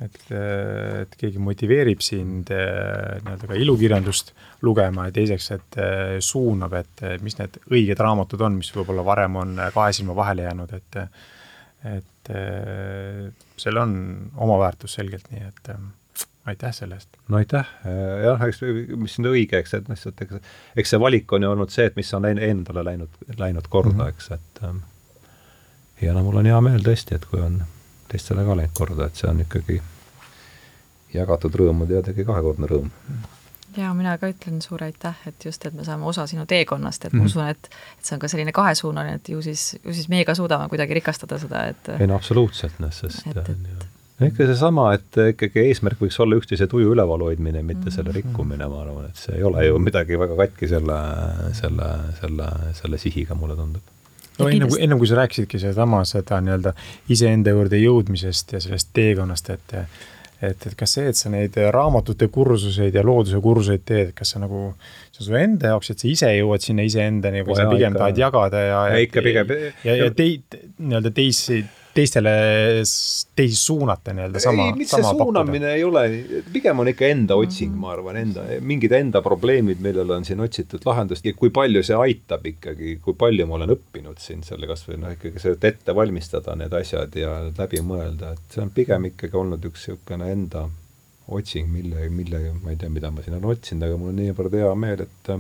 et, 0.04 0.18
et 0.28 1.14
keegi 1.16 1.40
motiveerib 1.40 2.02
sind 2.04 2.50
nii-öelda 2.52 3.48
ka 3.48 3.56
ilukirjandust 3.56 4.34
lugema 4.68 5.06
ja 5.08 5.14
teiseks, 5.16 5.46
et 5.56 5.78
suunab, 6.20 6.76
et 6.82 7.04
mis 7.24 7.38
need 7.40 7.56
õiged 7.72 8.02
raamatud 8.04 8.44
on, 8.44 8.58
mis 8.60 8.74
võib-olla 8.76 9.06
varem 9.08 9.38
on 9.40 9.54
kahe 9.72 9.94
silma 9.96 10.18
vahele 10.18 10.50
jäänud, 10.50 10.76
et 10.76 11.00
et 11.86 12.32
seal 13.56 13.80
on 13.80 13.96
oma 14.36 14.60
väärtus 14.66 14.98
selgelt, 15.00 15.32
nii 15.32 15.48
et 15.48 15.72
aitäh 16.46 16.74
selle 16.74 16.96
eest! 16.96 17.10
no 17.28 17.38
aitäh, 17.38 17.70
jah, 18.24 18.42
eks 18.48 18.62
mis 18.96 19.20
on 19.20 19.32
õige, 19.32 19.60
eks, 19.60 19.74
et 19.74 19.90
lihtsalt 19.90 20.22
eks, 20.22 20.52
eks 20.76 20.94
see 20.94 21.02
valik 21.02 21.34
on 21.34 21.44
ju 21.44 21.52
olnud 21.52 21.74
see, 21.74 21.88
et 21.90 21.96
mis 21.96 22.14
on 22.14 22.28
endale 22.32 22.84
läinud, 22.86 23.24
läinud 23.38 23.70
korda 23.70 23.94
mm, 23.94 24.02
-hmm. 24.02 24.10
eks, 24.10 24.32
et 24.32 24.64
ähm, 24.64 24.84
ja 26.02 26.14
no 26.14 26.24
mul 26.24 26.42
on 26.42 26.52
hea 26.52 26.62
meel 26.62 26.86
tõesti, 26.86 27.18
et 27.18 27.26
kui 27.26 27.42
on 27.42 27.62
teistele 28.12 28.46
ka 28.46 28.58
läinud 28.58 28.78
korda, 28.78 29.10
et 29.10 29.22
see 29.22 29.30
on 29.30 29.42
ikkagi 29.46 29.82
jagatud 31.16 31.56
rõõm 31.62 31.86
on 31.86 31.90
teadagi 31.90 32.26
kahekordne 32.28 32.70
rõõm. 32.70 32.92
ja 33.78 33.94
mina 33.94 34.18
ka 34.18 34.30
ütlen 34.32 34.62
suur 34.62 34.84
aitäh, 34.84 35.18
et 35.28 35.46
just, 35.46 35.66
et 35.66 35.74
me 35.74 35.84
saame 35.84 36.06
osa 36.06 36.28
sinu 36.28 36.46
teekonnast, 36.46 37.06
et 37.06 37.14
mm 37.14 37.20
-hmm. 37.20 37.22
ma 37.22 37.24
mhm. 37.24 37.32
usun, 37.32 37.48
et 37.48 37.70
et 38.00 38.06
see 38.06 38.16
on 38.16 38.20
ka 38.20 38.28
selline 38.28 38.52
kahesuunaline, 38.52 39.16
et 39.16 39.30
ju 39.30 39.42
siis, 39.42 39.76
ju 39.86 39.94
siis 39.94 40.10
meie 40.10 40.26
ka 40.26 40.36
suudame 40.36 40.70
kuidagi 40.70 40.94
rikastada 40.94 41.40
seda, 41.40 41.66
et 41.66 41.90
ei 42.00 42.08
no 42.08 42.16
absoluutselt, 42.16 42.80
noh, 42.80 42.94
sest 42.94 43.28
et, 43.28 43.38
et, 43.38 43.88
ikka 44.24 44.48
seesama, 44.48 44.88
et 44.96 45.20
ikkagi 45.34 45.66
eesmärk 45.70 46.00
võiks 46.00 46.18
olla 46.24 46.38
üksteise 46.40 46.70
tuju 46.72 46.94
üleval 46.96 47.26
hoidmine, 47.28 47.64
mitte 47.68 47.92
selle 47.92 48.14
mhm. 48.14 48.22
rikkumine, 48.22 48.70
ma 48.72 48.82
arvan, 48.86 49.10
et 49.10 49.20
see 49.20 49.36
ei 49.40 49.44
ole 49.44 49.66
ju 49.68 49.82
midagi 49.84 50.20
väga 50.20 50.40
katki 50.40 50.72
selle, 50.72 51.02
selle, 51.58 51.92
selle, 52.22 52.50
selle 52.80 53.02
sihiga, 53.02 53.38
mulle 53.40 53.60
tundub. 53.60 53.94
No 54.36 54.50
ennem 54.52 54.68
kui, 54.68 54.82
ennem 54.84 55.00
kui 55.00 55.08
sa 55.08 55.22
rääkisidki 55.22 55.60
sedasama, 55.62 56.02
seda 56.08 56.42
nii-öelda 56.44 56.74
iseenda 57.12 57.54
juurde 57.56 57.80
jõudmisest 57.80 58.56
ja 58.56 58.64
sellest 58.64 58.92
teekonnast, 58.96 59.54
et 59.56 59.80
et, 60.44 60.66
et 60.68 60.74
kas 60.78 60.92
see, 60.98 61.08
et 61.10 61.18
sa 61.18 61.30
neid 61.32 61.56
raamatute 61.72 62.28
kursuseid 62.34 62.96
ja 62.96 63.04
looduse 63.06 63.40
kursuseid 63.42 63.86
teed, 63.88 64.12
kas 64.18 64.34
sa 64.34 64.42
nagu, 64.44 64.68
see 65.14 65.24
on 65.24 65.30
su 65.30 65.38
enda 65.40 65.72
jaoks, 65.72 65.94
et 65.94 66.04
sa 66.04 66.10
ise 66.12 66.32
jõuad 66.36 66.66
sinna 66.66 66.84
iseendani 66.86 67.46
või 67.46 67.56
oh, 67.56 67.60
sa 67.62 67.70
pigem 67.72 67.96
tahad 67.96 68.20
jagada 68.20 68.62
ja 68.66 68.82
ja 68.92 69.00
ikka 69.06 69.24
pigem 69.26 69.56
ja, 69.88 69.96
ja 70.04 70.10
teid, 70.16 70.60
nii-öelda 70.78 71.14
teisi 71.16 71.62
teistele, 71.96 72.32
teisi 73.36 73.56
suunata 73.56 74.14
nii-öelda 74.14 74.40
sama. 74.44 74.68
ei, 74.68 74.74
mitte 74.76 74.98
see 74.98 75.04
suunamine 75.04 75.60
pakkuda. 75.60 75.74
ei 75.74 75.84
ole, 75.84 76.44
pigem 76.54 76.80
on 76.84 76.92
ikka 76.92 77.08
enda 77.08 77.38
otsing 77.40 77.72
mm, 77.72 77.78
-hmm. 77.78 77.82
ma 77.82 77.92
arvan, 77.94 78.18
enda, 78.20 78.46
mingid 78.62 78.96
enda 78.98 79.22
probleemid, 79.26 79.82
millele 79.84 80.16
on 80.16 80.26
siin 80.28 80.44
otsitud 80.44 80.84
lahendust 80.86 81.26
ja 81.26 81.34
kui 81.34 81.54
palju 81.56 81.84
see 81.88 82.00
aitab 82.08 82.48
ikkagi, 82.52 82.98
kui 83.04 83.16
palju 83.20 83.48
ma 83.48 83.60
olen 83.60 83.76
õppinud 83.78 84.20
siin 84.22 84.44
selle 84.44 84.68
kasvõi 84.68 85.00
noh, 85.02 85.14
ikkagi 85.16 85.44
see, 85.44 85.56
et 85.56 85.70
ette 85.72 85.96
valmistada 85.96 86.56
need 86.60 86.74
asjad 86.82 87.16
ja 87.20 87.38
läbi 87.58 87.84
mõelda, 87.92 88.34
et 88.36 88.58
see 88.58 88.64
on 88.66 88.74
pigem 88.76 89.12
ikkagi 89.12 89.40
olnud 89.44 89.70
üks 89.72 89.86
niisugune 89.86 90.32
enda 90.32 90.66
otsing, 91.28 91.70
mille, 91.72 92.10
mille, 92.10 92.42
ma 92.64 92.74
ei 92.74 92.82
tea, 92.82 92.90
mida 92.90 93.12
ma 93.12 93.24
siin 93.24 93.38
olen 93.38 93.56
otsinud, 93.56 93.88
aga 93.88 94.02
mul 94.02 94.12
on 94.12 94.20
niivõrd 94.20 94.60
hea 94.60 94.74
meel, 94.82 95.06
et 95.06 95.32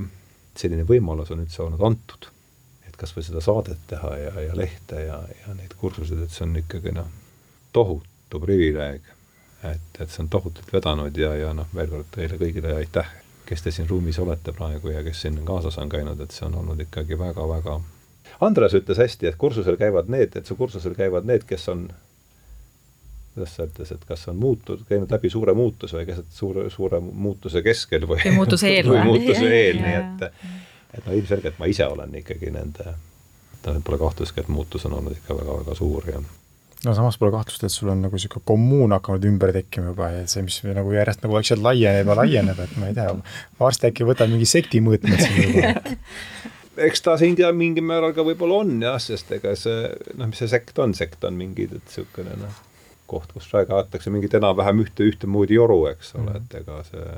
selline 0.55 0.87
võimalus 0.87 1.33
on 1.35 1.43
üldse 1.43 1.61
olnud 1.65 1.83
antud 1.83 2.29
et 2.95 3.01
kas 3.01 3.11
või 3.15 3.25
seda 3.27 3.43
saadet 3.43 3.81
teha 3.91 4.13
ja, 4.17 4.31
ja 4.47 4.55
lehte 4.55 5.01
ja, 5.03 5.19
ja 5.41 5.55
neid 5.57 5.75
kursuseid, 5.79 6.23
et 6.23 6.31
see 6.31 6.45
on 6.47 6.55
ikkagi 6.61 6.95
noh, 6.95 7.11
tohutu 7.75 8.39
privileeg. 8.39 9.11
et, 9.65 9.99
et 9.99 10.09
see 10.09 10.23
on 10.23 10.29
tohutult 10.31 10.71
vedanud 10.71 11.17
ja, 11.17 11.33
ja 11.35 11.51
noh, 11.57 11.67
veel 11.75 11.91
kord 11.91 12.07
teile 12.15 12.39
kõigile 12.39 12.75
aitäh, 12.77 13.09
kes 13.49 13.65
te 13.65 13.73
siin 13.73 13.89
ruumis 13.89 14.19
olete 14.21 14.53
praegu 14.55 14.93
ja 14.93 15.03
kes 15.03 15.25
siin 15.25 15.41
kaasas 15.45 15.77
on 15.81 15.91
käinud, 15.91 16.21
et 16.21 16.31
see 16.31 16.47
on 16.47 16.55
olnud 16.61 16.87
ikkagi 16.87 17.19
väga-väga 17.19 17.81
Andres 18.43 18.73
ütles 18.75 18.99
hästi, 18.99 19.29
et 19.29 19.37
kursusel 19.39 19.77
käivad 19.79 20.09
need, 20.11 20.33
et 20.35 20.47
su 20.49 20.57
kursusel 20.59 20.95
käivad 20.97 21.27
need, 21.27 21.45
kes 21.47 21.69
on 21.71 21.85
kuidas 23.35 23.55
ta 23.55 23.67
ütles, 23.67 23.91
et 23.91 24.03
kas 24.07 24.27
on 24.31 24.37
muutud, 24.39 24.83
käinud 24.89 25.11
läbi 25.11 25.29
suure 25.31 25.53
muutuse 25.55 25.99
või 25.99 26.07
keset 26.07 26.31
suure, 26.35 26.69
suure 26.71 26.99
muutuse 27.03 27.61
keskel 27.63 28.07
või 28.07 28.21
või 28.23 28.37
muutuse 28.39 28.71
eel 28.75 28.91
või 28.91 29.03
muutuse 29.09 29.51
eel, 29.51 29.81
nii 29.83 29.97
et 29.99 30.27
et 30.97 31.05
no 31.05 31.17
ilmselgelt 31.17 31.59
ma 31.59 31.69
ise 31.71 31.87
olen 31.91 32.15
ikkagi 32.21 32.51
nende, 32.53 32.95
noh, 33.65 33.75
et 33.75 33.85
pole 33.85 34.01
kahtlustki, 34.01 34.43
et 34.43 34.51
muutus 34.51 34.87
on 34.89 34.97
olnud 34.99 35.15
ikka 35.17 35.37
väga-väga 35.37 35.77
suur 35.77 36.09
ja 36.09 36.23
no 36.85 36.93
samas 36.97 37.17
pole 37.17 37.31
kahtlust, 37.33 37.63
et 37.65 37.73
sul 37.73 37.89
on 37.93 38.03
nagu 38.05 38.17
niisugune 38.17 38.45
kommuun 38.45 38.95
hakanud 38.95 39.25
ümber 39.29 39.53
tekkima 39.55 39.93
juba 39.93 40.11
ja 40.13 40.25
see, 40.29 40.43
mis 40.45 40.59
nagu 40.67 40.91
järjest 40.93 41.23
nagu 41.25 41.37
vaikselt 41.37 41.63
laieneb 41.65 42.11
ja 42.11 42.19
laieneb, 42.21 42.59
et 42.67 42.75
ma 42.81 42.91
ei 42.91 42.97
tea, 42.97 43.15
varsti 43.59 43.89
äkki 43.91 44.07
võtab 44.07 44.31
mingi 44.33 44.49
sekti 44.49 44.83
mõõtmed 44.85 45.23
siin 45.23 45.41
juba 45.49 45.73
eks 46.87 47.01
ta 47.05 47.15
siin 47.19 47.35
ka 47.39 47.51
mingil 47.55 47.85
määral 47.87 48.13
ka 48.15 48.25
võib-olla 48.27 48.61
on 48.65 48.77
jah, 48.83 48.99
sest 49.01 49.31
ega 49.35 49.55
see, 49.59 49.89
noh, 50.19 50.29
mis 50.29 50.41
see 50.41 50.51
sekt 50.51 50.79
on, 50.83 50.93
sekt 50.97 51.23
on 51.27 51.37
mingi, 51.39 51.69
et 51.69 51.77
niisugune 51.79 52.35
noh, 52.41 52.61
koht, 53.09 53.31
kus 53.33 53.47
praegu 53.51 53.77
aetakse 53.77 54.13
mingit 54.13 54.35
enam-vähem 54.37 54.83
ühte, 54.83 55.07
ühtemoodi 55.07 55.57
joru, 55.57 55.85
eks 55.91 56.15
ole 56.15 56.23
mm, 56.23 56.31
-hmm. 56.33 56.45
et 56.45 56.55
ega 56.61 56.83
see 56.89 57.09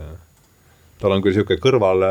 tal 1.01 1.13
on 1.13 1.21
küll 1.21 1.35
niisugune 1.35 1.61
kõrval, 1.61 2.03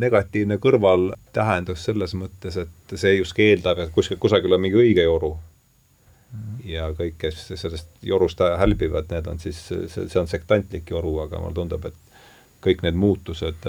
negatiivne 0.00 0.58
kõrvaltähendus 0.62 1.84
selles 1.88 2.14
mõttes, 2.18 2.58
et 2.60 2.96
see 3.00 3.16
justkui 3.16 3.50
eeldab, 3.52 3.80
et 3.80 3.92
kuskil, 3.94 4.20
kusagil 4.20 4.52
on 4.56 4.64
mingi 4.64 4.80
õige 4.82 5.06
joru 5.06 5.34
ja 6.64 6.88
kõik, 6.96 7.16
kes 7.20 7.42
sellest 7.54 7.90
jorust 8.04 8.40
hälbivad, 8.58 9.08
need 9.12 9.28
on 9.30 9.40
siis, 9.42 9.60
see, 9.68 10.08
on 10.20 10.30
sektantlik 10.30 10.90
joru, 10.90 11.18
aga 11.24 11.40
mulle 11.42 11.56
tundub, 11.56 11.84
et 11.88 12.20
kõik 12.64 12.84
need 12.84 12.96
muutused, 12.98 13.68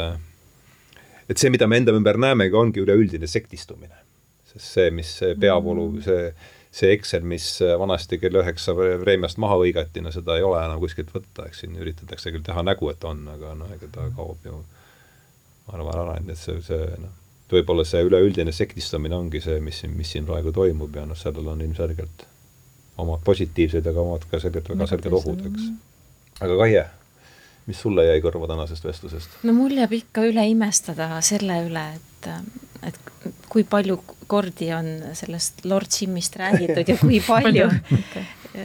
et 1.30 1.38
see, 1.38 1.52
mida 1.54 1.68
me 1.68 1.82
enda 1.82 1.96
ümber 1.96 2.20
näemegi, 2.22 2.56
ongi 2.56 2.84
üleüldine 2.84 3.28
sektistumine. 3.28 4.04
sest 4.52 4.72
see, 4.78 4.92
mis 4.96 5.10
see 5.20 5.36
peavoolu 5.36 5.90
mm, 5.92 6.04
see 6.06 6.30
see 6.76 6.92
Excel, 6.92 7.24
mis 7.28 7.48
äh, 7.64 7.76
vanasti 7.80 8.20
kell 8.20 8.42
üheksa 8.42 8.76
preemiast 8.76 9.40
maha 9.42 9.60
hõigati, 9.62 10.04
no 10.04 10.12
seda 10.12 10.36
ei 10.36 10.44
ole 10.44 10.60
enam 10.60 10.82
kuskilt 10.84 11.14
võtta, 11.14 11.48
eks 11.48 11.64
siin 11.64 11.78
üritatakse 11.80 12.34
küll 12.36 12.44
teha 12.44 12.66
nägu, 12.68 12.90
et 12.92 13.04
on, 13.08 13.22
aga 13.32 13.54
noh, 13.60 13.72
ega 13.78 13.92
ta 13.94 14.10
kaob 14.18 14.44
ju 14.48 14.60
ma 15.66 15.78
arvan 15.78 16.02
ära, 16.04 16.18
et 16.20 16.40
see, 16.40 16.60
see 16.66 16.90
noh, 17.02 17.14
võib-olla 17.52 17.86
see 17.88 18.04
üleüldine 18.06 18.54
sektistamine 18.56 19.18
ongi 19.18 19.42
see, 19.44 19.60
mis 19.64 19.82
siin, 19.82 19.96
mis 19.98 20.12
siin 20.12 20.28
praegu 20.28 20.54
toimub 20.56 20.96
ja 20.98 21.06
noh, 21.08 21.18
sellel 21.18 21.48
on 21.54 21.64
ilmselgelt 21.64 22.28
omad 23.02 23.24
positiivsed, 23.28 23.88
aga 23.92 24.04
omad 24.04 24.28
ka 24.32 24.40
selgelt 24.44 24.70
väga 24.72 24.88
selged 24.90 25.16
ohud, 25.18 25.42
eks. 25.50 25.66
aga 26.46 26.60
Kaie, 26.62 26.86
mis 27.66 27.82
sulle 27.82 28.06
jäi 28.06 28.22
kõrva 28.24 28.50
tänasest 28.52 28.86
vestlusest? 28.86 29.40
no 29.44 29.56
mul 29.58 29.76
jääb 29.80 29.98
ikka 29.98 30.26
üle 30.30 30.46
imestada 30.52 31.10
selle 31.26 31.62
üle, 31.68 31.86
et, 31.98 32.30
et 32.90 33.00
kui 33.50 33.66
palju 33.68 34.00
kordi 34.28 34.72
on 34.76 34.90
sellest 35.18 35.66
Lord 35.66 35.92
Jimist 36.00 36.36
räägitud 36.42 36.88
ja 36.88 36.98
kui 37.02 37.22
palju 37.34 37.70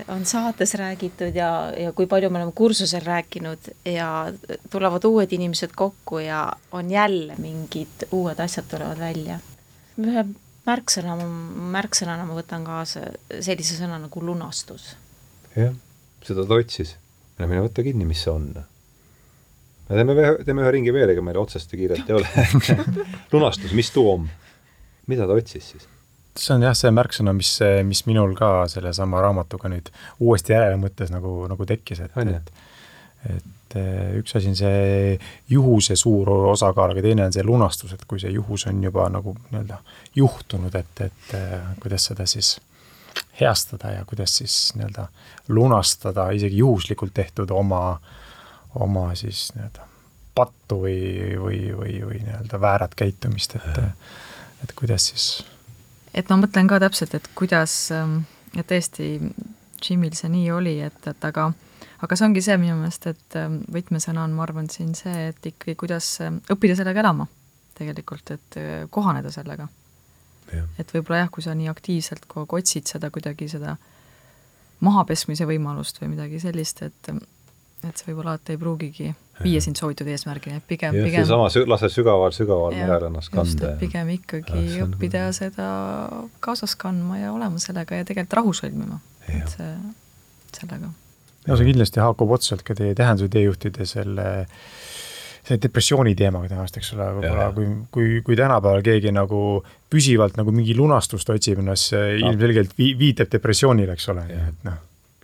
on 0.09 0.27
saates 0.27 0.75
räägitud 0.75 1.35
ja, 1.35 1.73
ja 1.77 1.93
kui 1.93 2.07
palju 2.07 2.31
me 2.31 2.39
oleme 2.39 2.53
kursusel 2.55 3.03
rääkinud 3.05 3.73
ja 3.85 4.11
tulevad 4.71 5.05
uued 5.05 5.33
inimesed 5.33 5.75
kokku 5.77 6.19
ja 6.19 6.53
on 6.73 6.91
jälle 6.91 7.35
mingid 7.39 8.07
uued 8.13 8.39
asjad 8.39 8.69
tulevad 8.71 8.99
välja. 8.99 9.41
ühe 10.01 10.25
märksõna, 10.67 11.17
märksõnana 11.75 12.27
ma 12.29 12.37
võtan 12.39 12.65
kaasa 12.67 13.07
sellise 13.41 13.79
sõna 13.79 13.99
nagu 14.01 14.25
lunastus. 14.25 14.95
jah, 15.57 15.75
seda 16.27 16.47
ta 16.47 16.61
otsis. 16.61 16.97
no 17.39 17.49
mine 17.49 17.65
võta 17.67 17.85
kinni, 17.87 18.07
mis 18.09 18.23
see 18.25 18.33
on. 18.33 18.53
Me 19.91 20.01
teeme 20.01 20.17
ühe, 20.17 20.33
teeme 20.47 20.65
ühe 20.65 20.75
ringi 20.79 20.95
veel, 20.95 21.15
ega 21.15 21.25
meil 21.25 21.41
otsest 21.43 21.73
ju 21.73 21.81
kiiret 21.81 22.09
ei 22.09 22.19
ole 22.19 22.47
lunastus, 23.35 23.75
mis 23.77 23.93
tuu 23.95 24.07
on? 24.15 24.29
mida 25.11 25.27
ta 25.27 25.37
otsis 25.37 25.73
siis? 25.75 25.87
see 26.39 26.55
on 26.55 26.65
jah, 26.65 26.77
see 26.79 26.93
märksõna, 26.95 27.35
mis, 27.37 27.57
mis 27.85 28.05
minul 28.09 28.33
ka 28.39 28.65
sellesama 28.71 29.21
raamatuga 29.27 29.71
nüüd 29.73 29.91
uuesti 30.23 30.55
järele 30.55 30.79
mõttes 30.81 31.11
nagu, 31.13 31.43
nagu 31.51 31.67
tekkis, 31.69 32.05
et, 32.07 32.19
et 32.31 32.53
et 33.29 33.77
eh, 33.77 34.17
üks 34.19 34.35
asi 34.39 34.49
on 34.51 34.57
see 34.59 35.19
juhuse 35.53 35.97
suur 35.99 36.31
osakaal, 36.51 36.95
aga 36.95 37.05
teine 37.05 37.27
on 37.27 37.35
see 37.35 37.45
lunastus, 37.47 37.93
et 37.95 38.07
kui 38.09 38.21
see 38.23 38.33
juhus 38.35 38.67
on 38.71 38.81
juba 38.83 39.07
nagu 39.13 39.35
nii-öelda 39.51 39.79
juhtunud, 40.17 40.75
et, 40.75 41.05
et 41.05 41.35
eh, 41.37 41.53
kuidas 41.83 42.09
seda 42.11 42.27
siis 42.31 42.57
heastada 43.41 43.95
ja 43.99 44.07
kuidas 44.09 44.39
siis 44.41 44.57
nii-öelda 44.79 45.07
lunastada 45.53 46.31
isegi 46.37 46.63
juhuslikult 46.63 47.15
tehtud 47.15 47.53
oma, 47.55 48.01
oma 48.75 49.11
siis 49.19 49.49
nii-öelda 49.55 49.87
pattu 50.35 50.83
või, 50.85 51.01
või, 51.41 51.63
või, 51.77 51.95
või 52.07 52.21
nii-öelda 52.25 52.61
väärat 52.61 52.95
käitumist, 52.99 53.57
et 53.59 53.81
et 54.65 54.73
kuidas 54.77 55.09
siis? 55.11 55.31
et 56.15 56.29
ma 56.31 56.39
mõtlen 56.41 56.69
ka 56.71 56.81
täpselt, 56.83 57.15
et 57.15 57.27
kuidas, 57.39 57.75
ähm, 57.95 58.23
ja 58.57 58.67
tõesti, 58.67 59.17
Jimil 59.81 60.13
see 60.13 60.29
nii 60.29 60.51
oli, 60.53 60.75
et, 60.85 60.99
et 61.09 61.25
aga, 61.25 61.47
aga 62.05 62.17
see 62.17 62.27
ongi 62.27 62.43
see 62.45 62.57
minu 62.61 62.77
meelest, 62.77 63.07
et 63.09 63.37
ähm, 63.41 63.61
võtmesõna 63.73 64.27
on, 64.27 64.35
ma 64.37 64.45
arvan, 64.45 64.69
siin 64.73 64.93
see, 64.99 65.31
et 65.31 65.53
ikkagi 65.53 65.77
kuidas 65.81 66.09
ähm, 66.25 66.43
õppida 66.53 66.77
sellega 66.77 67.05
elama 67.05 67.29
tegelikult, 67.79 68.35
et 68.37 68.59
äh, 68.61 68.73
kohaneda 68.93 69.33
sellega. 69.33 69.69
et 70.51 70.89
võib-olla 70.91 71.21
jah, 71.23 71.29
kui 71.31 71.45
sa 71.47 71.55
nii 71.55 71.69
aktiivselt 71.71 72.25
kogu 72.27 72.43
aeg 72.43 72.65
otsid 72.65 72.91
seda 72.91 73.11
kuidagi, 73.15 73.47
seda 73.49 73.77
mahapesmise 74.83 75.47
võimalust 75.47 76.01
või 76.03 76.17
midagi 76.17 76.41
sellist, 76.43 76.83
et 76.83 77.13
ähm, 77.13 77.23
et 77.89 78.01
see 78.01 78.11
võib-olla 78.11 78.37
alati 78.37 78.57
ei 78.57 78.61
pruugigi 78.61 79.11
viia 79.45 79.61
sind 79.65 79.79
soovitud 79.81 80.09
eesmärgini, 80.11 80.61
et 80.61 80.67
pigem, 80.69 80.97
pigem 80.97 81.25
seesama 81.25 81.49
sü-, 81.53 81.65
lase 81.69 81.91
sügaval, 81.93 82.33
sügaval 82.37 82.77
merel 82.77 83.09
ennast 83.09 83.33
kanda. 83.33 83.75
pigem 83.81 84.13
ikkagi 84.17 84.65
ja, 84.77 84.87
õppida 84.87 85.27
nagu... 85.29 85.37
seda 85.37 85.69
kaasas 86.45 86.77
kandma 86.81 87.21
ja 87.21 87.33
olema 87.35 87.61
sellega 87.63 88.01
ja 88.01 88.09
tegelikult 88.09 88.39
rahu 88.41 88.55
sõlmima, 88.61 89.01
et 89.29 89.55
see, 89.55 89.71
sellega. 90.59 90.93
No 91.47 91.57
see 91.57 91.71
kindlasti 91.71 92.03
haakub 92.05 92.37
otsalt 92.37 92.65
ka 92.67 92.77
teie 92.77 92.97
tähenduse 92.97 93.33
teejuhtide 93.33 93.87
selle, 93.89 94.27
selle 95.41 95.61
depressiooni 95.63 96.13
teemaga 96.19 96.53
tänast, 96.53 96.77
eks 96.77 96.93
ole, 96.99 97.09
võib-olla 97.17 97.49
kui, 97.57 97.71
kui, 97.97 98.21
kui 98.27 98.39
tänapäeval 98.39 98.85
keegi 98.85 99.15
nagu 99.17 99.41
püsivalt 99.91 100.37
nagu 100.41 100.53
mingi 100.55 100.77
lunastust 100.77 101.33
otsib, 101.33 101.65
no 101.65 101.79
see 101.81 102.21
ilmselgelt 102.21 102.77
vi-, 102.79 102.93
viitab 103.01 103.33
depressioonile, 103.33 103.97
eks 103.97 104.13
ole, 104.13 104.29
et 104.37 104.69
noh. 104.69 104.79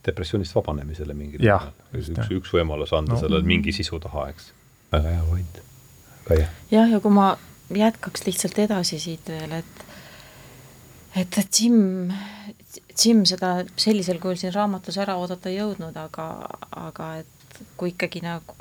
Depressioonist 0.07 0.54
vabanemisele 0.54 1.14
mingil 1.14 1.42
määral. 1.42 1.74
üks, 1.96 2.30
üks 2.38 2.54
võimalus 2.54 2.94
anda 2.96 3.14
no. 3.14 3.20
sellele 3.20 3.46
mingi 3.46 3.74
sisu 3.76 4.00
taha, 4.02 4.28
eks. 4.32 4.52
väga 4.92 5.16
hea 5.16 5.26
point. 5.28 5.61
Kaie. 6.26 6.48
jah, 6.70 6.90
ja 6.90 7.00
kui 7.02 7.14
ma 7.14 7.34
jätkaks 7.74 8.26
lihtsalt 8.26 8.59
edasi 8.66 8.98
siit 9.02 9.28
veel, 9.30 9.59
et 9.61 9.84
et, 11.16 11.38
et 11.38 11.61
Jim, 11.61 12.12
Jim 13.04 13.24
seda 13.28 13.57
sellisel 13.80 14.20
kujul 14.22 14.38
siin 14.40 14.54
raamatus 14.54 14.98
ära 15.00 15.16
oodata 15.20 15.50
ei 15.50 15.61
jõudnud, 15.61 15.96
aga, 15.96 16.28
aga 16.76 17.11
et 17.22 17.62
kui 17.80 17.94
ikkagi 17.94 18.20
nagu 18.24 18.57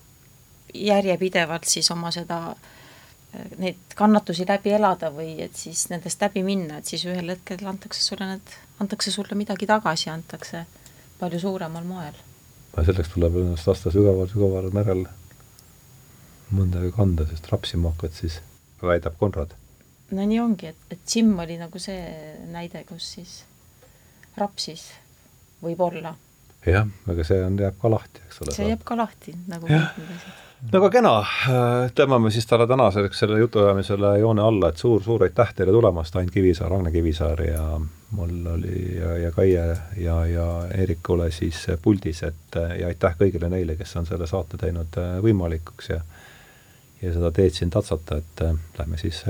järjepidevalt 0.76 1.68
siis 1.68 1.90
oma 1.92 2.12
seda, 2.16 2.40
neid 3.60 3.96
kannatusi 3.96 4.48
läbi 4.48 4.74
elada 4.76 5.12
või 5.12 5.36
et 5.44 5.56
siis 5.60 5.88
nendest 5.92 6.22
läbi 6.24 6.44
minna, 6.48 6.80
et 6.80 6.88
siis 6.88 7.04
ühel 7.08 7.34
hetkel 7.34 7.66
antakse 7.68 8.04
sulle 8.04 8.28
need, 8.30 8.56
antakse 8.84 9.12
sulle 9.12 9.38
midagi 9.40 9.68
tagasi, 9.68 10.10
antakse 10.12 10.66
palju 11.20 11.40
suuremal 11.40 11.84
moel. 11.88 12.18
selleks 12.76 13.14
tuleb 13.14 13.38
ennast 13.42 13.68
lasta 13.68 13.92
sügaval, 13.92 14.28
sügaval 14.32 14.72
merel 14.76 15.06
mõnda 16.54 16.82
aega 16.82 16.96
kanda, 16.98 17.26
sest 17.30 17.48
rapsima 17.52 17.94
hakkad, 17.94 18.14
siis 18.14 18.42
väidab 18.82 19.16
Konrad 19.20 19.56
no 20.12 20.26
nii 20.28 20.40
ongi, 20.40 20.70
et, 20.74 20.88
et 20.94 21.16
Jim 21.16 21.34
oli 21.40 21.58
nagu 21.60 21.82
see 21.82 22.06
näide, 22.52 22.84
kus 22.90 23.08
siis 23.18 23.36
rapsis 24.38 24.90
võib-olla. 25.64 26.16
jah, 26.66 26.90
aga 27.10 27.26
see 27.28 27.42
on, 27.46 27.60
jääb 27.62 27.78
ka 27.82 27.92
lahti, 27.92 28.26
eks 28.28 28.42
ole. 28.44 28.58
see 28.58 28.70
jääb 28.70 28.84
ka 28.86 28.98
lahti, 29.00 29.36
nagu 29.50 29.70
kõik 29.70 30.02
need 30.02 30.18
asjad 30.18 30.45
no 30.72 30.80
aga 30.80 30.90
kena, 30.94 31.14
tõmbame 31.98 32.32
siis 32.34 32.48
talle 32.50 32.68
tänaseks 32.68 33.20
selle 33.24 33.40
jutuajamisele 33.40 34.16
joone 34.20 34.44
alla, 34.44 34.70
et 34.70 34.82
suur-suur 34.82 35.24
aitäh 35.28 35.54
teile 35.56 35.74
tulemast, 35.76 36.16
Ain 36.16 36.32
Kivisaar, 36.32 36.74
Agne 36.74 36.92
Kivisaar 36.92 37.42
ja 37.46 37.66
mul 38.16 38.46
oli 38.54 38.98
ja, 38.98 39.18
ja 39.26 39.32
Kaie 39.36 39.66
ja, 39.98 40.20
ja 40.26 40.48
Eerikule 40.78 41.32
siis 41.32 41.66
puldis, 41.82 42.24
et 42.24 42.60
ja 42.80 42.88
aitäh 42.92 43.18
kõigile 43.20 43.50
neile, 43.52 43.76
kes 43.80 43.96
on 44.00 44.08
selle 44.10 44.28
saate 44.28 44.58
teinud 44.62 45.02
võimalikuks 45.26 45.92
ja 45.94 46.02
ja 47.02 47.14
seda 47.14 47.32
teed 47.36 47.54
siin 47.54 47.70
tatsata, 47.70 48.18
et 48.18 48.44
lähme 48.80 48.98
siis 48.98 49.24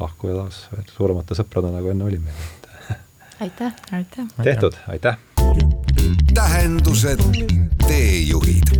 lahkuja 0.00 0.36
taas 0.38 0.62
veel 0.72 0.86
suuremate 0.94 1.36
sõpradena, 1.38 1.82
kui 1.82 1.92
enne 1.92 2.06
olime. 2.08 2.36
aitäh, 3.44 3.74
aitäh. 3.92 4.32
tehtud, 4.42 4.80
aitäh. 4.88 5.18
tähendused, 6.34 7.22
teejuhid 7.86 8.76